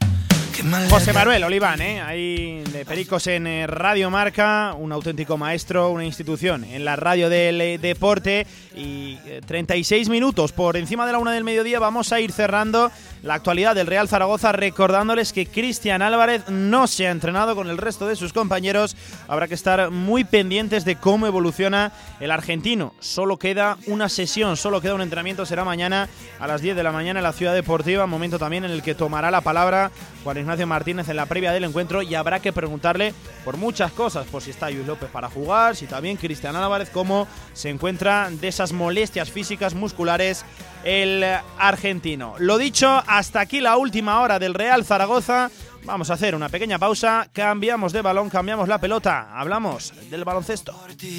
José 0.88 1.12
Manuel 1.12 1.42
Oliván, 1.42 1.82
¿eh? 1.82 2.00
ahí 2.00 2.62
de 2.72 2.84
Pericos 2.84 3.26
en 3.26 3.46
eh, 3.46 3.66
Radio 3.66 4.08
Marca, 4.08 4.74
un 4.78 4.92
auténtico 4.92 5.36
maestro, 5.36 5.90
una 5.90 6.04
institución 6.04 6.64
en 6.64 6.84
la 6.84 6.94
radio 6.94 7.28
del 7.28 7.60
eh, 7.60 7.78
deporte. 7.78 8.46
Y 8.76 9.18
36 9.46 10.08
minutos 10.08 10.52
por 10.52 10.76
encima 10.76 11.06
de 11.06 11.12
la 11.12 11.18
una 11.18 11.32
del 11.32 11.44
mediodía 11.44 11.78
vamos 11.78 12.12
a 12.12 12.20
ir 12.20 12.32
cerrando 12.32 12.90
la 13.24 13.34
actualidad 13.34 13.74
del 13.74 13.86
Real 13.86 14.06
Zaragoza 14.06 14.52
recordándoles 14.52 15.32
que 15.32 15.46
Cristian 15.46 16.02
Álvarez 16.02 16.46
no 16.50 16.86
se 16.86 17.06
ha 17.06 17.10
entrenado 17.10 17.56
con 17.56 17.70
el 17.70 17.78
resto 17.78 18.06
de 18.06 18.16
sus 18.16 18.34
compañeros. 18.34 18.96
Habrá 19.28 19.48
que 19.48 19.54
estar 19.54 19.90
muy 19.90 20.24
pendientes 20.24 20.84
de 20.84 20.96
cómo 20.96 21.26
evoluciona 21.26 21.92
el 22.20 22.30
argentino. 22.30 22.92
Solo 23.00 23.38
queda 23.38 23.78
una 23.86 24.10
sesión, 24.10 24.58
solo 24.58 24.82
queda 24.82 24.94
un 24.94 25.00
entrenamiento, 25.00 25.46
será 25.46 25.64
mañana 25.64 26.10
a 26.38 26.46
las 26.46 26.60
10 26.60 26.76
de 26.76 26.82
la 26.82 26.92
mañana 26.92 27.20
en 27.20 27.24
la 27.24 27.32
Ciudad 27.32 27.54
Deportiva, 27.54 28.06
momento 28.06 28.38
también 28.38 28.66
en 28.66 28.70
el 28.70 28.82
que 28.82 28.94
tomará 28.94 29.30
la 29.30 29.40
palabra 29.40 29.90
Juan 30.22 30.36
Ignacio 30.36 30.66
Martínez 30.66 31.08
en 31.08 31.16
la 31.16 31.24
previa 31.24 31.52
del 31.52 31.64
encuentro 31.64 32.02
y 32.02 32.14
habrá 32.14 32.40
que 32.40 32.52
preguntarle 32.52 33.14
por 33.42 33.56
muchas 33.56 33.90
cosas, 33.92 34.26
por 34.26 34.42
si 34.42 34.50
está 34.50 34.68
Luis 34.68 34.86
López 34.86 35.08
para 35.10 35.30
jugar, 35.30 35.76
si 35.76 35.86
también 35.86 36.18
Cristian 36.18 36.56
Álvarez, 36.56 36.90
cómo 36.90 37.26
se 37.54 37.70
encuentra 37.70 38.28
de 38.30 38.48
esas 38.48 38.72
molestias 38.72 39.30
físicas 39.30 39.72
musculares 39.72 40.44
el 40.84 41.24
argentino. 41.58 42.34
Lo 42.38 42.58
dicho, 42.58 43.02
hasta 43.06 43.40
aquí 43.40 43.60
la 43.60 43.76
última 43.76 44.20
hora 44.20 44.38
del 44.38 44.54
Real 44.54 44.84
Zaragoza. 44.84 45.50
Vamos 45.84 46.10
a 46.10 46.14
hacer 46.14 46.34
una 46.34 46.48
pequeña 46.48 46.78
pausa, 46.78 47.28
cambiamos 47.32 47.92
de 47.92 48.00
balón, 48.00 48.30
cambiamos 48.30 48.68
la 48.68 48.78
pelota, 48.78 49.38
hablamos 49.38 49.92
del 50.10 50.24
baloncesto. 50.24 50.74
Y 51.00 51.18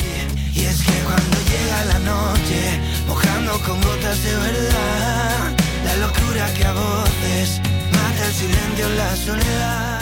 es 0.64 0.84
que 0.84 1.04
cuando 1.04 1.38
llega 1.50 1.86
la 1.86 2.00
noche, 2.00 2.80
mojando 3.08 3.52
con 3.60 3.80
gotas 3.82 4.24
de 4.24 4.36
verdad, 4.36 5.56
la 5.86 5.96
locura 5.98 6.54
que 6.58 6.66
a 6.66 6.74
voces 6.74 7.62
mata 7.92 8.26
el 8.26 8.34
silencio 8.34 8.88
en 8.88 8.98
la 8.98 9.16
soledad. 9.16 10.02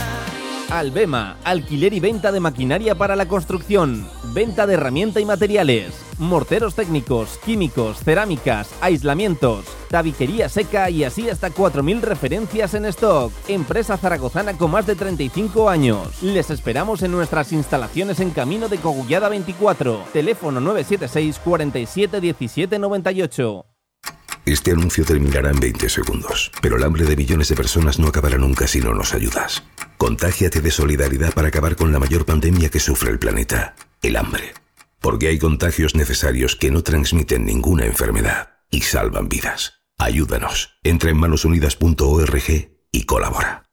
Albema, 0.69 1.37
alquiler 1.43 1.93
y 1.93 1.99
venta 1.99 2.31
de 2.31 2.39
maquinaria 2.39 2.95
para 2.95 3.15
la 3.15 3.27
construcción, 3.27 4.07
venta 4.33 4.65
de 4.65 4.73
herramienta 4.73 5.19
y 5.19 5.25
materiales, 5.25 5.93
morteros 6.17 6.73
técnicos, 6.73 7.39
químicos, 7.45 7.99
cerámicas, 8.03 8.69
aislamientos, 8.81 9.65
tabiquería 9.89 10.49
seca 10.49 10.89
y 10.89 11.03
así 11.03 11.29
hasta 11.29 11.51
4.000 11.51 12.01
referencias 12.01 12.73
en 12.73 12.85
stock. 12.85 13.31
Empresa 13.47 13.97
zaragozana 13.97 14.57
con 14.57 14.71
más 14.71 14.87
de 14.87 14.95
35 14.95 15.69
años. 15.69 16.21
Les 16.23 16.49
esperamos 16.49 17.03
en 17.03 17.11
nuestras 17.11 17.53
instalaciones 17.53 18.19
en 18.19 18.31
Camino 18.31 18.69
de 18.69 18.77
Cogullada 18.77 19.29
24, 19.29 20.05
teléfono 20.11 20.59
976 20.59 21.39
47 21.43 22.19
17 22.19 22.79
98. 22.79 23.65
Este 24.45 24.71
anuncio 24.71 25.05
terminará 25.05 25.51
en 25.51 25.59
20 25.59 25.87
segundos, 25.87 26.51
pero 26.61 26.75
el 26.75 26.83
hambre 26.83 27.05
de 27.05 27.15
millones 27.15 27.47
de 27.47 27.55
personas 27.55 27.97
no 27.97 28.09
acabará 28.09 28.37
nunca 28.37 28.67
si 28.67 28.81
no 28.81 28.93
nos 28.93 29.13
ayudas. 29.13 29.63
Contágiate 29.97 30.59
de 30.59 30.69
solidaridad 30.69 31.33
para 31.33 31.47
acabar 31.47 31.77
con 31.77 31.93
la 31.93 31.99
mayor 31.99 32.25
pandemia 32.25 32.67
que 32.67 32.81
sufre 32.81 33.09
el 33.09 33.19
planeta, 33.19 33.73
el 34.03 34.15
hambre. 34.17 34.53
Porque 34.99 35.27
hay 35.27 35.39
contagios 35.39 35.95
necesarios 35.95 36.55
que 36.55 36.71
no 36.71 36.83
transmiten 36.83 37.45
ninguna 37.45 37.85
enfermedad 37.85 38.49
y 38.69 38.81
salvan 38.81 39.27
vidas. 39.29 39.81
Ayúdanos. 39.97 40.77
Entra 40.83 41.09
en 41.09 41.17
manosunidas.org 41.17 42.71
y 42.91 43.03
colabora. 43.05 43.63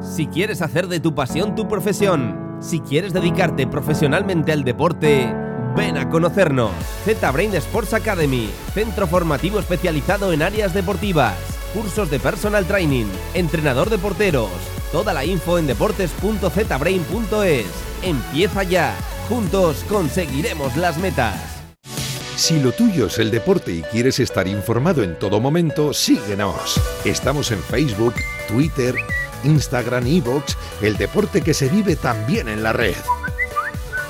Si 0.00 0.26
quieres 0.26 0.62
hacer 0.62 0.88
de 0.88 1.00
tu 1.00 1.14
pasión 1.14 1.54
tu 1.54 1.68
profesión, 1.68 2.58
si 2.60 2.80
quieres 2.80 3.12
dedicarte 3.12 3.66
profesionalmente 3.66 4.52
al 4.52 4.64
deporte, 4.64 5.32
Ven 5.76 5.96
a 5.96 6.08
conocernos. 6.08 6.72
Z-Brain 7.04 7.54
Sports 7.54 7.94
Academy, 7.94 8.50
centro 8.74 9.06
formativo 9.06 9.60
especializado 9.60 10.32
en 10.32 10.42
áreas 10.42 10.74
deportivas, 10.74 11.36
cursos 11.72 12.10
de 12.10 12.18
personal 12.18 12.66
training, 12.66 13.06
entrenador 13.34 13.88
de 13.88 13.98
porteros. 13.98 14.50
Toda 14.90 15.12
la 15.12 15.24
info 15.24 15.56
en 15.58 15.68
deportes.zbrain.es. 15.68 17.66
Empieza 18.02 18.62
ya. 18.64 18.92
Juntos 19.28 19.84
conseguiremos 19.90 20.74
las 20.78 20.96
metas. 20.96 21.34
Si 22.36 22.58
lo 22.60 22.72
tuyo 22.72 23.08
es 23.08 23.18
el 23.18 23.30
deporte 23.30 23.72
y 23.72 23.82
quieres 23.82 24.20
estar 24.20 24.48
informado 24.48 25.02
en 25.02 25.18
todo 25.18 25.38
momento, 25.38 25.92
síguenos. 25.92 26.80
Estamos 27.04 27.50
en 27.50 27.58
Facebook, 27.58 28.14
Twitter, 28.48 28.94
Instagram, 29.44 30.06
Evox, 30.06 30.56
el 30.80 30.96
deporte 30.96 31.42
que 31.42 31.52
se 31.52 31.68
vive 31.68 31.96
también 31.96 32.48
en 32.48 32.62
la 32.62 32.72
red. 32.72 32.94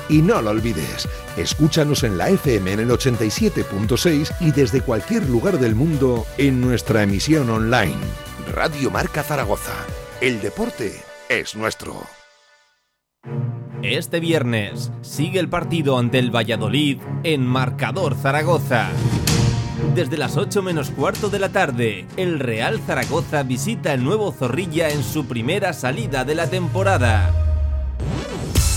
Y 0.07 0.21
no 0.21 0.41
lo 0.41 0.51
olvides, 0.51 1.09
escúchanos 1.35 2.03
en 2.03 2.17
la 2.17 2.29
FM 2.29 2.71
en 2.71 2.79
el 2.79 2.89
87.6 2.89 4.35
y 4.39 4.51
desde 4.51 4.81
cualquier 4.81 5.27
lugar 5.27 5.59
del 5.59 5.75
mundo 5.75 6.25
en 6.37 6.61
nuestra 6.61 7.03
emisión 7.03 7.49
online. 7.49 7.97
Radio 8.53 8.89
Marca 8.89 9.21
Zaragoza. 9.23 9.73
El 10.21 10.39
deporte 10.39 10.93
es 11.27 11.55
nuestro. 11.55 12.07
Este 13.81 14.19
viernes 14.19 14.91
sigue 15.01 15.39
el 15.39 15.47
partido 15.47 15.97
ante 15.97 16.19
el 16.19 16.35
Valladolid 16.35 16.97
en 17.23 17.45
Marcador 17.45 18.13
Zaragoza. 18.15 18.89
Desde 19.95 20.17
las 20.17 20.35
8 20.35 20.61
menos 20.61 20.89
cuarto 20.89 21.29
de 21.29 21.39
la 21.39 21.49
tarde, 21.49 22.05
el 22.17 22.39
Real 22.39 22.81
Zaragoza 22.85 23.43
visita 23.43 23.93
el 23.93 24.03
nuevo 24.03 24.33
Zorrilla 24.33 24.89
en 24.89 25.01
su 25.01 25.27
primera 25.27 25.71
salida 25.71 26.25
de 26.25 26.35
la 26.35 26.49
temporada. 26.49 27.33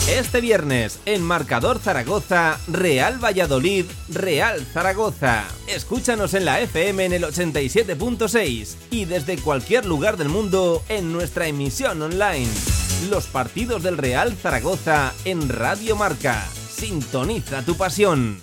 Este 0.08 0.40
viernes, 0.40 1.00
en 1.04 1.22
Marcador 1.22 1.80
Zaragoza, 1.80 2.58
Real 2.68 3.22
Valladolid, 3.22 3.86
Real 4.08 4.64
Zaragoza. 4.72 5.44
Escúchanos 5.66 6.34
en 6.34 6.44
la 6.44 6.60
FM 6.60 7.06
en 7.06 7.12
el 7.12 7.24
87.6 7.24 8.76
y 8.90 9.04
desde 9.06 9.36
cualquier 9.38 9.84
lugar 9.84 10.16
del 10.16 10.28
mundo 10.28 10.82
en 10.88 11.12
nuestra 11.12 11.48
emisión 11.48 12.00
online. 12.02 12.81
Los 13.08 13.26
partidos 13.26 13.82
del 13.82 13.98
Real 13.98 14.32
Zaragoza 14.32 15.12
en 15.24 15.48
Radio 15.48 15.96
Marca. 15.96 16.46
Sintoniza 16.70 17.62
tu 17.62 17.76
pasión. 17.76 18.38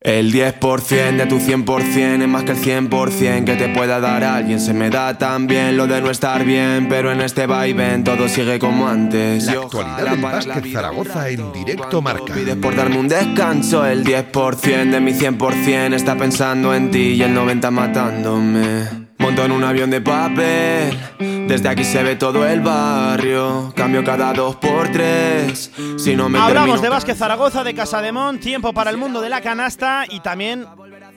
El 0.00 0.32
10% 0.32 1.16
de 1.16 1.26
tu 1.26 1.38
100% 1.38 2.22
es 2.22 2.28
más 2.28 2.44
que 2.44 2.52
el 2.52 2.58
100% 2.58 3.44
que 3.44 3.56
te 3.56 3.68
pueda 3.70 3.98
dar 3.98 4.24
alguien. 4.24 4.60
Se 4.60 4.72
me 4.72 4.90
da 4.90 5.16
tan 5.18 5.46
bien 5.46 5.76
lo 5.76 5.86
de 5.86 6.00
no 6.00 6.10
estar 6.10 6.44
bien, 6.44 6.88
pero 6.88 7.12
en 7.12 7.20
este 7.20 7.46
vaivén 7.46 8.04
todo 8.04 8.28
sigue 8.28 8.58
como 8.58 8.88
antes. 8.88 9.44
La 9.44 9.52
actualidad 9.52 10.10
del 10.10 10.20
básquet 10.20 10.72
Zaragoza 10.72 11.28
en 11.28 11.52
directo 11.52 12.02
marca. 12.02 12.34
Pides 12.34 12.56
por 12.56 12.76
darme 12.76 12.98
un 12.98 13.08
descanso, 13.08 13.84
el 13.84 14.04
10% 14.04 14.90
de 14.90 15.00
mi 15.00 15.12
100% 15.12 15.94
está 15.94 16.16
pensando 16.16 16.74
en 16.74 16.90
ti 16.90 17.14
y 17.14 17.22
el 17.22 17.34
90% 17.34 17.70
matándome. 17.70 19.05
Monto 19.18 19.44
en 19.44 19.52
un 19.52 19.64
avión 19.64 19.90
de 19.90 20.00
papel. 20.00 20.98
Desde 21.48 21.68
aquí 21.68 21.84
se 21.84 22.02
ve 22.02 22.16
todo 22.16 22.46
el 22.46 22.60
barrio. 22.60 23.72
Cambio 23.74 24.04
cada 24.04 24.32
dos 24.32 24.56
por 24.56 24.90
tres. 24.90 25.70
Si 25.96 26.14
no 26.14 26.28
me 26.28 26.38
Hablamos 26.38 26.82
de 26.82 26.88
Vázquez 26.88 27.16
Zaragoza, 27.18 27.64
de 27.64 27.74
Casa 27.74 28.02
de 28.02 28.12
Mon, 28.12 28.38
tiempo 28.38 28.72
para 28.72 28.90
el 28.90 28.96
mundo 28.98 29.20
de 29.20 29.30
la 29.30 29.40
canasta 29.40 30.04
y 30.08 30.20
también 30.20 30.66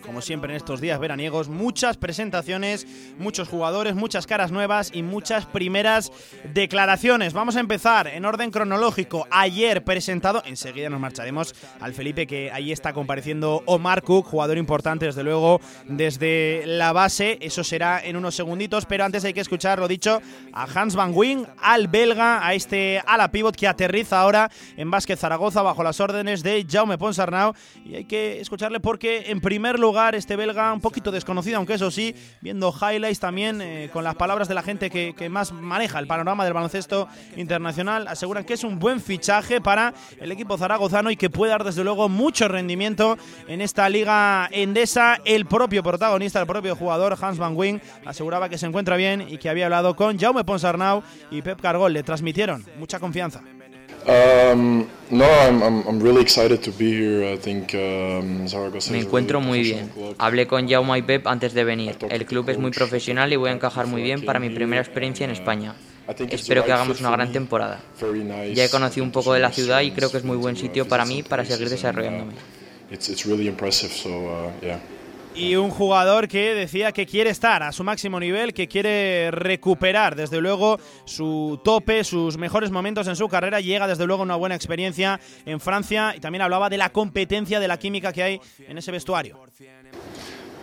como 0.09 0.21
siempre 0.21 0.51
en 0.51 0.57
estos 0.57 0.81
días 0.81 0.99
veraniegos, 0.99 1.49
muchas 1.49 1.95
presentaciones, 1.95 2.87
muchos 3.19 3.47
jugadores, 3.47 3.93
muchas 3.93 4.25
caras 4.25 4.51
nuevas 4.51 4.89
y 4.91 5.03
muchas 5.03 5.45
primeras 5.45 6.11
declaraciones. 6.51 7.33
Vamos 7.33 7.55
a 7.55 7.59
empezar 7.59 8.07
en 8.07 8.25
orden 8.25 8.49
cronológico. 8.49 9.27
Ayer 9.29 9.83
presentado, 9.83 10.41
enseguida 10.47 10.89
nos 10.89 10.99
marcharemos 10.99 11.53
al 11.79 11.93
Felipe 11.93 12.25
que 12.25 12.51
ahí 12.51 12.71
está 12.71 12.91
compareciendo 12.91 13.61
Omar 13.67 14.01
Cook, 14.01 14.25
jugador 14.25 14.57
importante 14.57 15.05
desde 15.05 15.23
luego 15.23 15.61
desde 15.85 16.63
la 16.65 16.91
base. 16.91 17.37
Eso 17.39 17.63
será 17.63 18.03
en 18.03 18.15
unos 18.15 18.33
segunditos, 18.33 18.87
pero 18.87 19.05
antes 19.05 19.23
hay 19.25 19.33
que 19.35 19.41
escuchar 19.41 19.77
lo 19.77 19.87
dicho 19.87 20.23
a 20.53 20.63
Hans 20.63 20.95
Van 20.95 21.11
Wing, 21.13 21.45
al 21.61 21.87
belga, 21.87 22.43
a 22.43 22.55
este 22.55 22.99
ala 23.05 23.29
pivot 23.29 23.55
que 23.55 23.67
aterriza 23.67 24.21
ahora 24.21 24.49
en 24.75 24.89
Vázquez 24.89 25.19
Zaragoza 25.19 25.61
bajo 25.61 25.83
las 25.83 25.99
órdenes 25.99 26.41
de 26.41 26.65
Jaume 26.67 26.97
Ponsarnau 26.97 27.53
y 27.85 27.93
hay 27.93 28.05
que 28.05 28.41
escucharle 28.41 28.79
porque 28.79 29.25
en 29.27 29.39
primer 29.39 29.77
lugar 29.77 29.98
este 30.07 30.35
belga 30.35 30.71
un 30.73 30.81
poquito 30.81 31.11
desconocido, 31.11 31.57
aunque 31.57 31.73
eso 31.73 31.91
sí, 31.91 32.15
viendo 32.41 32.73
highlights 32.73 33.19
también 33.19 33.61
eh, 33.61 33.89
con 33.91 34.03
las 34.03 34.15
palabras 34.15 34.47
de 34.47 34.53
la 34.53 34.63
gente 34.63 34.89
que, 34.89 35.13
que, 35.13 35.29
más 35.29 35.51
maneja 35.51 35.99
el 35.99 36.07
panorama 36.07 36.45
del 36.45 36.53
baloncesto 36.53 37.07
internacional, 37.35 38.07
aseguran 38.07 38.45
que 38.45 38.53
es 38.53 38.63
un 38.63 38.79
buen 38.79 39.01
fichaje 39.01 39.61
para 39.61 39.93
el 40.19 40.31
equipo 40.31 40.57
zaragozano 40.57 41.11
y 41.11 41.17
que 41.17 41.29
puede 41.29 41.51
dar 41.51 41.63
desde 41.63 41.83
luego 41.83 42.09
mucho 42.09 42.47
rendimiento 42.47 43.17
en 43.47 43.61
esta 43.61 43.89
liga 43.89 44.47
endesa. 44.51 45.17
El 45.25 45.45
propio 45.45 45.83
protagonista, 45.83 46.39
el 46.39 46.47
propio 46.47 46.75
jugador 46.75 47.17
Hans 47.19 47.37
Van 47.37 47.55
Wing, 47.55 47.79
aseguraba 48.05 48.49
que 48.49 48.57
se 48.57 48.65
encuentra 48.65 48.95
bien 48.95 49.25
y 49.27 49.37
que 49.37 49.49
había 49.49 49.65
hablado 49.65 49.95
con 49.95 50.17
Jaume 50.17 50.43
Ponsarnau 50.43 51.03
y 51.29 51.41
Pep 51.41 51.61
Cargol. 51.61 51.93
Le 51.93 52.03
transmitieron 52.03 52.65
mucha 52.77 52.99
confianza. 52.99 53.41
Me 58.91 58.99
encuentro 58.99 59.41
muy 59.41 59.61
bien. 59.61 59.91
Hablé 60.17 60.47
con 60.47 60.69
Jaume 60.69 60.97
y 60.99 61.01
Pep 61.01 61.27
antes 61.27 61.53
de 61.53 61.63
venir. 61.63 61.97
El 62.09 62.25
club 62.25 62.49
es 62.49 62.57
muy 62.57 62.71
profesional 62.71 63.31
y 63.33 63.35
voy 63.35 63.49
a 63.49 63.53
encajar 63.53 63.87
muy 63.87 64.01
bien 64.01 64.23
para 64.23 64.39
mi 64.39 64.49
primera 64.49 64.81
experiencia 64.81 65.25
en 65.25 65.31
España. 65.31 65.75
Espero 66.29 66.65
que 66.65 66.71
hagamos 66.71 66.99
una 66.99 67.11
gran 67.11 67.31
temporada. 67.31 67.79
Ya 68.53 68.65
he 68.65 68.69
conocido 68.69 69.03
un 69.03 69.11
poco 69.11 69.33
de 69.33 69.39
la 69.39 69.51
ciudad 69.51 69.81
y 69.81 69.91
creo 69.91 70.11
que 70.11 70.17
es 70.17 70.23
muy 70.23 70.37
buen 70.37 70.55
sitio 70.55 70.87
para 70.87 71.05
mí 71.05 71.23
para 71.23 71.45
seguir 71.45 71.69
desarrollándome 71.69 72.33
y 75.39 75.55
un 75.55 75.69
jugador 75.69 76.27
que 76.27 76.53
decía 76.53 76.91
que 76.91 77.05
quiere 77.05 77.29
estar 77.29 77.63
a 77.63 77.71
su 77.71 77.83
máximo 77.83 78.19
nivel, 78.19 78.53
que 78.53 78.67
quiere 78.67 79.31
recuperar 79.31 80.15
desde 80.15 80.41
luego 80.41 80.79
su 81.05 81.61
tope, 81.63 82.03
sus 82.03 82.37
mejores 82.37 82.71
momentos 82.71 83.07
en 83.07 83.15
su 83.15 83.29
carrera, 83.29 83.61
llega 83.61 83.87
desde 83.87 84.05
luego 84.05 84.21
una 84.21 84.35
buena 84.35 84.55
experiencia 84.55 85.19
en 85.45 85.61
Francia 85.61 86.13
y 86.15 86.19
también 86.19 86.41
hablaba 86.41 86.69
de 86.69 86.77
la 86.77 86.89
competencia, 86.89 87.61
de 87.61 87.69
la 87.69 87.79
química 87.79 88.11
que 88.11 88.23
hay 88.23 88.41
en 88.67 88.77
ese 88.77 88.91
vestuario. 88.91 89.39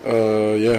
Uh, 0.05 0.79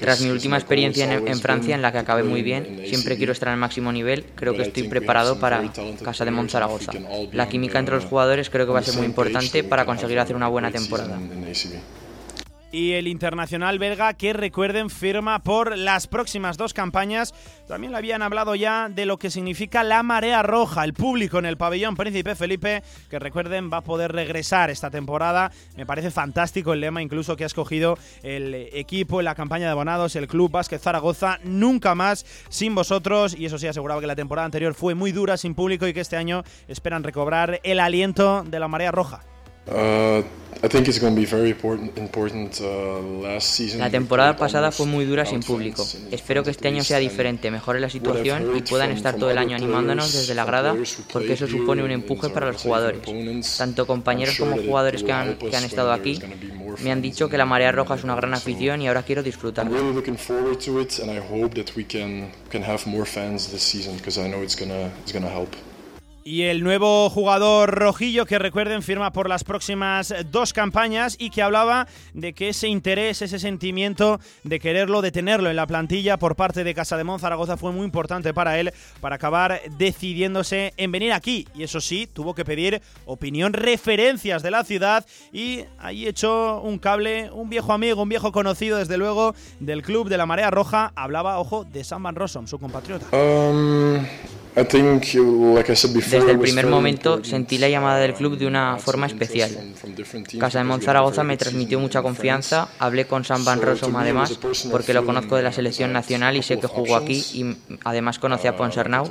Tras 0.00 0.20
mi 0.20 0.30
última 0.30 0.56
experiencia 0.56 1.12
en, 1.12 1.38
Francia, 1.38 1.76
en 1.76 1.82
la 1.82 1.92
que 1.92 1.98
acabé 1.98 2.24
muy 2.24 2.42
bien, 2.42 2.82
siempre 2.86 3.16
quiero 3.16 3.32
estar 3.32 3.50
al 3.50 3.58
máximo 3.58 3.92
nivel, 3.92 4.24
creo 4.34 4.54
que 4.54 4.62
estoy 4.62 4.84
preparado 4.84 5.38
para 5.38 5.62
Casa 6.02 6.24
de 6.24 6.30
Monzaragoza. 6.30 6.92
La 7.32 7.48
química 7.48 7.78
entre 7.78 7.94
los 7.94 8.06
jugadores 8.06 8.48
creo 8.48 8.66
que 8.66 8.72
va 8.72 8.80
a 8.80 8.82
ser 8.82 8.96
muy 8.96 9.06
importante 9.06 9.62
para 9.62 9.84
conseguir 9.84 10.18
hacer 10.18 10.34
una 10.34 10.48
buena 10.48 10.70
temporada 10.72 11.20
y 12.72 12.92
el 12.92 13.06
internacional 13.06 13.78
belga 13.78 14.14
que 14.14 14.32
recuerden 14.32 14.90
firma 14.90 15.42
por 15.42 15.76
las 15.76 16.06
próximas 16.06 16.56
dos 16.56 16.74
campañas. 16.74 17.34
También 17.68 17.92
le 17.92 17.98
habían 17.98 18.22
hablado 18.22 18.54
ya 18.54 18.88
de 18.88 19.06
lo 19.06 19.18
que 19.18 19.30
significa 19.30 19.84
la 19.84 20.02
marea 20.02 20.42
roja, 20.42 20.82
el 20.82 20.94
público 20.94 21.38
en 21.38 21.46
el 21.46 21.56
pabellón 21.56 21.94
Príncipe 21.94 22.34
Felipe, 22.34 22.82
que 23.10 23.18
recuerden 23.18 23.70
va 23.70 23.78
a 23.78 23.82
poder 23.82 24.12
regresar 24.12 24.70
esta 24.70 24.90
temporada. 24.90 25.52
Me 25.76 25.86
parece 25.86 26.10
fantástico 26.10 26.72
el 26.72 26.80
lema 26.80 27.02
incluso 27.02 27.36
que 27.36 27.44
ha 27.44 27.46
escogido 27.46 27.98
el 28.22 28.54
equipo 28.54 29.20
en 29.20 29.26
la 29.26 29.34
campaña 29.34 29.66
de 29.66 29.72
abonados, 29.72 30.16
el 30.16 30.26
Club 30.26 30.50
Vázquez 30.50 30.80
Zaragoza, 30.80 31.38
nunca 31.44 31.94
más 31.94 32.24
sin 32.48 32.74
vosotros. 32.74 33.36
Y 33.38 33.46
eso 33.46 33.58
sí, 33.58 33.66
aseguraba 33.66 34.00
que 34.00 34.06
la 34.06 34.16
temporada 34.16 34.46
anterior 34.46 34.74
fue 34.74 34.94
muy 34.94 35.12
dura 35.12 35.36
sin 35.36 35.54
público 35.54 35.86
y 35.86 35.92
que 35.92 36.00
este 36.00 36.16
año 36.16 36.42
esperan 36.68 37.04
recobrar 37.04 37.60
el 37.62 37.80
aliento 37.80 38.42
de 38.44 38.58
la 38.58 38.68
marea 38.68 38.90
roja. 38.90 39.31
La 43.78 43.90
temporada 43.90 44.36
pasada 44.36 44.70
fue 44.70 44.86
muy 44.86 45.04
dura 45.04 45.26
sin 45.26 45.40
público. 45.40 45.84
Espero 46.10 46.44
que 46.44 46.50
este 46.50 46.68
año 46.68 46.84
sea 46.84 46.98
diferente, 46.98 47.50
mejore 47.50 47.80
la 47.80 47.90
situación 47.90 48.56
y 48.56 48.62
puedan 48.62 48.90
estar 48.90 49.16
todo 49.16 49.30
el 49.30 49.38
año 49.38 49.56
animándonos 49.56 50.12
desde 50.12 50.34
la 50.34 50.44
grada, 50.44 50.76
porque 51.12 51.32
eso 51.32 51.46
supone 51.46 51.82
un 51.82 51.90
empuje 51.90 52.28
para 52.28 52.46
los 52.46 52.62
jugadores. 52.62 53.02
Tanto 53.56 53.86
compañeros 53.86 54.36
como 54.38 54.56
jugadores 54.56 55.02
que 55.02 55.12
han, 55.12 55.36
que 55.36 55.56
han 55.56 55.64
estado 55.64 55.92
aquí 55.92 56.20
me 56.82 56.90
han 56.90 57.02
dicho 57.02 57.28
que 57.28 57.36
la 57.36 57.44
Marea 57.44 57.72
Roja 57.72 57.94
es 57.94 58.04
una 58.04 58.14
gran 58.14 58.34
afición 58.34 58.82
y 58.82 58.88
ahora 58.88 59.02
quiero 59.02 59.22
disfrutarla. 59.22 59.78
Y 66.24 66.42
el 66.42 66.62
nuevo 66.62 67.10
jugador 67.10 67.74
rojillo 67.74 68.26
que 68.26 68.38
recuerden 68.38 68.82
firma 68.82 69.12
por 69.12 69.28
las 69.28 69.42
próximas 69.42 70.14
dos 70.30 70.52
campañas 70.52 71.16
y 71.18 71.30
que 71.30 71.42
hablaba 71.42 71.88
de 72.14 72.32
que 72.32 72.50
ese 72.50 72.68
interés, 72.68 73.22
ese 73.22 73.40
sentimiento 73.40 74.20
de 74.44 74.60
quererlo, 74.60 75.02
de 75.02 75.10
tenerlo 75.10 75.50
en 75.50 75.56
la 75.56 75.66
plantilla 75.66 76.18
por 76.18 76.36
parte 76.36 76.62
de 76.62 76.74
Casa 76.74 76.96
de 76.96 77.02
Zaragoza 77.18 77.56
fue 77.56 77.72
muy 77.72 77.84
importante 77.84 78.32
para 78.32 78.60
él 78.60 78.72
para 79.00 79.16
acabar 79.16 79.60
decidiéndose 79.76 80.72
en 80.76 80.92
venir 80.92 81.12
aquí. 81.12 81.48
Y 81.54 81.64
eso 81.64 81.80
sí, 81.80 82.06
tuvo 82.06 82.34
que 82.34 82.44
pedir 82.44 82.80
opinión, 83.04 83.52
referencias 83.52 84.44
de 84.44 84.50
la 84.52 84.62
ciudad 84.62 85.04
y 85.32 85.64
ahí 85.80 86.06
echó 86.06 86.60
un 86.60 86.78
cable, 86.78 87.30
un 87.32 87.50
viejo 87.50 87.72
amigo, 87.72 88.02
un 88.02 88.08
viejo 88.08 88.30
conocido 88.30 88.78
desde 88.78 88.96
luego 88.96 89.34
del 89.58 89.82
club 89.82 90.08
de 90.08 90.18
la 90.18 90.26
Marea 90.26 90.50
Roja. 90.50 90.92
Hablaba, 90.94 91.40
ojo, 91.40 91.64
de 91.64 91.82
Sam 91.82 92.04
Van 92.04 92.14
Rossum, 92.14 92.46
su 92.46 92.58
compatriota. 92.60 93.06
Um, 93.16 94.04
desde 94.54 96.30
el 96.30 96.38
primer 96.38 96.66
momento 96.66 97.24
sentí 97.24 97.56
la 97.58 97.68
llamada 97.68 97.98
del 97.98 98.12
club 98.14 98.36
de 98.36 98.46
una 98.46 98.76
forma 98.76 99.06
especial. 99.06 99.50
Casa 100.38 100.58
de 100.58 100.64
Monzaragoza 100.64 101.24
me 101.24 101.36
transmitió 101.36 101.80
mucha 101.80 102.02
confianza, 102.02 102.68
hablé 102.78 103.06
con 103.06 103.24
Sam 103.24 103.44
Van 103.44 103.62
Rossum 103.62 103.96
además, 103.96 104.38
porque 104.70 104.92
lo 104.92 105.06
conozco 105.06 105.36
de 105.36 105.42
la 105.42 105.52
selección 105.52 105.92
nacional 105.92 106.36
y 106.36 106.42
sé 106.42 106.58
que 106.58 106.66
jugó 106.66 106.96
aquí 106.96 107.24
y 107.32 107.56
además 107.84 108.18
conocí 108.18 108.46
a 108.46 108.56
Ponsernau 108.56 109.08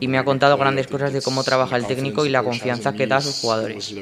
y 0.00 0.08
me 0.08 0.18
ha 0.18 0.24
contado 0.24 0.56
grandes 0.56 0.88
cosas 0.88 1.12
de 1.12 1.22
cómo 1.22 1.44
trabaja 1.44 1.76
el 1.76 1.86
técnico 1.86 2.26
y 2.26 2.30
la 2.30 2.42
confianza 2.42 2.92
que 2.92 3.06
da 3.06 3.18
a 3.18 3.20
sus 3.20 3.40
jugadores. 3.40 3.94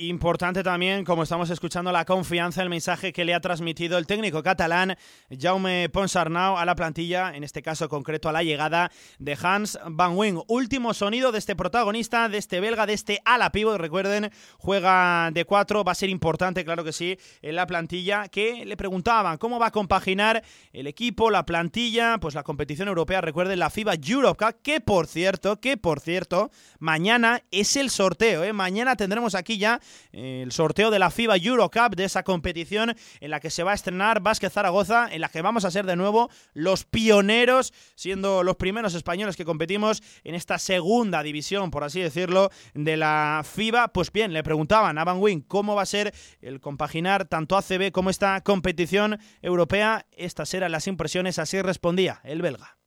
Importante 0.00 0.62
también, 0.62 1.04
como 1.04 1.24
estamos 1.24 1.50
escuchando, 1.50 1.90
la 1.90 2.04
confianza, 2.04 2.62
el 2.62 2.68
mensaje 2.68 3.12
que 3.12 3.24
le 3.24 3.34
ha 3.34 3.40
transmitido 3.40 3.98
el 3.98 4.06
técnico 4.06 4.44
catalán 4.44 4.96
Jaume 5.28 5.88
Ponsarnau 5.88 6.56
a 6.56 6.64
la 6.64 6.76
plantilla, 6.76 7.34
en 7.34 7.42
este 7.42 7.62
caso 7.62 7.88
concreto 7.88 8.28
a 8.28 8.32
la 8.32 8.44
llegada 8.44 8.92
de 9.18 9.36
Hans 9.42 9.76
Van 9.84 10.16
Wing. 10.16 10.38
Último 10.46 10.94
sonido 10.94 11.32
de 11.32 11.38
este 11.38 11.56
protagonista, 11.56 12.28
de 12.28 12.38
este 12.38 12.60
belga, 12.60 12.86
de 12.86 12.92
este 12.92 13.20
ala 13.24 13.50
pivo. 13.50 13.76
Recuerden, 13.76 14.30
juega 14.56 15.32
de 15.32 15.44
cuatro, 15.44 15.82
va 15.82 15.90
a 15.90 15.96
ser 15.96 16.10
importante, 16.10 16.64
claro 16.64 16.84
que 16.84 16.92
sí, 16.92 17.18
en 17.42 17.56
la 17.56 17.66
plantilla. 17.66 18.28
Que 18.28 18.64
le 18.64 18.76
preguntaban 18.76 19.36
cómo 19.36 19.58
va 19.58 19.66
a 19.66 19.72
compaginar 19.72 20.44
el 20.72 20.86
equipo, 20.86 21.28
la 21.28 21.44
plantilla, 21.44 22.18
pues 22.20 22.36
la 22.36 22.44
competición 22.44 22.86
europea. 22.86 23.20
Recuerden 23.20 23.58
la 23.58 23.68
FIBA 23.68 23.94
Europe 24.06 24.44
que 24.62 24.80
por 24.80 25.08
cierto, 25.08 25.60
que 25.60 25.76
por 25.76 25.98
cierto, 25.98 26.52
mañana 26.78 27.42
es 27.50 27.74
el 27.74 27.90
sorteo. 27.90 28.44
¿eh? 28.44 28.52
Mañana 28.52 28.94
tendremos 28.94 29.34
aquí 29.34 29.58
ya 29.58 29.80
el 30.12 30.52
sorteo 30.52 30.90
de 30.90 30.98
la 30.98 31.10
FIBA 31.10 31.36
Eurocup, 31.36 31.94
de 31.94 32.04
esa 32.04 32.22
competición 32.22 32.94
en 33.20 33.30
la 33.30 33.40
que 33.40 33.50
se 33.50 33.62
va 33.62 33.72
a 33.72 33.74
estrenar 33.74 34.20
Vázquez 34.20 34.52
Zaragoza, 34.52 35.08
en 35.10 35.20
la 35.20 35.28
que 35.28 35.42
vamos 35.42 35.64
a 35.64 35.70
ser 35.70 35.86
de 35.86 35.96
nuevo 35.96 36.30
los 36.54 36.84
pioneros, 36.84 37.72
siendo 37.94 38.42
los 38.42 38.56
primeros 38.56 38.94
españoles 38.94 39.36
que 39.36 39.44
competimos 39.44 40.02
en 40.24 40.34
esta 40.34 40.58
segunda 40.58 41.22
división, 41.22 41.70
por 41.70 41.84
así 41.84 42.00
decirlo, 42.00 42.50
de 42.74 42.96
la 42.96 43.42
FIBA. 43.44 43.88
Pues 43.88 44.12
bien, 44.12 44.32
le 44.32 44.42
preguntaban 44.42 44.98
a 44.98 45.04
Van 45.04 45.18
Wing 45.18 45.42
cómo 45.46 45.74
va 45.74 45.82
a 45.82 45.86
ser 45.86 46.14
el 46.40 46.60
compaginar 46.60 47.26
tanto 47.26 47.56
ACB 47.56 47.92
como 47.92 48.10
esta 48.10 48.40
competición 48.42 49.18
europea. 49.42 50.06
Estas 50.12 50.52
eran 50.54 50.72
las 50.72 50.86
impresiones, 50.86 51.38
así 51.38 51.60
respondía 51.62 52.20
el 52.24 52.42
belga. 52.42 52.78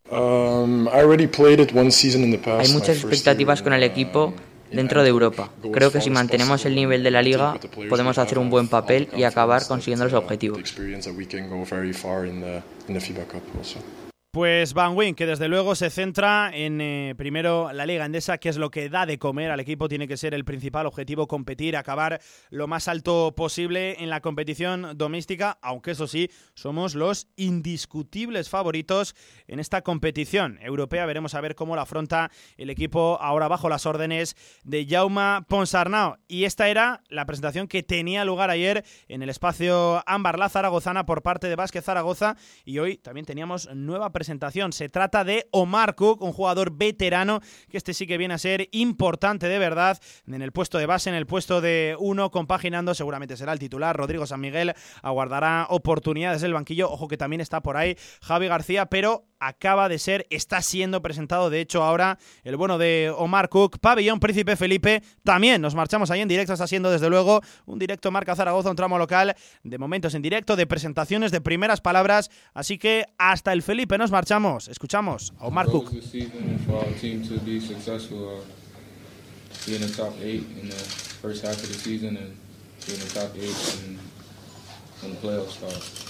Hay 2.59 2.73
muchas 2.73 2.97
expectativas 2.97 3.61
con 3.61 3.73
el 3.73 3.83
equipo 3.83 4.33
dentro 4.71 5.03
de 5.03 5.09
Europa. 5.09 5.49
Creo 5.71 5.91
que 5.91 6.01
si 6.01 6.09
mantenemos 6.09 6.65
el 6.65 6.75
nivel 6.75 7.03
de 7.03 7.11
la 7.11 7.21
liga 7.21 7.57
podemos 7.89 8.17
hacer 8.17 8.39
un 8.39 8.49
buen 8.49 8.67
papel 8.67 9.09
y 9.15 9.23
acabar 9.23 9.65
consiguiendo 9.67 10.05
los 10.05 10.13
objetivos. 10.13 10.59
Pues 14.33 14.73
Van 14.73 14.95
Wing, 14.95 15.13
que 15.13 15.25
desde 15.25 15.49
luego 15.49 15.75
se 15.75 15.89
centra 15.89 16.51
en 16.53 16.79
eh, 16.79 17.15
primero 17.17 17.73
la 17.73 17.85
Liga 17.85 18.05
Endesa, 18.05 18.37
que 18.37 18.47
es 18.47 18.55
lo 18.55 18.71
que 18.71 18.87
da 18.87 19.05
de 19.05 19.19
comer 19.19 19.51
al 19.51 19.59
equipo, 19.59 19.89
tiene 19.89 20.07
que 20.07 20.15
ser 20.15 20.33
el 20.33 20.45
principal 20.45 20.85
objetivo, 20.85 21.27
competir, 21.27 21.75
acabar 21.75 22.21
lo 22.49 22.65
más 22.65 22.87
alto 22.87 23.33
posible 23.35 24.01
en 24.01 24.09
la 24.09 24.21
competición 24.21 24.97
doméstica, 24.97 25.59
aunque 25.61 25.91
eso 25.91 26.07
sí, 26.07 26.31
somos 26.53 26.95
los 26.95 27.27
indiscutibles 27.35 28.47
favoritos 28.47 29.17
en 29.47 29.59
esta 29.59 29.81
competición 29.81 30.59
europea. 30.61 31.05
Veremos 31.05 31.35
a 31.35 31.41
ver 31.41 31.53
cómo 31.53 31.75
la 31.75 31.81
afronta 31.81 32.31
el 32.55 32.69
equipo 32.69 33.17
ahora 33.19 33.49
bajo 33.49 33.67
las 33.67 33.85
órdenes 33.85 34.37
de 34.63 34.87
Jauma 34.89 35.45
Ponsarnau. 35.49 36.15
Y 36.29 36.45
esta 36.45 36.69
era 36.69 37.03
la 37.09 37.25
presentación 37.25 37.67
que 37.67 37.83
tenía 37.83 38.23
lugar 38.23 38.49
ayer 38.49 38.85
en 39.09 39.23
el 39.23 39.29
espacio 39.29 40.01
Ámbar 40.05 40.39
La 40.39 40.47
Zaragozana 40.47 41.05
por 41.05 41.21
parte 41.21 41.49
de 41.49 41.57
Vázquez 41.57 41.83
Zaragoza 41.83 42.37
y 42.63 42.79
hoy 42.79 42.95
también 42.95 43.25
teníamos 43.25 43.67
nueva 43.75 44.05
presentación 44.05 44.20
presentación. 44.21 44.71
Se 44.71 44.87
trata 44.87 45.23
de 45.23 45.47
Omar 45.49 45.95
Cook, 45.95 46.21
un 46.21 46.31
jugador 46.31 46.77
veterano 46.77 47.41
que 47.71 47.77
este 47.77 47.95
sí 47.95 48.05
que 48.05 48.19
viene 48.19 48.35
a 48.35 48.37
ser 48.37 48.69
importante 48.71 49.47
de 49.47 49.57
verdad 49.57 49.97
en 50.27 50.43
el 50.43 50.51
puesto 50.51 50.77
de 50.77 50.85
base, 50.85 51.09
en 51.09 51.15
el 51.15 51.25
puesto 51.25 51.59
de 51.59 51.95
uno, 51.97 52.29
compaginando, 52.29 52.93
seguramente 52.93 53.35
será 53.35 53.51
el 53.51 53.57
titular. 53.57 53.97
Rodrigo 53.97 54.27
San 54.27 54.39
Miguel 54.39 54.75
aguardará 55.01 55.65
oportunidades 55.71 56.41
del 56.41 56.53
banquillo. 56.53 56.91
Ojo 56.91 57.07
que 57.07 57.17
también 57.17 57.41
está 57.41 57.61
por 57.61 57.77
ahí 57.77 57.97
Javi 58.21 58.47
García, 58.47 58.85
pero 58.85 59.25
acaba 59.41 59.89
de 59.89 59.97
ser, 59.97 60.27
está 60.29 60.61
siendo 60.61 61.01
presentado, 61.01 61.49
de 61.49 61.61
hecho 61.61 61.83
ahora 61.83 62.19
el 62.43 62.57
bueno 62.57 62.77
de 62.77 63.11
Omar 63.17 63.49
Cook, 63.49 63.79
pabellón 63.79 64.19
Príncipe 64.19 64.55
Felipe, 64.55 65.01
también 65.23 65.63
nos 65.63 65.73
marchamos 65.73 66.11
ahí 66.11 66.21
en 66.21 66.27
directo, 66.27 66.53
está 66.53 66.67
siendo 66.67 66.91
desde 66.91 67.09
luego 67.09 67.41
un 67.65 67.79
directo 67.79 68.11
Marca 68.11 68.35
Zaragoza, 68.35 68.69
un 68.69 68.75
tramo 68.75 68.99
local 68.99 69.35
de 69.63 69.77
momentos 69.79 70.13
en 70.13 70.21
directo, 70.21 70.55
de 70.55 70.67
presentaciones, 70.67 71.31
de 71.31 71.41
primeras 71.41 71.81
palabras, 71.81 72.29
así 72.53 72.77
que 72.77 73.05
hasta 73.17 73.51
el 73.51 73.63
Felipe 73.63 73.97
nos 73.97 74.10
marchamos, 74.11 74.67
escuchamos 74.67 75.33
a 75.39 75.47
Omar 75.47 75.67
Cook. 75.67 75.91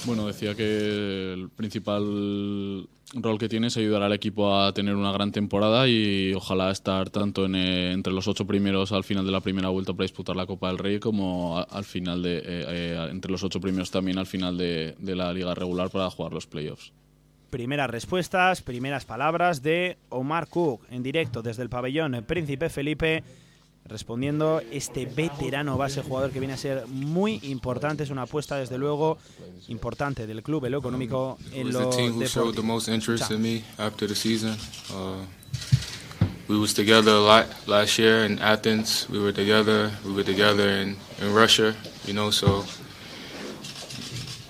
Bueno, 0.05 0.27
decía 0.27 0.55
que 0.55 1.33
el 1.33 1.49
principal 1.49 2.87
rol 3.13 3.37
que 3.37 3.49
tiene 3.49 3.67
es 3.67 3.77
ayudar 3.77 4.03
al 4.03 4.13
equipo 4.13 4.55
a 4.55 4.73
tener 4.73 4.95
una 4.95 5.11
gran 5.11 5.31
temporada 5.31 5.87
y 5.87 6.33
ojalá 6.33 6.71
estar 6.71 7.09
tanto 7.09 7.45
en, 7.45 7.55
eh, 7.55 7.91
entre 7.91 8.13
los 8.13 8.27
ocho 8.27 8.45
primeros 8.47 8.91
al 8.91 9.03
final 9.03 9.25
de 9.25 9.31
la 9.31 9.41
primera 9.41 9.69
vuelta 9.69 9.93
para 9.93 10.05
disputar 10.05 10.35
la 10.35 10.45
Copa 10.45 10.69
del 10.69 10.77
Rey 10.77 10.99
como 10.99 11.57
al 11.57 11.83
final 11.83 12.21
de 12.21 12.37
eh, 12.37 12.43
eh, 12.45 13.07
entre 13.11 13.31
los 13.31 13.43
ocho 13.43 13.59
primeros 13.59 13.91
también 13.91 14.17
al 14.17 14.27
final 14.27 14.57
de, 14.57 14.95
de 14.97 15.15
la 15.15 15.33
liga 15.33 15.53
regular 15.53 15.89
para 15.89 16.09
jugar 16.09 16.31
los 16.31 16.47
playoffs. 16.47 16.93
Primeras 17.51 17.89
respuestas, 17.89 18.61
primeras 18.61 19.05
palabras 19.05 19.61
de 19.61 19.97
Omar 20.09 20.47
Cook 20.47 20.81
en 20.89 21.03
directo 21.03 21.43
desde 21.43 21.61
el 21.61 21.69
pabellón 21.69 22.23
Príncipe 22.25 22.69
Felipe 22.69 23.23
respondiendo 23.85 24.61
este 24.71 25.05
veterano 25.05 25.77
base 25.77 26.01
jugador 26.01 26.31
que 26.31 26.39
viene 26.39 26.53
a 26.53 26.57
ser 26.57 26.87
muy 26.87 27.39
importante, 27.43 28.03
es 28.03 28.09
una 28.09 28.23
apuesta 28.23 28.55
desde 28.55 28.77
luego 28.77 29.17
importante 29.67 30.27
del 30.27 30.43
club, 30.43 30.65
en 30.65 30.71
lo 30.71 30.79
económico, 30.79 31.37
en 31.51 31.73
lo 31.73 31.89
we 36.51 36.57
was 36.57 36.73
together 36.73 37.11
a 37.11 37.19
lot 37.19 37.47
last 37.65 37.97
year 37.97 38.25
in 38.25 38.37
Athens. 38.39 39.07
We 39.09 39.19
were 39.19 39.31
together. 39.31 39.89
We 40.03 40.11
were 40.11 40.25
together 40.25 40.67
in, 40.67 40.97
in 41.21 41.33
Russia. 41.33 41.73
You 42.05 42.13
know, 42.13 42.29
so 42.29 42.65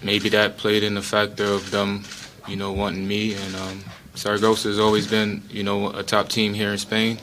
maybe 0.01 0.29
that 0.29 0.57
played 0.57 0.81
in 0.81 0.95
the 0.95 1.03
factor 1.03 1.45
of 1.45 1.69
them, 1.69 2.03
you 2.47 2.55
know, 2.55 2.71
wanting 2.71 3.07
me. 3.07 3.33
And 3.33 3.55
um, 3.55 3.83
Saragossa 4.15 4.69
has 4.69 4.79
always 4.79 5.07
been, 5.07 5.43
you 5.49 5.63
know, 5.63 5.91
a 5.91 6.03
top 6.03 6.29
team 6.29 6.53
here 6.53 6.71
in 6.71 6.77
Spain. 6.77 7.19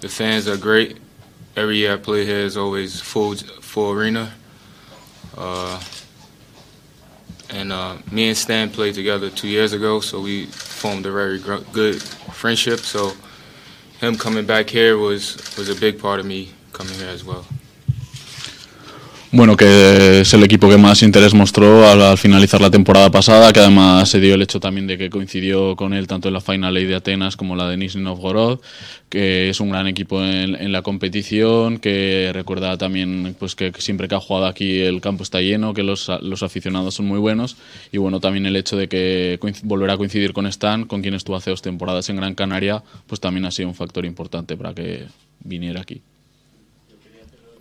The 0.00 0.08
fans 0.08 0.48
are 0.48 0.56
great. 0.56 0.98
every 1.56 1.76
year 1.76 1.94
I 1.94 1.96
play 1.96 2.24
here 2.24 2.38
is 2.38 2.56
always 2.56 3.00
full 3.00 3.34
full 3.34 3.92
arena. 3.92 4.32
Uh, 5.36 5.80
and 7.50 7.72
uh, 7.72 7.98
me 8.10 8.28
and 8.28 8.36
Stan 8.36 8.70
played 8.70 8.94
together 8.94 9.28
two 9.28 9.48
years 9.48 9.72
ago, 9.72 10.00
so 10.00 10.20
we 10.20 10.46
formed 10.46 11.04
a 11.04 11.12
very 11.12 11.38
good 11.38 12.02
friendship. 12.02 12.80
So 12.80 13.12
him 14.00 14.16
coming 14.16 14.46
back 14.46 14.70
here 14.70 14.96
was 14.96 15.36
was 15.56 15.68
a 15.68 15.74
big 15.74 16.00
part 16.00 16.18
of 16.18 16.26
me 16.26 16.50
coming 16.72 16.94
here 16.94 17.08
as 17.08 17.24
well. 17.24 17.44
Bueno, 19.34 19.56
que 19.56 20.20
es 20.20 20.34
el 20.34 20.44
equipo 20.44 20.68
que 20.68 20.76
más 20.76 21.02
interés 21.02 21.32
mostró 21.32 21.88
al, 21.88 22.18
finalizar 22.18 22.60
la 22.60 22.70
temporada 22.70 23.10
pasada, 23.10 23.50
que 23.50 23.60
además 23.60 24.10
se 24.10 24.20
dio 24.20 24.34
el 24.34 24.42
hecho 24.42 24.60
también 24.60 24.86
de 24.86 24.98
que 24.98 25.08
coincidió 25.08 25.74
con 25.74 25.94
él 25.94 26.06
tanto 26.06 26.28
en 26.28 26.34
la 26.34 26.42
Final 26.42 26.74
de 26.74 26.94
Atenas 26.94 27.34
como 27.38 27.56
la 27.56 27.66
de 27.66 27.78
Nizhny 27.78 28.02
Novgorod, 28.02 28.60
que 29.08 29.48
es 29.48 29.58
un 29.60 29.70
gran 29.70 29.86
equipo 29.86 30.22
en, 30.22 30.70
la 30.70 30.82
competición, 30.82 31.78
que 31.78 32.30
recuerda 32.34 32.76
también 32.76 33.34
pues 33.38 33.54
que 33.54 33.72
siempre 33.78 34.06
que 34.06 34.16
ha 34.16 34.20
jugado 34.20 34.44
aquí 34.44 34.80
el 34.80 35.00
campo 35.00 35.22
está 35.22 35.40
lleno, 35.40 35.72
que 35.72 35.82
los, 35.82 36.10
los 36.20 36.42
aficionados 36.42 36.92
son 36.92 37.06
muy 37.06 37.18
buenos 37.18 37.56
y 37.90 37.96
bueno, 37.96 38.20
también 38.20 38.44
el 38.44 38.56
hecho 38.56 38.76
de 38.76 38.88
que 38.88 39.40
volver 39.62 39.88
a 39.92 39.96
coincidir 39.96 40.34
con 40.34 40.46
Stan, 40.46 40.84
con 40.84 41.00
quien 41.00 41.14
estuvo 41.14 41.36
hace 41.36 41.48
dos 41.48 41.62
temporadas 41.62 42.10
en 42.10 42.16
Gran 42.16 42.34
Canaria, 42.34 42.82
pues 43.06 43.18
también 43.18 43.46
ha 43.46 43.50
sido 43.50 43.70
un 43.70 43.74
factor 43.74 44.04
importante 44.04 44.58
para 44.58 44.74
que 44.74 45.06
viniera 45.42 45.80
aquí. 45.80 46.02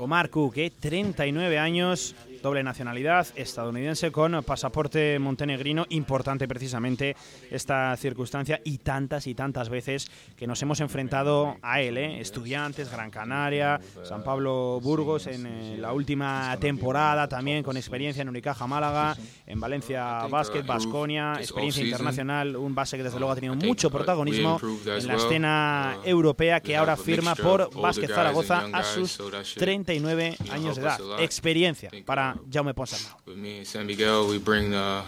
Omar 0.02 0.32
Cook, 0.32 0.56
39 0.80 1.60
años, 1.60 2.16
doble 2.42 2.64
nacionalidad 2.64 3.28
estadounidense 3.36 4.12
con 4.12 4.44
pasaporte 4.44 5.20
montenegrino, 5.20 5.86
importante 5.90 6.48
precisamente 6.48 7.16
esta 7.50 7.96
circunstancia 7.98 8.62
y 8.64 8.80
tantas 8.80 9.28
y 9.28 9.36
tantas 9.36 9.70
veces 9.70 10.10
que 10.36 10.48
nos 10.48 10.62
hemos 10.62 10.80
enfrentado 10.80 11.58
a 11.62 11.82
él, 11.82 11.98
¿eh? 11.98 12.20
estudiantes, 12.20 12.92
Gran 12.92 13.12
Canaria, 13.12 13.80
San 14.04 14.24
Pablo 14.24 14.80
Burgos 14.82 15.28
en 15.28 15.46
eh, 15.46 15.78
la 15.78 15.94
última 15.94 16.56
temporada 16.60 17.28
también 17.28 17.64
con 17.64 17.78
experiencia 17.78 18.22
en 18.22 18.30
Unicaja 18.30 18.68
Málaga, 18.68 19.16
en 19.46 19.60
Valencia 19.60 20.28
Básquet, 20.28 20.66
Basconia, 20.66 21.36
experiencia 21.38 21.84
internacional, 21.84 22.56
un 22.56 22.74
base 22.74 22.98
que 22.98 23.04
desde 23.04 23.20
luego 23.20 23.32
ha 23.32 23.36
tenido 23.36 23.56
mucho 23.56 23.90
protagonismo 23.90 24.60
en 24.86 25.08
la 25.08 25.16
escena 25.16 25.98
europea 26.04 26.60
que 26.60 26.76
ahora 26.76 26.98
firma 26.98 27.36
por 27.36 27.74
Básquet 27.74 28.10
Zaragoza 28.10 28.68
a 28.74 28.84
sus 28.84 29.20
39 29.56 30.38
años 30.52 30.76
de 30.76 30.82
edad. 30.82 31.00
Experiencia 31.20 31.90
para 32.06 32.31
Jaume. 32.50 33.18
With 33.26 33.38
me 33.38 33.60
and 33.60 33.68
San 33.68 33.88
Miguel, 33.88 34.28
we 34.28 34.38
bring 34.38 34.72
the 34.72 35.04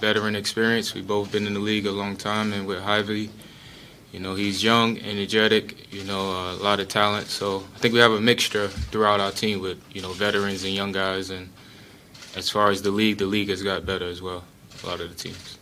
veteran 0.00 0.34
experience. 0.34 0.94
We've 0.94 1.06
both 1.06 1.30
been 1.30 1.46
in 1.46 1.54
the 1.54 1.60
league 1.60 1.86
a 1.86 1.92
long 1.92 2.16
time, 2.16 2.52
and 2.52 2.66
with 2.66 2.80
Hyvely, 2.80 3.30
you 4.12 4.18
know, 4.18 4.34
he's 4.34 4.62
young, 4.64 4.98
energetic, 4.98 5.92
you 5.92 6.02
know, 6.04 6.52
a 6.52 6.54
lot 6.54 6.80
of 6.80 6.88
talent. 6.88 7.28
So 7.28 7.64
I 7.76 7.78
think 7.78 7.94
we 7.94 8.00
have 8.00 8.12
a 8.12 8.20
mixture 8.20 8.68
throughout 8.68 9.20
our 9.20 9.30
team 9.30 9.60
with, 9.60 9.80
you 9.92 10.02
know, 10.02 10.12
veterans 10.12 10.64
and 10.64 10.74
young 10.74 10.90
guys. 10.90 11.30
And 11.30 11.48
as 12.34 12.50
far 12.50 12.70
as 12.70 12.82
the 12.82 12.90
league, 12.90 13.18
the 13.18 13.26
league 13.26 13.50
has 13.50 13.62
got 13.62 13.86
better 13.86 14.08
as 14.08 14.20
well, 14.20 14.42
a 14.82 14.86
lot 14.86 15.00
of 15.00 15.10
the 15.10 15.14
teams. 15.14 15.59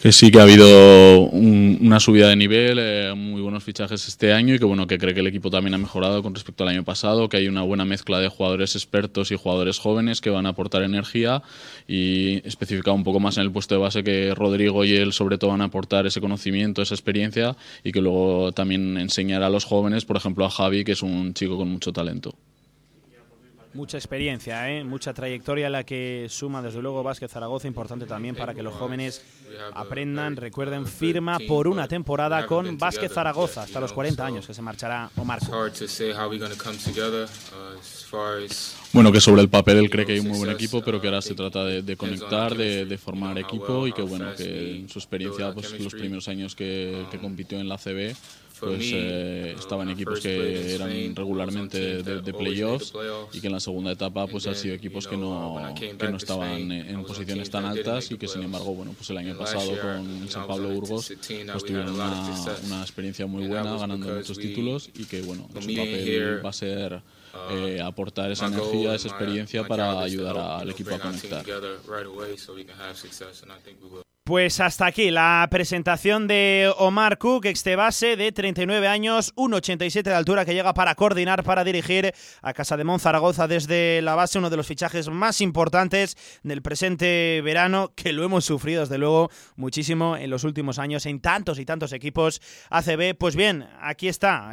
Que 0.00 0.12
sí 0.12 0.30
que 0.30 0.38
ha 0.38 0.42
habido 0.42 1.20
una 1.30 2.00
subida 2.00 2.28
de 2.28 2.36
nivel, 2.36 2.78
eh, 2.80 3.12
muy 3.16 3.40
buenos 3.40 3.64
fichajes 3.64 4.08
este 4.08 4.32
año 4.32 4.54
y 4.54 4.58
que 4.58 4.64
bueno 4.64 4.86
que 4.86 4.98
cree 4.98 5.14
que 5.14 5.20
el 5.20 5.26
equipo 5.26 5.50
también 5.50 5.74
ha 5.74 5.78
mejorado 5.78 6.22
con 6.22 6.34
respecto 6.34 6.64
al 6.64 6.70
año 6.70 6.84
pasado, 6.84 7.28
que 7.28 7.36
hay 7.36 7.48
una 7.48 7.62
buena 7.62 7.84
mezcla 7.84 8.18
de 8.18 8.28
jugadores 8.28 8.74
expertos 8.74 9.30
y 9.30 9.36
jugadores 9.36 9.78
jóvenes 9.78 10.20
que 10.20 10.30
van 10.30 10.46
a 10.46 10.50
aportar 10.50 10.82
energía 10.82 11.42
y 11.86 12.46
especificado 12.46 12.94
un 12.94 13.04
poco 13.04 13.20
más 13.20 13.36
en 13.36 13.44
el 13.44 13.52
puesto 13.52 13.74
de 13.74 13.80
base 13.80 14.04
que 14.04 14.34
Rodrigo 14.34 14.84
y 14.84 14.94
él 14.94 15.12
sobre 15.12 15.38
todo 15.38 15.50
van 15.50 15.60
a 15.60 15.64
aportar 15.64 16.06
ese 16.06 16.20
conocimiento, 16.20 16.82
esa 16.82 16.94
experiencia 16.94 17.56
y 17.84 17.92
que 17.92 18.00
luego 18.00 18.52
también 18.52 18.96
enseñar 18.96 19.42
a 19.42 19.50
los 19.50 19.64
jóvenes, 19.64 20.04
por 20.04 20.16
ejemplo 20.16 20.44
a 20.44 20.50
Javi 20.50 20.84
que 20.84 20.92
es 20.92 21.02
un 21.02 21.34
chico 21.34 21.56
con 21.56 21.68
mucho 21.68 21.92
talento. 21.92 22.34
Mucha 23.72 23.98
experiencia, 23.98 24.68
¿eh? 24.68 24.82
mucha 24.82 25.14
trayectoria 25.14 25.70
la 25.70 25.84
que 25.84 26.26
suma 26.28 26.60
desde 26.60 26.82
luego 26.82 27.04
Vázquez 27.04 27.30
Zaragoza, 27.30 27.68
importante 27.68 28.04
también 28.04 28.34
para 28.34 28.52
que 28.52 28.64
los 28.64 28.74
jóvenes 28.74 29.24
aprendan, 29.74 30.34
recuerden, 30.34 30.86
firma 30.86 31.38
por 31.46 31.68
una 31.68 31.86
temporada 31.86 32.46
con 32.46 32.78
Vázquez 32.78 33.12
Zaragoza 33.12 33.62
hasta 33.62 33.78
los 33.78 33.92
40 33.92 34.26
años 34.26 34.46
que 34.46 34.54
se 34.54 34.62
marchará 34.62 35.08
Omar. 35.16 35.38
Bueno, 38.92 39.12
que 39.12 39.20
sobre 39.20 39.42
el 39.42 39.48
papel 39.48 39.78
él 39.78 39.88
cree 39.88 40.04
que 40.04 40.12
hay 40.14 40.18
un 40.18 40.28
muy 40.28 40.38
buen 40.38 40.50
equipo, 40.50 40.82
pero 40.82 41.00
que 41.00 41.06
ahora 41.06 41.22
se 41.22 41.34
trata 41.34 41.64
de, 41.64 41.96
conectar, 41.96 42.56
de, 42.56 42.98
formar 42.98 43.38
equipo 43.38 43.86
y 43.86 43.92
que 43.92 44.02
bueno, 44.02 44.34
que 44.36 44.78
en 44.80 44.88
su 44.88 44.98
experiencia, 44.98 45.52
pues 45.54 45.78
los 45.78 45.94
primeros 45.94 46.26
años 46.26 46.56
que, 46.56 47.06
que 47.08 47.18
compitió 47.18 47.60
en 47.60 47.68
la 47.68 47.78
CB, 47.78 48.16
pues 48.60 48.90
eh, 48.92 49.54
estaban 49.58 49.90
equipos 49.90 50.20
que 50.20 50.74
eran 50.74 51.16
regularmente 51.16 52.02
de, 52.02 52.32
playoffs 52.32 52.92
y 53.32 53.40
que 53.40 53.48
en 53.48 53.52
la 53.52 53.60
segunda 53.60 53.92
etapa 53.92 54.26
pues 54.26 54.46
han 54.46 54.54
sido 54.54 54.74
equipos 54.74 55.06
que 55.06 55.16
no, 55.16 55.74
que 55.76 56.08
no 56.08 56.16
estaban 56.16 56.70
en 56.70 57.04
posiciones 57.04 57.50
tan 57.50 57.64
altas 57.64 58.10
y 58.10 58.18
que 58.18 58.28
sin 58.28 58.42
embargo 58.42 58.74
bueno 58.74 58.92
pues 58.96 59.10
el 59.10 59.18
año 59.18 59.36
pasado 59.36 59.72
con 59.80 60.22
el 60.22 60.30
San 60.30 60.46
Pablo 60.46 60.68
Burgos 60.68 61.12
pues 61.52 61.64
tuvieron 61.64 61.94
una, 61.94 62.30
una 62.66 62.82
experiencia 62.82 63.26
muy 63.26 63.46
buena 63.46 63.76
ganando 63.76 64.14
muchos 64.14 64.38
títulos 64.38 64.90
y 64.94 65.04
que 65.04 65.22
bueno 65.22 65.48
su 65.60 65.74
papel 65.74 66.44
va 66.44 66.50
a 66.50 66.52
ser 66.52 67.02
eh, 67.50 67.80
aportar 67.80 68.30
esa 68.30 68.46
energía, 68.46 68.94
esa 68.94 69.08
experiencia 69.08 69.66
para 69.66 70.00
ayudar 70.00 70.36
al 70.36 70.70
equipo 70.70 70.94
a 70.94 70.98
conectar. 70.98 71.44
Pues 74.30 74.60
hasta 74.60 74.86
aquí 74.86 75.10
la 75.10 75.44
presentación 75.50 76.28
de 76.28 76.72
Omar 76.78 77.18
Cook, 77.18 77.46
este 77.46 77.74
base 77.74 78.14
de 78.14 78.30
39 78.30 78.86
años, 78.86 79.34
1,87 79.34 80.04
de 80.04 80.14
altura 80.14 80.44
que 80.44 80.54
llega 80.54 80.72
para 80.72 80.94
coordinar, 80.94 81.42
para 81.42 81.64
dirigir 81.64 82.14
a 82.40 82.52
Casa 82.52 82.76
de 82.76 82.84
Monzaragoza 82.84 83.48
desde 83.48 84.00
la 84.02 84.14
base, 84.14 84.38
uno 84.38 84.48
de 84.48 84.56
los 84.56 84.68
fichajes 84.68 85.08
más 85.08 85.40
importantes 85.40 86.16
del 86.44 86.62
presente 86.62 87.40
verano, 87.42 87.92
que 87.96 88.12
lo 88.12 88.22
hemos 88.22 88.44
sufrido 88.44 88.82
desde 88.82 88.98
luego 88.98 89.32
muchísimo 89.56 90.16
en 90.16 90.30
los 90.30 90.44
últimos 90.44 90.78
años 90.78 91.06
en 91.06 91.18
tantos 91.18 91.58
y 91.58 91.64
tantos 91.64 91.92
equipos 91.92 92.40
ACB. 92.70 93.16
Pues 93.18 93.34
bien, 93.34 93.66
aquí 93.80 94.06
está 94.06 94.52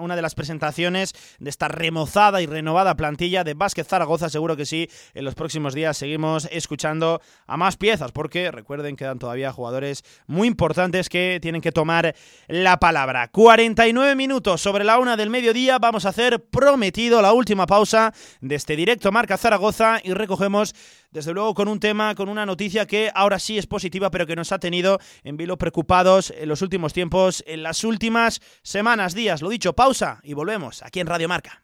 una 0.00 0.16
de 0.16 0.22
las 0.22 0.34
presentaciones 0.34 1.12
de 1.38 1.50
esta 1.50 1.68
remozada 1.68 2.42
y 2.42 2.46
renovada 2.46 2.96
plantilla 2.96 3.44
de 3.44 3.54
Básquet 3.54 3.86
Zaragoza, 3.86 4.28
seguro 4.28 4.56
que 4.56 4.66
sí, 4.66 4.90
en 5.14 5.24
los 5.24 5.36
próximos 5.36 5.72
días 5.72 5.96
seguimos 5.96 6.48
escuchando 6.50 7.22
a 7.46 7.56
más 7.56 7.76
piezas, 7.76 8.10
porque 8.10 8.50
recuerden 8.50 8.96
que 8.96 9.03
quedan 9.04 9.18
todavía 9.18 9.52
jugadores 9.52 10.02
muy 10.26 10.48
importantes 10.48 11.10
que 11.10 11.38
tienen 11.42 11.60
que 11.60 11.72
tomar 11.72 12.14
la 12.48 12.78
palabra. 12.78 13.28
49 13.28 14.14
minutos 14.14 14.62
sobre 14.62 14.82
la 14.82 14.98
una 14.98 15.14
del 15.18 15.28
mediodía, 15.28 15.78
vamos 15.78 16.06
a 16.06 16.08
hacer 16.08 16.42
prometido 16.46 17.20
la 17.20 17.34
última 17.34 17.66
pausa 17.66 18.14
de 18.40 18.54
este 18.54 18.76
directo 18.76 19.12
Marca 19.12 19.36
Zaragoza 19.36 20.00
y 20.02 20.14
recogemos 20.14 20.74
desde 21.10 21.34
luego 21.34 21.52
con 21.52 21.68
un 21.68 21.80
tema, 21.80 22.14
con 22.14 22.30
una 22.30 22.46
noticia 22.46 22.86
que 22.86 23.10
ahora 23.14 23.38
sí 23.38 23.58
es 23.58 23.66
positiva, 23.66 24.10
pero 24.10 24.26
que 24.26 24.36
nos 24.36 24.52
ha 24.52 24.58
tenido 24.58 24.98
en 25.22 25.36
vilo 25.36 25.58
preocupados 25.58 26.32
en 26.34 26.48
los 26.48 26.62
últimos 26.62 26.94
tiempos, 26.94 27.44
en 27.46 27.62
las 27.62 27.84
últimas 27.84 28.40
semanas, 28.62 29.14
días. 29.14 29.42
Lo 29.42 29.50
dicho, 29.50 29.74
pausa 29.74 30.20
y 30.22 30.32
volvemos 30.32 30.82
aquí 30.82 31.00
en 31.00 31.08
Radio 31.08 31.28
Marca. 31.28 31.63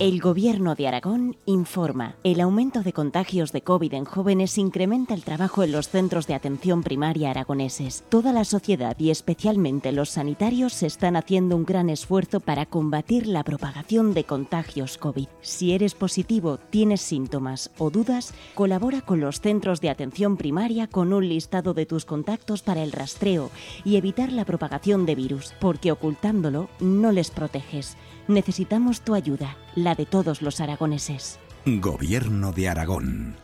El 0.00 0.20
Gobierno 0.20 0.74
de 0.74 0.88
Aragón 0.88 1.36
informa. 1.46 2.16
El 2.24 2.40
aumento 2.40 2.82
de 2.82 2.92
contagios 2.92 3.52
de 3.52 3.62
COVID 3.62 3.94
en 3.94 4.04
jóvenes 4.04 4.58
incrementa 4.58 5.14
el 5.14 5.22
trabajo 5.22 5.62
en 5.62 5.70
los 5.70 5.88
centros 5.88 6.26
de 6.26 6.34
atención 6.34 6.82
primaria 6.82 7.30
aragoneses. 7.30 8.02
Toda 8.08 8.32
la 8.32 8.44
sociedad 8.44 8.98
y 8.98 9.10
especialmente 9.10 9.92
los 9.92 10.10
sanitarios 10.10 10.82
están 10.82 11.14
haciendo 11.14 11.54
un 11.54 11.64
gran 11.64 11.90
esfuerzo 11.90 12.40
para 12.40 12.66
combatir 12.66 13.28
la 13.28 13.44
propagación 13.44 14.14
de 14.14 14.24
contagios 14.24 14.98
COVID. 14.98 15.28
Si 15.42 15.72
eres 15.72 15.94
positivo, 15.94 16.58
tienes 16.70 17.00
síntomas 17.00 17.70
o 17.78 17.90
dudas, 17.90 18.34
colabora 18.56 19.00
con 19.00 19.20
los 19.20 19.40
centros 19.40 19.80
de 19.80 19.90
atención 19.90 20.36
primaria 20.36 20.88
con 20.88 21.12
un 21.12 21.28
listado 21.28 21.72
de 21.72 21.86
tus 21.86 22.04
contactos 22.04 22.62
para 22.62 22.82
el 22.82 22.90
rastreo 22.90 23.48
y 23.84 23.94
evitar 23.94 24.32
la 24.32 24.44
propagación 24.44 25.06
de 25.06 25.14
virus, 25.14 25.54
porque 25.60 25.92
ocultándolo 25.92 26.68
no 26.80 27.12
les 27.12 27.30
proteges. 27.30 27.96
Necesitamos 28.28 29.02
tu 29.02 29.14
ayuda, 29.14 29.56
la 29.74 29.94
de 29.94 30.06
todos 30.06 30.42
los 30.42 30.60
aragoneses. 30.60 31.38
Gobierno 31.66 32.52
de 32.52 32.68
Aragón. 32.68 33.36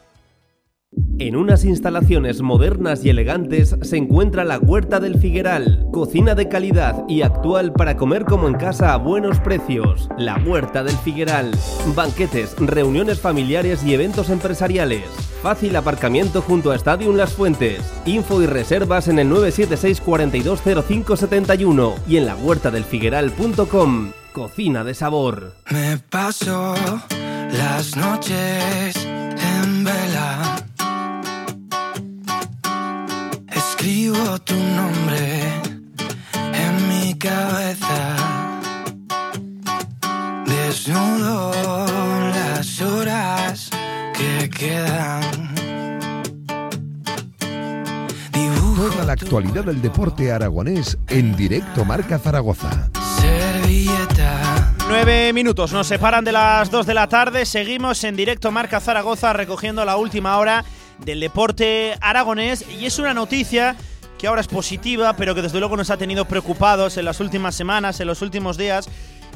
En 1.18 1.36
unas 1.36 1.64
instalaciones 1.64 2.40
modernas 2.40 3.04
y 3.04 3.10
elegantes 3.10 3.76
se 3.82 3.96
encuentra 3.96 4.44
la 4.44 4.58
Huerta 4.58 4.98
del 4.98 5.18
Figueral, 5.18 5.86
cocina 5.92 6.34
de 6.34 6.48
calidad 6.48 7.04
y 7.08 7.22
actual 7.22 7.72
para 7.72 7.96
comer 7.96 8.24
como 8.24 8.48
en 8.48 8.54
casa 8.54 8.92
a 8.92 8.96
buenos 8.96 9.38
precios. 9.38 10.08
La 10.18 10.36
Huerta 10.38 10.82
del 10.82 10.96
Figueral, 10.96 11.52
banquetes, 11.94 12.56
reuniones 12.58 13.20
familiares 13.20 13.84
y 13.84 13.94
eventos 13.94 14.30
empresariales. 14.30 15.04
Fácil 15.42 15.76
aparcamiento 15.76 16.42
junto 16.42 16.72
a 16.72 16.76
Stadium 16.76 17.16
Las 17.16 17.34
Fuentes. 17.34 17.80
Info 18.06 18.42
y 18.42 18.46
reservas 18.46 19.06
en 19.08 19.20
el 19.20 19.28
976 19.28 20.00
420571 20.00 21.94
y 22.08 22.16
en 22.16 22.26
la 22.26 22.34
huertadelfigueral.com. 22.34 24.12
Cocina 24.32 24.84
de 24.84 24.94
sabor. 24.94 25.56
Me 25.70 25.98
paso 25.98 26.74
las 27.52 27.96
noches 27.96 28.96
en 29.04 29.84
vela. 29.84 30.56
Escribo 33.48 34.38
tu 34.40 34.54
nombre 34.54 35.60
en 36.34 36.88
mi 36.88 37.14
cabeza. 37.14 38.16
Desnudo 40.46 41.52
las 42.32 42.80
horas 42.82 43.70
que 44.14 44.48
quedan. 44.48 45.50
Toda 48.76 49.04
la 49.04 49.12
actualidad 49.12 49.64
del 49.64 49.82
deporte 49.82 50.32
aragonés 50.32 50.96
en 51.08 51.36
directo 51.36 51.84
Marca 51.84 52.18
Zaragoza. 52.18 52.90
Nueve 54.88 55.32
minutos 55.32 55.72
nos 55.72 55.86
separan 55.86 56.24
de 56.24 56.32
las 56.32 56.70
dos 56.70 56.84
de 56.84 56.94
la 56.94 57.08
tarde. 57.08 57.46
Seguimos 57.46 58.02
en 58.04 58.16
directo 58.16 58.50
Marca 58.50 58.80
Zaragoza 58.80 59.32
recogiendo 59.32 59.84
la 59.84 59.96
última 59.96 60.36
hora 60.38 60.64
del 60.98 61.20
deporte 61.20 61.96
aragonés. 62.00 62.64
Y 62.68 62.86
es 62.86 62.98
una 62.98 63.14
noticia 63.14 63.76
que 64.18 64.26
ahora 64.26 64.40
es 64.40 64.48
positiva, 64.48 65.14
pero 65.14 65.34
que 65.34 65.42
desde 65.42 65.61
luego 65.61 65.76
nos 65.76 65.90
ha 65.90 65.96
tenido 65.96 66.24
preocupados 66.24 66.96
en 66.96 67.04
las 67.04 67.20
últimas 67.20 67.54
semanas, 67.54 68.00
en 68.00 68.08
los 68.08 68.20
últimos 68.20 68.56
días. 68.58 68.88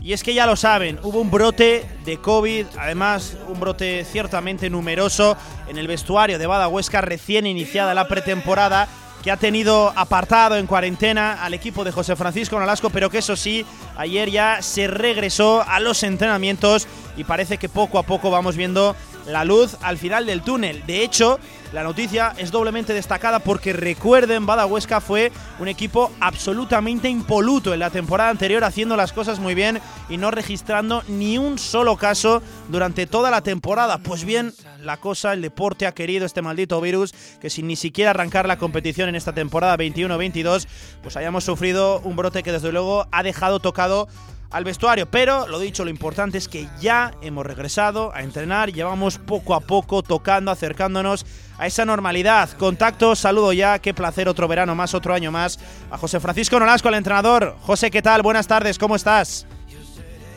Y 0.02 0.12
es 0.12 0.22
que 0.22 0.34
ya 0.34 0.44
lo 0.44 0.56
saben, 0.56 0.98
hubo 1.02 1.20
un 1.20 1.30
brote 1.30 1.86
de 2.04 2.18
COVID, 2.18 2.66
además 2.78 3.36
un 3.48 3.58
brote 3.60 4.04
ciertamente 4.04 4.68
numeroso 4.68 5.36
en 5.68 5.78
el 5.78 5.86
vestuario 5.86 6.38
de 6.38 6.46
Badahuesca 6.46 7.00
recién 7.00 7.46
iniciada 7.46 7.94
la 7.94 8.08
pretemporada 8.08 8.88
que 9.24 9.30
ha 9.30 9.38
tenido 9.38 9.90
apartado 9.96 10.58
en 10.58 10.66
cuarentena 10.66 11.42
al 11.42 11.54
equipo 11.54 11.82
de 11.82 11.90
José 11.90 12.14
Francisco 12.14 12.60
Nolasco, 12.60 12.90
pero 12.90 13.08
que 13.08 13.18
eso 13.18 13.36
sí, 13.36 13.64
ayer 13.96 14.30
ya 14.30 14.60
se 14.60 14.86
regresó 14.86 15.64
a 15.66 15.80
los 15.80 16.02
entrenamientos 16.02 16.86
y 17.16 17.24
parece 17.24 17.56
que 17.56 17.70
poco 17.70 17.98
a 17.98 18.02
poco 18.02 18.30
vamos 18.30 18.54
viendo 18.54 18.94
la 19.26 19.44
luz 19.44 19.76
al 19.82 19.98
final 19.98 20.26
del 20.26 20.42
túnel. 20.42 20.84
De 20.86 21.02
hecho, 21.02 21.38
la 21.72 21.82
noticia 21.82 22.34
es 22.38 22.52
doblemente 22.52 22.92
destacada 22.92 23.40
porque 23.40 23.72
recuerden, 23.72 24.46
Badahuesca 24.46 25.00
fue 25.00 25.32
un 25.58 25.66
equipo 25.66 26.12
absolutamente 26.20 27.08
impoluto 27.08 27.74
en 27.74 27.80
la 27.80 27.90
temporada 27.90 28.30
anterior, 28.30 28.62
haciendo 28.62 28.96
las 28.96 29.12
cosas 29.12 29.40
muy 29.40 29.54
bien 29.54 29.80
y 30.08 30.16
no 30.16 30.30
registrando 30.30 31.02
ni 31.08 31.36
un 31.36 31.58
solo 31.58 31.96
caso 31.96 32.42
durante 32.68 33.06
toda 33.06 33.30
la 33.30 33.42
temporada. 33.42 33.98
Pues 33.98 34.24
bien, 34.24 34.52
la 34.82 34.98
cosa, 34.98 35.32
el 35.32 35.42
deporte 35.42 35.86
ha 35.86 35.92
querido 35.92 36.26
este 36.26 36.42
maldito 36.42 36.80
virus 36.80 37.12
que 37.40 37.50
sin 37.50 37.66
ni 37.66 37.76
siquiera 37.76 38.10
arrancar 38.10 38.46
la 38.46 38.58
competición 38.58 39.08
en 39.08 39.16
esta 39.16 39.32
temporada 39.32 39.76
21-22, 39.76 40.68
pues 41.02 41.16
hayamos 41.16 41.44
sufrido 41.44 42.00
un 42.04 42.14
brote 42.14 42.42
que 42.42 42.52
desde 42.52 42.70
luego 42.70 43.08
ha 43.10 43.22
dejado 43.22 43.58
tocado 43.58 44.06
al 44.54 44.62
vestuario. 44.62 45.06
Pero 45.06 45.48
lo 45.48 45.58
dicho, 45.58 45.84
lo 45.84 45.90
importante 45.90 46.38
es 46.38 46.48
que 46.48 46.68
ya 46.80 47.10
hemos 47.22 47.44
regresado 47.44 48.14
a 48.14 48.22
entrenar, 48.22 48.72
llevamos 48.72 49.18
poco 49.18 49.54
a 49.54 49.60
poco 49.60 50.02
tocando, 50.02 50.52
acercándonos 50.52 51.26
a 51.58 51.66
esa 51.66 51.84
normalidad. 51.84 52.48
Contacto, 52.56 53.16
saludo 53.16 53.52
ya, 53.52 53.80
qué 53.80 53.92
placer, 53.92 54.28
otro 54.28 54.46
verano 54.46 54.76
más, 54.76 54.94
otro 54.94 55.12
año 55.12 55.32
más. 55.32 55.58
A 55.90 55.98
José 55.98 56.20
Francisco 56.20 56.60
Nolasco, 56.60 56.88
el 56.88 56.94
entrenador. 56.94 57.56
José, 57.62 57.90
¿qué 57.90 58.00
tal? 58.00 58.22
Buenas 58.22 58.46
tardes, 58.46 58.78
¿cómo 58.78 58.94
estás? 58.94 59.44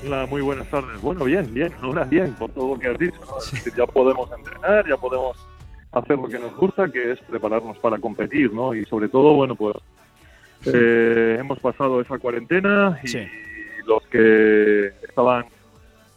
Hola, 0.04 0.26
muy 0.26 0.42
buenas 0.42 0.68
tardes. 0.68 1.00
Bueno, 1.00 1.24
bien, 1.26 1.54
bien, 1.54 1.72
ahora 1.84 2.04
bien, 2.04 2.34
por 2.34 2.50
todo 2.52 2.74
lo 2.74 2.80
que 2.80 2.88
has 2.88 2.98
dicho. 2.98 3.20
ya 3.78 3.86
podemos 3.86 4.32
entrenar, 4.32 4.88
ya 4.90 4.98
podemos 4.98 5.38
hacer 5.92 6.18
lo 6.18 6.28
que 6.28 6.40
nos 6.40 6.56
gusta, 6.56 6.90
que 6.92 7.12
es 7.12 7.20
prepararnos 7.20 7.78
para 7.78 8.00
competir, 8.00 8.52
¿no? 8.52 8.74
Y 8.74 8.84
sobre 8.86 9.10
todo, 9.10 9.36
bueno, 9.36 9.56
pues 9.56 9.76
eh, 10.66 11.38
hemos 11.40 11.60
pasado 11.60 12.02
esa 12.02 12.18
cuarentena 12.18 13.00
y 13.04 13.08
los 13.88 14.04
que 14.08 14.88
estaban 15.08 15.46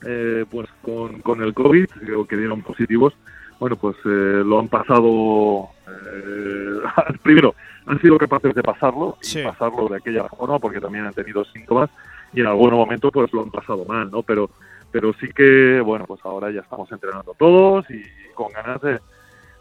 eh, 0.07 0.45
pues 0.51 0.69
con, 0.83 1.21
con, 1.21 1.43
el 1.43 1.55
COVID 1.55 1.87
o 2.17 2.27
que 2.27 2.37
dieron 2.37 2.63
positivos, 2.63 3.15
bueno, 3.59 3.77
pues 3.77 3.97
eh, 4.05 4.43
lo 4.45 4.59
han 4.59 4.69
pasado, 4.69 5.69
eh, 5.87 6.81
primero, 7.23 7.55
han 7.87 8.01
sido 8.01 8.17
capaces 8.19 8.55
de 8.55 8.63
pasarlo, 8.63 9.19
y 9.23 9.43
pasarlo 9.43 9.89
de 9.89 9.99
aquella 9.99 10.25
forma, 10.29 10.59
porque 10.59 10.81
también 10.81 11.05
han 11.05 11.13
tenido 11.13 11.45
síntomas, 11.45 11.91
y 12.33 12.41
en 12.41 12.47
algún 12.47 12.73
momento 12.73 13.11
pues 13.11 13.33
lo 13.33 13.43
han 13.43 13.51
pasado 13.51 13.85
mal, 13.85 14.11
¿no? 14.11 14.23
Pero, 14.23 14.51
pero 14.91 15.13
sí 15.21 15.29
que, 15.35 15.81
bueno, 15.81 16.07
pues 16.07 16.21
ahora 16.25 16.51
ya 16.51 16.61
estamos 16.61 16.91
entrenando 16.91 17.35
todos 17.39 17.85
y 17.91 18.03
con 18.35 18.51
ganas 18.53 18.81
de, 18.81 18.99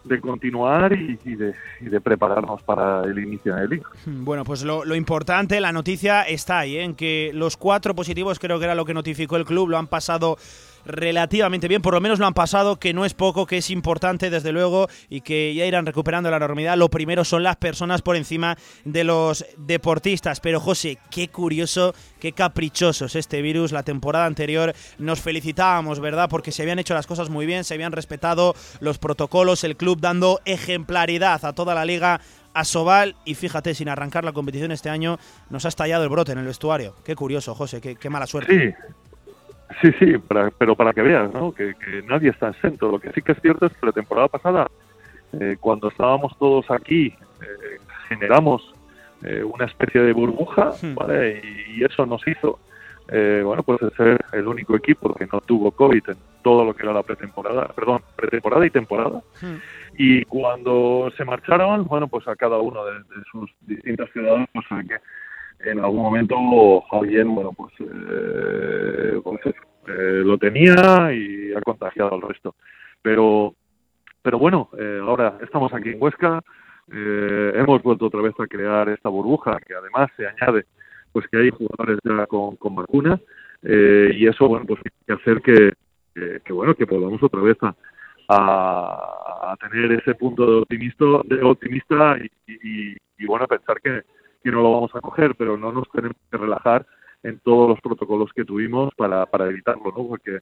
de 0.04 0.22
continuar 0.22 0.94
y, 0.94 1.18
de, 1.36 2.02
prepararnos 2.02 2.62
para 2.64 3.04
el 3.04 3.20
inicio 3.20 3.56
de 3.56 3.62
la. 3.62 3.82
Bueno, 4.06 4.44
pues 4.44 4.64
lo, 4.64 4.96
importante, 4.96 5.60
la 5.60 5.72
noticia 5.72 6.24
está 6.24 6.60
ahí, 6.60 6.78
¿eh? 6.78 6.84
en 6.84 6.96
que 6.96 7.32
los 7.34 7.58
cuatro 7.58 7.96
positivos, 7.96 8.40
creo 8.40 8.60
que 8.60 8.66
era 8.66 8.76
lo 8.76 8.86
que 8.86 8.94
notificó 8.94 9.36
el 9.38 9.46
club, 9.46 9.70
lo 9.70 9.78
han 9.78 9.88
pasado 9.88 10.38
relativamente 10.86 11.68
bien, 11.68 11.82
por 11.82 11.94
lo 11.94 12.02
menos 12.02 12.20
lo 12.20 12.28
han 12.28 12.34
pasado, 12.34 12.78
que 12.78 12.94
no 12.94 13.06
es 13.06 13.14
poco, 13.14 13.46
que 13.46 13.58
es 13.58 13.70
importante 13.70 14.30
desde 14.30 14.52
luego 14.52 14.88
y 15.10 15.22
que 15.22 15.54
ya 15.54 15.66
irán 15.66 15.86
recuperando 15.86 16.32
la 16.32 16.40
normalidad. 16.40 16.78
Lo 16.78 16.90
primero 16.90 17.24
son 17.24 17.44
las 17.44 17.56
personas 17.58 18.02
por 18.02 18.16
encima 18.16 18.58
de 18.86 19.04
los 19.04 19.46
deportistas. 19.58 20.40
Pero 20.40 20.60
José, 20.60 20.98
qué 21.12 21.28
curioso, 21.30 21.94
qué 22.20 22.32
caprichoso 22.32 23.06
es 23.06 23.16
este 23.16 23.42
virus. 23.42 23.72
La 23.72 23.84
temporada 23.84 24.26
anterior 24.26 24.74
nos 24.98 25.22
felicitábamos, 25.22 26.00
¿verdad? 26.00 26.30
Porque 26.30 26.52
se 26.52 26.64
habían 26.64 26.80
hecho 26.80 26.94
las 26.94 27.08
cosas 27.08 27.30
muy 27.30 27.46
bien, 27.46 27.64
se 27.64 27.74
habían 27.74 27.92
respetado 27.92 28.56
los 28.80 28.98
protocolos, 28.98 29.64
el 29.64 29.78
club 29.78 30.00
dando 30.00 30.40
ejemplaridad 30.46 31.44
a 31.46 31.54
toda 31.54 31.76
la 31.76 31.86
liga 31.86 32.22
a 32.54 32.66
Sobal 32.66 33.16
y 33.26 33.36
fíjate, 33.36 33.76
sin 33.76 33.90
arrancar 33.90 34.24
la 34.24 34.34
competición 34.34 34.72
este 34.72 34.90
año, 34.90 35.18
nos 35.50 35.66
ha 35.66 35.70
estallado 35.70 36.04
el 36.04 36.10
brote 36.10 36.32
en 36.32 36.40
el 36.40 36.46
vestuario. 36.46 36.96
Qué 37.04 37.16
curioso, 37.16 37.56
José, 37.56 37.80
qué, 37.80 37.96
qué 37.96 38.10
mala 38.10 38.28
suerte. 38.28 38.76
Sí, 38.76 38.94
Sí, 39.82 39.92
sí, 40.00 40.16
pero 40.58 40.76
para 40.76 40.94
que 40.94 41.02
veas, 41.02 41.32
¿no? 41.34 41.54
Que, 41.54 41.76
nadie 42.08 42.30
está 42.30 42.50
exento. 42.50 42.92
Lo 42.92 43.00
que 43.00 43.12
sí 43.12 43.22
que 43.22 43.34
es 43.34 43.42
cierto 43.42 43.68
es 43.68 43.74
que 43.74 43.86
la 43.86 43.92
temporada 43.92 44.28
pasada, 44.28 44.68
eh, 45.34 45.58
cuando 45.60 45.90
estábamos 45.90 46.38
todos 46.38 46.70
aquí, 46.72 47.08
eh, 47.42 47.78
generamos 48.08 48.74
eh, 49.24 49.44
una 49.44 49.66
especie 49.66 50.02
de 50.02 50.14
burbuja, 50.14 50.72
Hmm. 50.82 50.96
¿vale? 50.96 51.42
Y, 51.44 51.80
y 51.80 51.84
eso 51.84 52.06
nos 52.06 52.26
hizo, 52.28 52.60
eh, 53.10 53.42
bueno, 53.44 53.64
pues 53.64 53.80
ser 53.96 54.20
el 54.34 54.48
único 54.48 54.76
equipo 54.76 55.14
que 55.14 55.28
no 55.32 55.42
tuvo 55.42 55.72
COVID 55.72 56.10
en 56.10 56.18
todo 56.42 56.64
lo 56.66 56.74
que 56.74 56.84
era 56.84 56.94
la 56.94 57.04
pretemporada, 57.04 57.68
perdón, 57.68 58.02
pretemporada 58.16 58.66
y 58.66 58.70
temporada. 58.70 59.22
Y 59.98 60.24
cuando 60.26 61.12
se 61.18 61.26
marcharon, 61.26 61.86
bueno, 61.86 62.08
pues 62.08 62.28
a 62.28 62.36
cada 62.36 62.58
uno 62.60 62.86
de, 62.86 62.94
de 62.94 63.24
sus 63.32 63.52
distintas 63.62 64.10
ciudades, 64.12 64.48
pues 64.54 64.66
que 64.88 64.96
en 65.60 65.80
algún 65.80 66.04
momento 66.04 66.36
alguien, 66.92 67.36
bueno, 67.36 67.52
pues, 67.54 67.74
eh, 67.80 69.20
eso, 69.20 69.50
eh, 69.88 70.22
lo 70.24 70.38
tenía 70.38 71.14
y 71.14 71.54
ha 71.54 71.62
contagiado 71.62 72.14
al 72.14 72.22
resto. 72.22 72.56
Pero, 73.02 73.56
pero 74.22 74.40
bueno, 74.40 74.70
eh, 74.78 75.00
ahora 75.02 75.38
estamos 75.42 75.74
aquí 75.74 75.90
en 75.90 76.02
Huesca, 76.02 76.42
eh, 76.92 77.52
hemos 77.56 77.82
vuelto 77.84 78.08
otra 78.08 78.22
vez 78.22 78.34
a 78.40 78.48
crear 78.48 78.90
esta 78.90 79.10
burbuja 79.10 79.60
que 79.60 79.76
además 79.76 80.10
se 80.18 80.26
añade 80.28 80.66
pues 81.12 81.28
que 81.28 81.38
hay 81.38 81.50
jugadores 81.52 82.00
ya 82.04 82.26
con, 82.26 82.56
con 82.56 82.76
vacuna 82.76 83.20
eh, 83.62 84.12
y 84.14 84.28
eso 84.28 84.48
bueno 84.48 84.66
pues 84.66 84.82
tiene 84.82 84.98
que 85.06 85.14
hacer 85.14 85.42
que, 85.42 86.42
que, 86.44 86.54
bueno 86.54 86.74
que 86.74 86.88
podamos 86.88 87.22
otra 87.22 87.42
vez 87.42 87.58
a, 87.62 87.76
a, 88.28 89.56
tener 89.58 89.92
ese 89.92 90.16
punto 90.16 90.46
de 90.46 90.58
optimista 90.62 91.06
de 91.26 91.44
optimista 91.44 92.18
y, 92.18 92.54
y, 92.54 92.98
y, 93.20 93.26
bueno 93.28 93.48
pensar 93.48 93.80
que, 93.82 94.02
que 94.44 94.52
no 94.52 94.62
lo 94.62 94.72
vamos 94.72 94.92
a 94.96 95.02
coger 95.02 95.36
pero 95.36 95.58
no 95.58 95.72
nos 95.72 95.90
tenemos 95.92 96.18
que 96.32 96.38
relajar 96.38 96.86
en 97.24 97.40
todos 97.40 97.70
los 97.70 97.82
protocolos 97.82 98.32
que 98.34 98.46
tuvimos 98.46 98.94
para, 98.96 99.26
para 99.26 99.48
evitarlo 99.48 99.92
no 99.96 100.08
porque 100.08 100.40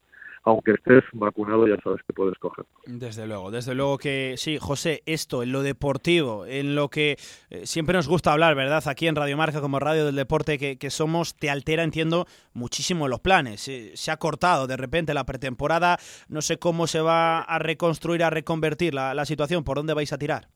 aunque 0.48 0.72
estés 0.72 1.04
vacunado 1.12 1.68
ya 1.68 1.76
sabes 1.84 2.02
que 2.08 2.14
puedes 2.14 2.38
coger. 2.39 2.66
Desde 2.86 3.28
luego, 3.28 3.52
desde 3.52 3.76
luego 3.76 3.98
que 3.98 4.36
sí, 4.38 4.58
José, 4.58 5.04
esto 5.06 5.43
en 5.43 5.52
lo 5.52 5.62
deportivo, 5.62 6.45
en 6.45 6.74
lo 6.74 6.89
que 6.89 7.18
eh, 7.50 7.66
siempre 7.66 7.98
nos 7.98 8.08
gusta 8.08 8.32
hablar, 8.32 8.56
¿verdad? 8.56 8.82
Aquí 8.88 9.08
en 9.08 9.16
Radio 9.18 9.36
Marca 9.36 9.60
como 9.60 9.78
Radio 9.80 10.06
del 10.06 10.16
Deporte 10.16 10.58
que, 10.58 10.78
que 10.78 10.89
somos, 10.89 11.36
te 11.36 11.50
altera, 11.50 11.84
entiendo, 11.84 12.28
muchísimo 12.54 13.10
los 13.10 13.20
planes. 13.20 13.68
Eh, 13.68 13.91
se 13.95 14.10
ha 14.10 14.18
cortado 14.18 14.68
de 14.68 14.78
repente 14.78 15.14
la 15.14 15.26
pretemporada, 15.26 15.98
no 16.30 16.41
sé 16.41 16.58
cómo 16.58 16.88
se 16.88 17.02
va 17.02 17.41
a 17.41 17.60
reconstruir, 17.60 18.24
a 18.24 18.30
reconvertir 18.30 18.93
la, 18.93 19.14
la 19.14 19.26
situación, 19.26 19.66
¿por 19.66 19.76
dónde 19.76 19.93
vais 19.93 20.14
a 20.14 20.18
tirar? 20.18 20.48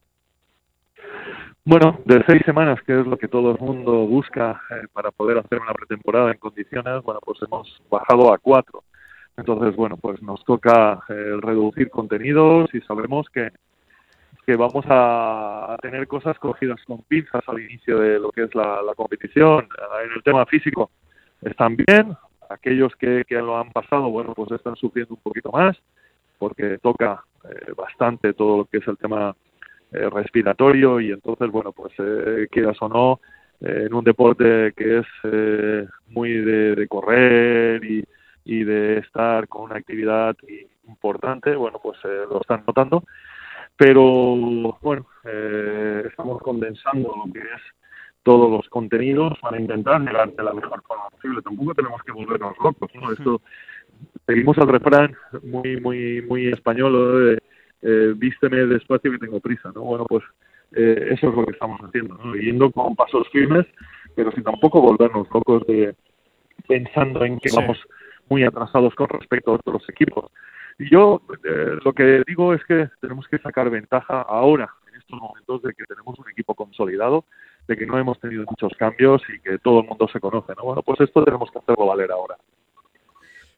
Bueno, 1.64 2.00
de 2.06 2.24
seis 2.26 2.42
semanas, 2.44 2.82
que 2.88 3.00
es 3.00 3.06
lo 3.06 3.18
que 3.18 3.28
todo 3.28 3.52
el 3.52 3.60
mundo 3.60 4.08
busca 4.08 4.60
eh, 4.72 4.88
para 4.92 5.12
poder 5.12 5.38
hacer 5.38 5.60
una 5.60 5.74
pretemporada 5.74 6.32
en 6.32 6.40
condiciones, 6.40 7.04
bueno, 7.04 7.20
pues 7.24 7.40
hemos 7.44 7.82
bajado 7.88 8.34
a 8.34 8.40
cuatro. 8.40 8.84
Entonces, 9.38 9.76
bueno, 9.76 9.96
pues 9.96 10.20
nos 10.24 10.44
toca 10.44 11.04
eh, 11.08 11.38
reducir 11.40 11.92
contenidos 11.92 12.74
y 12.74 12.82
sabemos 12.82 13.28
que, 13.30 13.52
que 14.48 14.56
vamos 14.56 14.86
a, 14.90 15.78
tener 15.84 16.08
cosas 16.08 16.38
cogidas 16.40 16.82
con 16.88 17.04
pinzas 17.04 17.44
al 17.46 17.60
inicio 17.60 18.00
de 18.00 18.20
lo 18.20 18.32
que 18.32 18.44
es 18.46 18.56
la, 18.56 18.82
la 18.82 18.96
competición. 18.96 19.70
En 20.04 20.12
el 20.16 20.24
tema 20.24 20.48
físico 20.48 20.90
están 21.44 21.76
bien, 21.76 22.18
aquellos 22.50 22.96
que, 22.96 23.24
que, 23.28 23.36
lo 23.36 23.60
han 23.60 23.72
pasado, 23.72 24.10
bueno, 24.10 24.34
pues 24.34 24.52
están 24.52 24.76
sufriendo 24.78 25.14
un 25.14 25.22
poquito 25.22 25.52
más, 25.52 25.78
porque 26.40 26.80
toca 26.80 27.24
eh, 27.44 27.74
bastante 27.78 28.34
todo 28.34 28.58
lo 28.58 28.66
que 28.66 28.80
es 28.80 28.88
el 28.88 28.98
tema 28.98 29.36
eh, 29.92 30.10
respiratorio 30.10 31.00
y 31.00 31.12
entonces, 31.12 31.50
bueno, 31.50 31.72
pues 31.72 31.94
eh, 32.00 32.48
quieras 32.52 32.78
o 32.82 32.90
no, 32.90 33.20
en 33.60 33.94
un 33.94 34.04
deporte 34.04 34.74
que 34.76 35.00
es 35.00 35.06
muy 36.08 36.32
de, 36.32 36.76
de 36.76 36.88
correr 36.88 37.84
y 37.84 38.04
y 38.44 38.64
de 38.64 39.00
estar 39.00 39.48
con 39.48 39.64
una 39.64 39.78
actividad 39.78 40.36
importante, 40.88 41.56
bueno, 41.56 41.80
pues 41.82 41.98
eh, 42.04 42.26
lo 42.30 42.42
están 42.42 42.64
notando, 42.66 43.04
pero 43.78 44.36
bueno, 44.82 45.06
eh, 45.26 46.04
estamos 46.08 46.42
condensando 46.42 47.14
lo 47.16 47.32
que 47.32 47.40
es 47.40 47.62
todos 48.24 48.52
los 48.52 48.68
contenidos 48.70 49.38
para 49.40 49.60
intentar 49.60 50.02
llegar 50.02 50.32
de 50.32 50.44
la 50.44 50.54
mejor 50.54 50.82
forma 50.84 51.10
posible. 51.10 51.42
Tampoco 51.42 51.74
tenemos 51.74 52.04
que 52.04 52.12
volvernos 52.12 52.56
locos, 52.64 52.92
¿no? 52.94 53.12
Esto, 53.12 53.42
seguimos 54.28 54.58
al 54.60 54.68
refrán 54.68 55.16
muy, 55.44 55.80
muy, 55.80 56.22
muy 56.22 56.48
español 56.48 57.42
eh, 57.82 58.14
vísteme 58.16 58.66
despacio 58.66 59.12
que 59.12 59.18
tengo 59.18 59.40
prisa, 59.40 59.72
¿no? 59.74 59.82
Bueno, 59.82 60.06
pues 60.06 60.24
eh, 60.74 61.10
eso 61.12 61.30
es 61.30 61.36
lo 61.36 61.46
que 61.46 61.52
estamos 61.52 61.80
haciendo, 61.82 62.16
¿no? 62.16 62.36
Yendo 62.36 62.72
con 62.72 62.96
pasos 62.96 63.28
firmes, 63.30 63.66
pero 64.16 64.32
sin 64.32 64.44
tampoco 64.44 64.82
volvernos 64.82 65.28
locos 65.34 65.66
de 65.68 65.96
pensando 66.68 67.26
en 67.26 67.40
que 67.40 67.50
sí. 67.50 67.58
vamos 67.58 67.78
muy 68.30 68.44
atrasados 68.44 68.96
con 68.96 69.10
respecto 69.10 69.52
a 69.52 69.56
otros 69.56 69.88
equipos. 69.90 70.32
Y 70.80 70.90
yo 70.90 71.22
eh, 71.44 71.78
lo 71.84 71.94
que 71.94 72.24
digo 72.26 72.54
es 72.54 72.64
que 72.66 72.90
tenemos 73.02 73.28
que 73.28 73.38
sacar 73.40 73.70
ventaja 73.70 74.22
ahora, 74.22 74.74
en 74.90 75.00
estos 75.00 75.20
momentos, 75.20 75.62
de 75.64 75.74
que 75.74 75.84
tenemos 75.86 76.18
un 76.18 76.30
equipo 76.30 76.56
consolidado, 76.56 77.26
de 77.68 77.76
que 77.76 77.86
no 77.86 77.98
hemos 77.98 78.20
tenido 78.20 78.46
muchos 78.50 78.72
cambios 78.78 79.22
y 79.30 79.40
que 79.42 79.60
todo 79.60 79.82
el 79.82 79.88
mundo 79.88 80.08
se 80.08 80.20
conoce. 80.20 80.54
¿no? 80.56 80.64
Bueno, 80.64 80.82
pues 80.82 81.02
esto 81.02 81.24
tenemos 81.24 81.52
que 81.52 81.60
hacerlo 81.60 81.88
valer 81.88 82.12
ahora. 82.12 82.38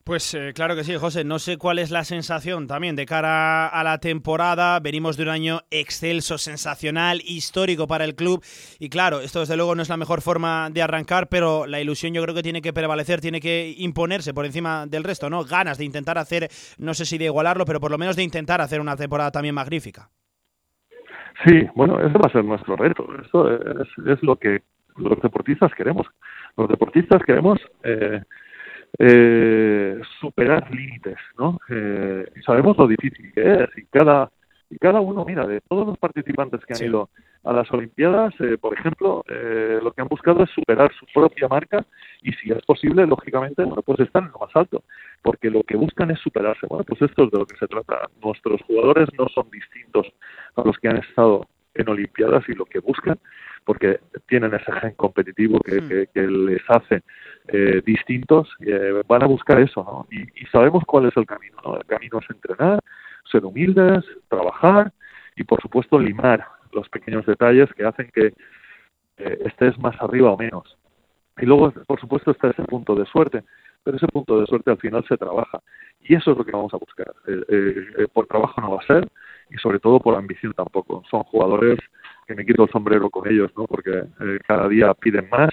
Pues 0.05 0.33
eh, 0.33 0.51
claro 0.53 0.75
que 0.75 0.83
sí, 0.83 0.93
José. 0.97 1.23
No 1.23 1.39
sé 1.39 1.57
cuál 1.57 1.79
es 1.79 1.89
la 1.89 2.03
sensación 2.03 2.67
también 2.67 2.97
de 2.97 3.05
cara 3.05 3.67
a 3.67 3.83
la 3.85 3.99
temporada. 3.99 4.77
Venimos 4.81 5.15
de 5.15 5.23
un 5.23 5.29
año 5.29 5.61
excelso, 5.71 6.37
sensacional, 6.37 7.21
histórico 7.23 7.87
para 7.87 8.03
el 8.03 8.13
club. 8.13 8.43
Y 8.79 8.89
claro, 8.89 9.21
esto 9.21 9.39
desde 9.39 9.55
luego 9.55 9.75
no 9.75 9.81
es 9.81 9.87
la 9.87 9.95
mejor 9.95 10.19
forma 10.19 10.69
de 10.69 10.81
arrancar, 10.81 11.29
pero 11.29 11.65
la 11.67 11.79
ilusión 11.79 12.13
yo 12.13 12.21
creo 12.21 12.35
que 12.35 12.43
tiene 12.43 12.61
que 12.61 12.73
prevalecer, 12.73 13.21
tiene 13.21 13.39
que 13.39 13.73
imponerse 13.77 14.33
por 14.33 14.45
encima 14.45 14.85
del 14.87 15.05
resto, 15.05 15.29
¿no? 15.29 15.45
Ganas 15.45 15.77
de 15.77 15.85
intentar 15.85 16.17
hacer, 16.17 16.49
no 16.77 16.93
sé 16.93 17.05
si 17.05 17.17
de 17.17 17.25
igualarlo, 17.25 17.63
pero 17.63 17.79
por 17.79 17.89
lo 17.89 17.97
menos 17.97 18.17
de 18.17 18.23
intentar 18.23 18.59
hacer 18.59 18.81
una 18.81 18.97
temporada 18.97 19.31
también 19.31 19.55
magnífica. 19.55 20.09
Sí, 21.45 21.65
bueno, 21.75 22.01
ese 22.01 22.17
va 22.17 22.27
a 22.27 22.31
ser 22.33 22.43
nuestro 22.43 22.75
reto. 22.75 23.07
Eso 23.25 23.49
es, 23.53 23.87
es 24.05 24.21
lo 24.21 24.35
que 24.35 24.63
los 24.97 25.17
deportistas 25.21 25.71
queremos. 25.75 26.05
Los 26.57 26.67
deportistas 26.67 27.23
queremos... 27.23 27.57
Eh, 27.83 28.21
eh, 28.99 29.99
superar 30.19 30.69
límites, 30.71 31.17
¿no? 31.37 31.59
Eh, 31.69 32.25
sabemos 32.45 32.77
lo 32.77 32.87
difícil 32.87 33.31
que 33.33 33.53
es 33.53 33.69
y 33.77 33.85
cada 33.85 34.29
y 34.73 34.79
cada 34.79 35.01
uno, 35.01 35.23
mira, 35.23 35.45
de 35.45 35.61
todos 35.61 35.85
los 35.85 35.99
participantes 35.99 36.65
que 36.65 36.73
han 36.73 36.79
sí. 36.79 36.85
ido 36.85 37.09
a 37.43 37.53
las 37.53 37.71
Olimpiadas, 37.71 38.33
eh, 38.39 38.57
por 38.57 38.73
ejemplo, 38.73 39.23
eh, 39.29 39.79
lo 39.83 39.91
que 39.91 40.01
han 40.01 40.07
buscado 40.07 40.43
es 40.43 40.49
superar 40.49 40.91
su 40.99 41.05
propia 41.13 41.47
marca 41.47 41.85
y 42.23 42.31
si 42.33 42.51
es 42.51 42.61
posible, 42.65 43.05
lógicamente, 43.05 43.63
bueno, 43.63 43.83
pues 43.83 43.99
están 43.99 44.25
en 44.25 44.31
lo 44.31 44.39
más 44.39 44.55
alto, 44.55 44.83
porque 45.21 45.51
lo 45.51 45.61
que 45.63 45.77
buscan 45.77 46.09
es 46.09 46.19
superarse. 46.21 46.65
Bueno, 46.67 46.85
pues 46.85 47.01
esto 47.03 47.25
es 47.25 47.31
de 47.31 47.37
lo 47.37 47.45
que 47.45 47.57
se 47.57 47.67
trata. 47.67 48.09
Nuestros 48.23 48.61
jugadores 48.63 49.09
no 49.17 49.27
son 49.27 49.47
distintos 49.51 50.07
a 50.55 50.63
los 50.63 50.77
que 50.79 50.87
han 50.87 50.97
estado 50.97 51.45
en 51.75 51.89
Olimpiadas 51.89 52.47
y 52.47 52.53
lo 52.53 52.65
que 52.65 52.79
buscan, 52.79 53.17
porque 53.65 53.99
tienen 54.27 54.53
ese 54.53 54.71
gen 54.71 54.93
competitivo 54.95 55.59
que, 55.59 55.81
mm. 55.81 55.87
que, 55.87 56.07
que 56.13 56.27
les 56.27 56.61
hace 56.67 57.01
eh, 57.47 57.81
distintos, 57.85 58.49
eh, 58.59 59.01
van 59.07 59.23
a 59.23 59.27
buscar 59.27 59.59
eso, 59.59 59.83
¿no? 59.83 60.07
Y, 60.11 60.21
y, 60.21 60.45
sabemos 60.51 60.83
cuál 60.85 61.07
es 61.07 61.17
el 61.17 61.25
camino, 61.25 61.57
¿no? 61.63 61.77
El 61.77 61.85
camino 61.85 62.19
es 62.19 62.29
entrenar, 62.29 62.79
ser 63.31 63.45
humildes, 63.45 64.03
trabajar 64.29 64.91
y, 65.35 65.43
por 65.43 65.61
supuesto, 65.61 65.99
limar 65.99 66.45
los 66.71 66.89
pequeños 66.89 67.25
detalles 67.25 67.71
que 67.73 67.85
hacen 67.85 68.09
que 68.13 68.33
eh, 69.17 69.39
estés 69.45 69.77
más 69.79 69.95
arriba 70.01 70.31
o 70.31 70.37
menos. 70.37 70.77
Y 71.37 71.45
luego, 71.45 71.71
por 71.87 71.99
supuesto, 71.99 72.31
está 72.31 72.49
ese 72.49 72.63
punto 72.63 72.95
de 72.95 73.05
suerte, 73.05 73.43
pero 73.83 73.97
ese 73.97 74.07
punto 74.07 74.39
de 74.39 74.45
suerte 74.45 74.71
al 74.71 74.77
final 74.77 75.03
se 75.07 75.17
trabaja. 75.17 75.59
Y 76.01 76.15
eso 76.15 76.31
es 76.31 76.37
lo 76.37 76.45
que 76.45 76.51
vamos 76.51 76.73
a 76.73 76.77
buscar. 76.77 77.13
Eh, 77.27 78.07
por 78.13 78.27
trabajo 78.27 78.61
no 78.61 78.71
va 78.71 78.81
a 78.81 78.85
ser 78.85 79.07
y, 79.53 79.57
sobre 79.57 79.79
todo, 79.79 79.99
por 79.99 80.15
ambición 80.15 80.53
tampoco. 80.53 81.03
Son 81.09 81.23
jugadores 81.23 81.79
que 82.27 82.35
me 82.35 82.45
quito 82.45 82.63
el 82.63 82.71
sombrero 82.71 83.09
con 83.09 83.29
ellos, 83.29 83.51
¿no? 83.55 83.65
Porque 83.65 84.03
cada 84.47 84.67
día 84.67 84.93
piden 84.93 85.29
más 85.29 85.49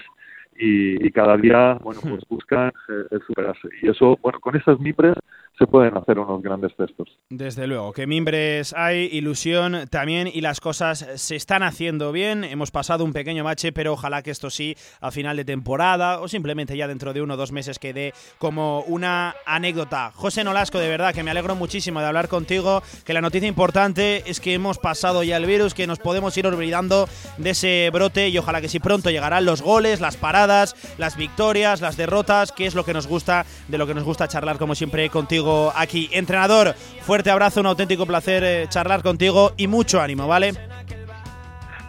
y, 0.61 1.07
y, 1.07 1.11
cada 1.11 1.35
día, 1.37 1.79
bueno, 1.81 2.01
pues 2.01 2.23
buscan 2.29 2.71
eh, 2.89 3.17
superarse. 3.25 3.67
Y 3.81 3.89
eso, 3.89 4.17
bueno, 4.21 4.39
con 4.39 4.55
esas 4.55 4.79
mimbres 4.79 5.15
se 5.61 5.67
pueden 5.67 5.95
hacer 5.95 6.17
unos 6.17 6.41
grandes 6.41 6.75
textos. 6.75 7.07
Desde 7.29 7.67
luego, 7.67 7.93
que 7.93 8.07
mimbres 8.07 8.73
hay, 8.73 9.09
ilusión 9.11 9.87
también 9.91 10.27
y 10.27 10.41
las 10.41 10.59
cosas 10.59 11.05
se 11.15 11.35
están 11.35 11.61
haciendo 11.61 12.11
bien. 12.11 12.43
Hemos 12.43 12.71
pasado 12.71 13.05
un 13.05 13.13
pequeño 13.13 13.43
bache, 13.43 13.71
pero 13.71 13.93
ojalá 13.93 14.23
que 14.23 14.31
esto 14.31 14.49
sí 14.49 14.75
a 15.01 15.11
final 15.11 15.37
de 15.37 15.45
temporada 15.45 16.19
o 16.19 16.27
simplemente 16.27 16.75
ya 16.75 16.87
dentro 16.87 17.13
de 17.13 17.21
uno 17.21 17.35
o 17.35 17.37
dos 17.37 17.51
meses 17.51 17.77
quede 17.77 18.13
como 18.39 18.81
una 18.81 19.35
anécdota. 19.45 20.11
José 20.15 20.43
Nolasco, 20.43 20.79
de 20.79 20.89
verdad 20.89 21.13
que 21.13 21.23
me 21.23 21.31
alegro 21.31 21.55
muchísimo 21.55 21.99
de 21.99 22.07
hablar 22.07 22.27
contigo, 22.27 22.81
que 23.05 23.13
la 23.13 23.21
noticia 23.21 23.47
importante 23.47 24.23
es 24.25 24.39
que 24.39 24.55
hemos 24.55 24.79
pasado 24.79 25.23
ya 25.23 25.37
el 25.37 25.45
virus, 25.45 25.75
que 25.75 25.85
nos 25.85 25.99
podemos 25.99 26.35
ir 26.37 26.47
olvidando 26.47 27.07
de 27.37 27.51
ese 27.51 27.89
brote 27.93 28.29
y 28.29 28.37
ojalá 28.39 28.61
que 28.61 28.69
sí 28.69 28.79
pronto 28.79 29.11
llegarán 29.11 29.45
los 29.45 29.61
goles, 29.61 30.01
las 30.01 30.17
paradas, 30.17 30.50
las 30.97 31.15
victorias, 31.15 31.81
las 31.81 31.97
derrotas, 31.97 32.51
que 32.51 32.65
es 32.65 32.75
lo 32.75 32.85
que 32.85 32.93
nos 32.93 33.07
gusta, 33.07 33.45
de 33.67 33.77
lo 33.77 33.87
que 33.87 33.93
nos 33.93 34.03
gusta 34.03 34.27
charlar 34.27 34.57
como 34.57 34.75
siempre 34.75 35.09
contigo 35.09 35.71
aquí. 35.75 36.09
Entrenador, 36.11 36.75
fuerte 37.01 37.31
abrazo, 37.31 37.59
un 37.59 37.67
auténtico 37.67 38.05
placer 38.05 38.43
eh, 38.43 38.65
charlar 38.69 39.01
contigo 39.01 39.53
y 39.57 39.67
mucho 39.67 40.01
ánimo, 40.01 40.27
¿vale? 40.27 40.53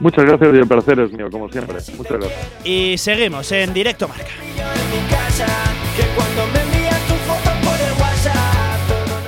Muchas 0.00 0.24
gracias 0.24 0.54
y 0.54 0.58
el 0.58 0.66
placer 0.66 0.98
es 1.00 1.12
mío, 1.12 1.30
como 1.30 1.48
siempre. 1.48 1.76
Muchas 1.96 2.18
gracias. 2.18 2.48
Y 2.64 2.98
seguimos 2.98 3.52
en 3.52 3.72
directo 3.72 4.08
marca. 4.08 4.30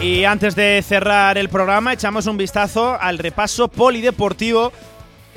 Y 0.01 0.24
antes 0.24 0.55
de 0.55 0.82
cerrar 0.82 1.39
el 1.39 1.49
programa, 1.49 1.93
echamos 1.93 2.26
un 2.26 2.37
vistazo 2.37 2.99
al 3.01 3.18
repaso 3.18 3.68
polideportivo 3.68 4.72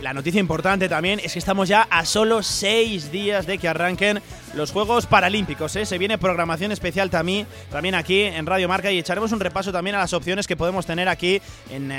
la 0.01 0.13
noticia 0.13 0.39
importante 0.39 0.87
también 0.87 1.19
es 1.23 1.33
que 1.33 1.39
estamos 1.39 1.67
ya 1.67 1.81
a 1.89 2.05
solo 2.05 2.43
seis 2.43 3.11
días 3.11 3.47
de 3.47 3.57
que 3.57 3.67
arranquen 3.67 4.21
los 4.53 4.71
Juegos 4.71 5.07
Paralímpicos. 5.07 5.75
¿eh? 5.75 5.87
Se 5.87 5.97
viene 5.97 6.19
programación 6.19 6.71
especial 6.71 7.09
también, 7.09 7.47
también 7.71 7.95
aquí 7.95 8.21
en 8.21 8.45
Radio 8.45 8.67
Marca 8.67 8.91
y 8.91 8.99
echaremos 8.99 9.31
un 9.31 9.39
repaso 9.39 9.71
también 9.71 9.95
a 9.95 9.99
las 9.99 10.13
opciones 10.13 10.45
que 10.45 10.55
podemos 10.55 10.85
tener 10.85 11.09
aquí 11.09 11.41
en, 11.71 11.91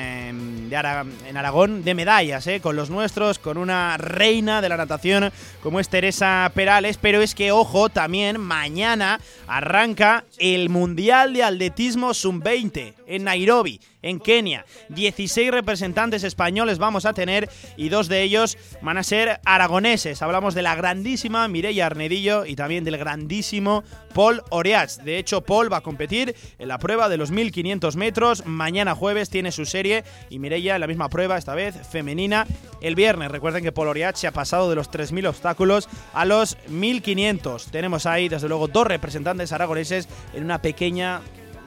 Aragón 1.37 1.83
de 1.83 1.95
medallas, 1.95 2.47
¿eh? 2.47 2.61
con 2.61 2.77
los 2.77 2.89
nuestros, 2.89 3.41
con 3.41 3.59
una 3.59 3.97
reina 3.97 4.61
de 4.61 4.69
la 4.69 4.77
natación 4.77 5.33
como 5.63 5.81
es 5.81 5.89
Teresa 5.89 6.51
Perales. 6.55 6.99
Pero 6.99 7.21
es 7.21 7.35
que, 7.35 7.51
ojo, 7.51 7.89
también 7.89 8.41
mañana 8.41 9.21
arranca 9.49 10.25
el 10.39 10.69
Mundial 10.69 11.33
de 11.33 11.43
Atletismo 11.43 12.15
Sub-20 12.15 12.95
en 13.09 13.25
Nairobi 13.25 13.81
en 14.03 14.21
Kenia. 14.21 14.65
16 14.91 15.51
representantes 15.51 16.25
españoles 16.25 16.79
vamos 16.79 17.05
a 17.05 17.13
tener 17.13 17.49
y 17.77 17.89
dos 17.89 18.09
de 18.09 18.23
ellos 18.23 18.57
van 18.81 18.99
a 18.99 19.03
ser 19.03 19.41
aragoneses. 19.45 20.23
Hablamos 20.23 20.55
de 20.55 20.63
la 20.63 20.75
grandísima 20.75 21.49
Mireia 21.49 21.87
Arnedillo 21.87 22.47
y 22.47 22.57
también 22.57 22.85
del 22.85 22.99
grandísimo 22.99 23.85
Paul 24.15 24.43
Oriach. 24.51 24.97
De 24.99 25.19
hecho, 25.19 25.43
Paul 25.43 25.73
va 25.73 25.79
a 25.79 25.83
competir 25.83 26.35
en 26.59 26.69
la 26.69 26.79
prueba 26.79 27.09
de 27.09 27.17
los 27.17 27.31
1500 27.31 27.97
metros. 27.97 28.47
Mañana 28.47 28.95
jueves 28.95 29.31
tiene 29.31 29.53
su 29.53 29.67
serie 29.67 30.05
y 30.31 30.39
Mireia 30.39 30.75
en 30.75 30.81
la 30.81 30.87
misma 30.87 31.09
prueba, 31.09 31.37
esta 31.37 31.55
vez 31.55 31.75
femenina, 31.89 32.47
el 32.81 32.95
viernes. 32.95 33.31
Recuerden 33.31 33.63
que 33.63 33.73
Paul 33.73 33.89
Oriach 33.89 34.17
se 34.17 34.27
ha 34.27 34.33
pasado 34.33 34.71
de 34.71 34.77
los 34.77 34.91
3000 34.91 35.27
obstáculos 35.27 35.89
a 36.13 36.25
los 36.25 36.57
1500. 36.69 37.67
Tenemos 37.67 38.07
ahí, 38.07 38.29
desde 38.29 38.49
luego, 38.49 38.69
dos 38.69 38.87
representantes 38.87 39.53
aragoneses 39.53 40.09
en 40.35 40.45
una 40.45 40.63
pequeña 40.63 41.21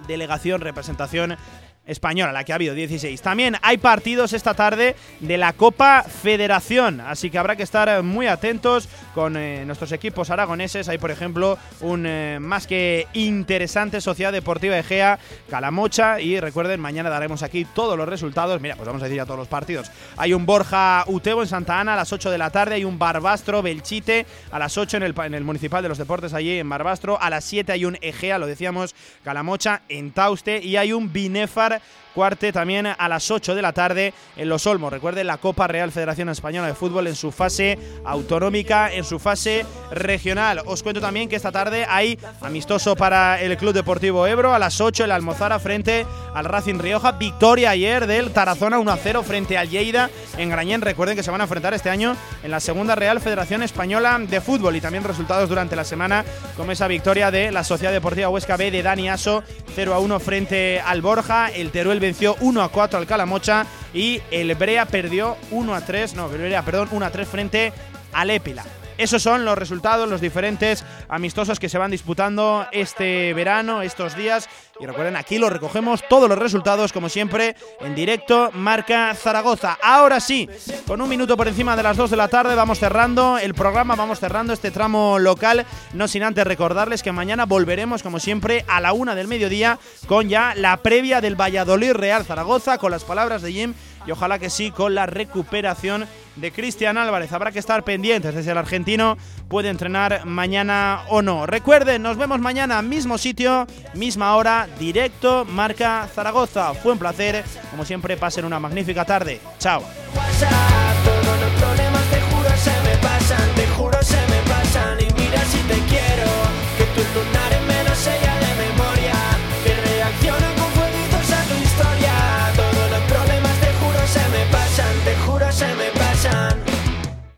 delegación, 0.08 0.62
representación 0.62 1.38
española, 1.86 2.32
la 2.32 2.44
que 2.44 2.52
ha 2.52 2.56
habido 2.56 2.76
16. 2.76 3.22
También 3.22 3.58
hay 3.62 3.78
partidos 3.78 4.34
esta 4.34 4.54
tarde 4.54 4.96
de 5.20 5.38
la 5.38 5.54
Copa 5.54 6.04
Federación, 6.04 7.02
así 7.02 7.30
que 7.30 7.38
habrá 7.38 7.56
que 7.56 7.64
estar 7.64 8.04
muy 8.04 8.28
atentos 8.28 8.88
con 9.14 9.36
eh, 9.36 9.64
nuestros 9.66 9.92
equipos 9.92 10.30
aragoneses. 10.30 10.88
Hay, 10.90 10.98
por 10.98 11.12
ejemplo, 11.12 11.58
un 11.82 12.06
eh, 12.06 12.38
más 12.40 12.68
que 12.68 13.08
interesante 13.14 14.00
Sociedad 14.00 14.32
Deportiva 14.32 14.78
Egea, 14.78 15.20
Calamocha 15.50 16.22
y 16.22 16.40
recuerden, 16.40 16.80
mañana 16.80 17.10
daremos 17.10 17.44
aquí 17.44 17.66
todos 17.66 17.98
los 17.98 18.08
resultados. 18.08 18.62
Mira, 18.62 18.76
pues 18.76 18.88
vamos 18.88 19.02
a 19.02 19.06
decir 19.06 19.18
ya 19.18 19.26
todos 19.26 19.40
los 19.40 19.48
partidos. 19.48 19.92
Hay 20.18 20.34
un 20.34 20.46
Borja 20.46 21.04
Utebo 21.08 21.42
en 21.42 21.48
Santa 21.48 21.80
Ana 21.80 21.94
a 21.94 21.98
las 21.98 22.14
8 22.14 22.30
de 22.30 22.38
la 22.38 22.52
tarde, 22.52 22.76
hay 22.76 22.86
un 22.86 23.00
Barbastro 23.00 23.62
Belchite 23.62 24.26
a 24.52 24.60
las 24.60 24.78
8 24.78 24.98
en 24.98 25.04
el, 25.04 25.16
en 25.18 25.34
el 25.34 25.44
Municipal 25.44 25.82
de 25.82 25.90
los 25.90 25.98
Deportes 25.98 26.34
allí 26.34 26.60
en 26.60 26.70
Barbastro, 26.70 27.20
a 27.20 27.30
las 27.30 27.44
7 27.46 27.72
hay 27.72 27.86
un 27.86 27.98
Egea, 28.02 28.38
lo 28.38 28.48
decíamos, 28.48 28.96
Calamocha 29.24 29.82
en 29.90 30.12
Tauste 30.12 30.64
y 30.64 30.78
hay 30.78 30.94
un 30.94 31.12
Binefar 31.12 31.71
fare 31.72 31.82
Cuarte 32.14 32.52
también 32.52 32.88
a 32.88 33.08
las 33.08 33.32
8 33.32 33.56
de 33.56 33.62
la 33.62 33.74
tarde 33.74 34.14
en 34.36 34.50
Los 34.50 34.68
Olmos. 34.68 34.92
Recuerden 34.92 35.28
la 35.28 35.38
Copa 35.38 35.68
Real 35.68 35.92
Federación 35.92 36.30
Española 36.30 36.68
de 36.68 36.74
Fútbol 36.74 37.08
en 37.08 37.16
su 37.16 37.32
fase 37.32 37.80
autonómica, 38.04 38.92
en 38.92 39.04
su 39.04 39.20
fase 39.20 39.66
regional. 39.92 40.62
Os 40.66 40.84
cuento 40.84 41.02
también 41.02 41.30
que 41.30 41.36
esta 41.36 41.52
tarde 41.52 41.86
hay 41.88 42.20
amistoso 42.42 42.96
para 42.96 43.42
el 43.42 43.56
Club 43.58 43.74
Deportivo 43.74 44.28
Ebro 44.28 44.54
a 44.54 44.60
las 44.60 44.82
8 44.82 45.06
el 45.06 45.12
Almozara 45.12 45.60
frente 45.60 46.06
al 46.34 46.46
Racing 46.46 46.80
Rioja. 46.80 47.14
Victoria 47.14 47.70
ayer 47.72 48.08
del 48.08 48.32
Tarazona 48.32 48.78
1-0 48.78 49.24
frente 49.24 49.58
al 49.58 49.70
Lleida 49.70 50.10
en 50.38 50.50
Grañén. 50.50 50.82
Recuerden 50.82 51.16
que 51.16 51.24
se 51.24 51.32
van 51.32 51.42
a 51.42 51.46
enfrentar 51.46 51.74
este 51.74 51.90
año 51.90 52.16
en 52.44 52.52
la 52.52 52.60
segunda 52.60 52.96
Real 52.96 53.22
Federación 53.22 53.64
Española 53.64 54.20
de 54.20 54.42
Fútbol 54.42 54.76
y 54.76 54.82
también 54.82 55.04
resultados 55.04 55.48
durante 55.48 55.76
la 55.76 55.86
semana 55.86 56.26
como 56.58 56.72
esa 56.72 56.88
victoria 56.88 57.32
de 57.32 57.52
la 57.52 57.64
Sociedad 57.64 57.94
Deportiva 57.94 58.30
Huesca 58.30 58.58
B 58.58 58.72
de 58.72 58.84
Dani 58.84 59.10
Aso 59.10 59.44
0-1 59.76 60.20
frente 60.20 60.82
al 60.82 61.02
Borja. 61.02 61.50
El 61.50 61.72
Teruel 61.72 62.01
venció 62.02 62.36
1 62.42 62.62
a 62.62 62.70
4 62.70 63.00
al 63.00 63.08
Calamocha 63.08 63.66
y 63.94 64.22
el 64.32 64.54
Brea 64.56 64.86
perdió 64.86 65.38
1 65.52 65.74
a 65.74 65.82
3, 65.82 66.16
no, 66.16 66.28
Brea, 66.28 66.64
perdón, 66.64 66.90
1 66.92 67.06
a 67.06 67.10
3 67.10 67.28
frente 67.28 67.74
al 68.12 68.30
Épila. 68.30 68.66
Esos 69.02 69.24
son 69.24 69.46
los 69.46 69.58
resultados, 69.58 70.08
los 70.08 70.22
diferentes 70.22 70.86
amistosos 71.10 71.60
que 71.60 71.70
se 71.70 71.80
van 71.80 71.90
disputando 71.90 72.68
este 72.72 73.34
verano, 73.34 73.82
estos 73.82 74.16
días. 74.16 74.48
Y 74.80 74.86
recuerden, 74.86 75.16
aquí 75.16 75.40
lo 75.40 75.50
recogemos 75.50 76.08
todos 76.08 76.30
los 76.30 76.38
resultados, 76.38 76.94
como 76.94 77.10
siempre, 77.10 77.56
en 77.80 77.96
directo, 77.96 78.52
marca 78.54 79.16
Zaragoza. 79.16 79.80
Ahora 79.82 80.20
sí, 80.20 80.48
con 80.86 81.02
un 81.02 81.10
minuto 81.10 81.36
por 81.36 81.48
encima 81.48 81.76
de 81.76 81.82
las 81.82 81.98
2 81.98 82.12
de 82.12 82.18
la 82.18 82.28
tarde, 82.28 82.54
vamos 82.54 82.78
cerrando 82.78 83.40
el 83.40 83.56
programa, 83.56 83.96
vamos 83.96 84.20
cerrando 84.20 84.54
este 84.54 84.70
tramo 84.70 85.18
local. 85.18 85.66
No 85.94 86.08
sin 86.08 86.22
antes 86.22 86.46
recordarles 86.46 87.02
que 87.02 87.12
mañana 87.12 87.48
volveremos, 87.48 88.04
como 88.04 88.20
siempre, 88.20 88.66
a 88.68 88.82
la 88.82 88.94
una 88.94 89.16
del 89.16 89.28
mediodía, 89.28 89.80
con 90.06 90.30
ya 90.30 90.54
la 90.56 90.78
previa 90.78 91.22
del 91.22 91.36
Valladolid 91.42 91.94
Real 91.94 92.24
Zaragoza, 92.24 92.78
con 92.78 92.92
las 92.92 93.04
palabras 93.04 93.42
de 93.42 93.52
Jim 93.52 93.74
y 94.06 94.12
ojalá 94.12 94.40
que 94.40 94.50
sí 94.50 94.72
con 94.72 94.96
la 94.96 95.06
recuperación 95.06 96.08
de 96.36 96.52
Cristian 96.52 96.98
Álvarez. 96.98 97.32
Habrá 97.34 97.52
que 97.52 97.60
estar 97.60 97.84
pendientes 97.84 98.34
de 98.34 98.44
si 98.44 98.50
el 98.50 98.58
argentino 98.58 99.18
puede 99.48 99.70
entrenar 99.70 100.26
mañana 100.26 101.04
o 101.10 101.22
no. 101.22 101.46
Recuerden, 101.46 102.02
nos 102.02 102.18
vemos 102.18 102.40
mañana, 102.40 102.82
mismo 102.82 103.18
sitio, 103.18 103.68
misma 103.94 104.36
hora, 104.36 104.68
directo, 104.80 105.46
marca 105.46 106.08
Zaragoza. 106.14 106.74
Fue 106.74 106.94
un 106.94 107.00
placer, 107.00 107.44
como 107.70 107.86
siempre, 107.86 108.18
pasen 108.18 108.46
una 108.46 108.60
magnífica 108.60 109.06
tarde. 109.06 109.40
Chao. 109.60 109.84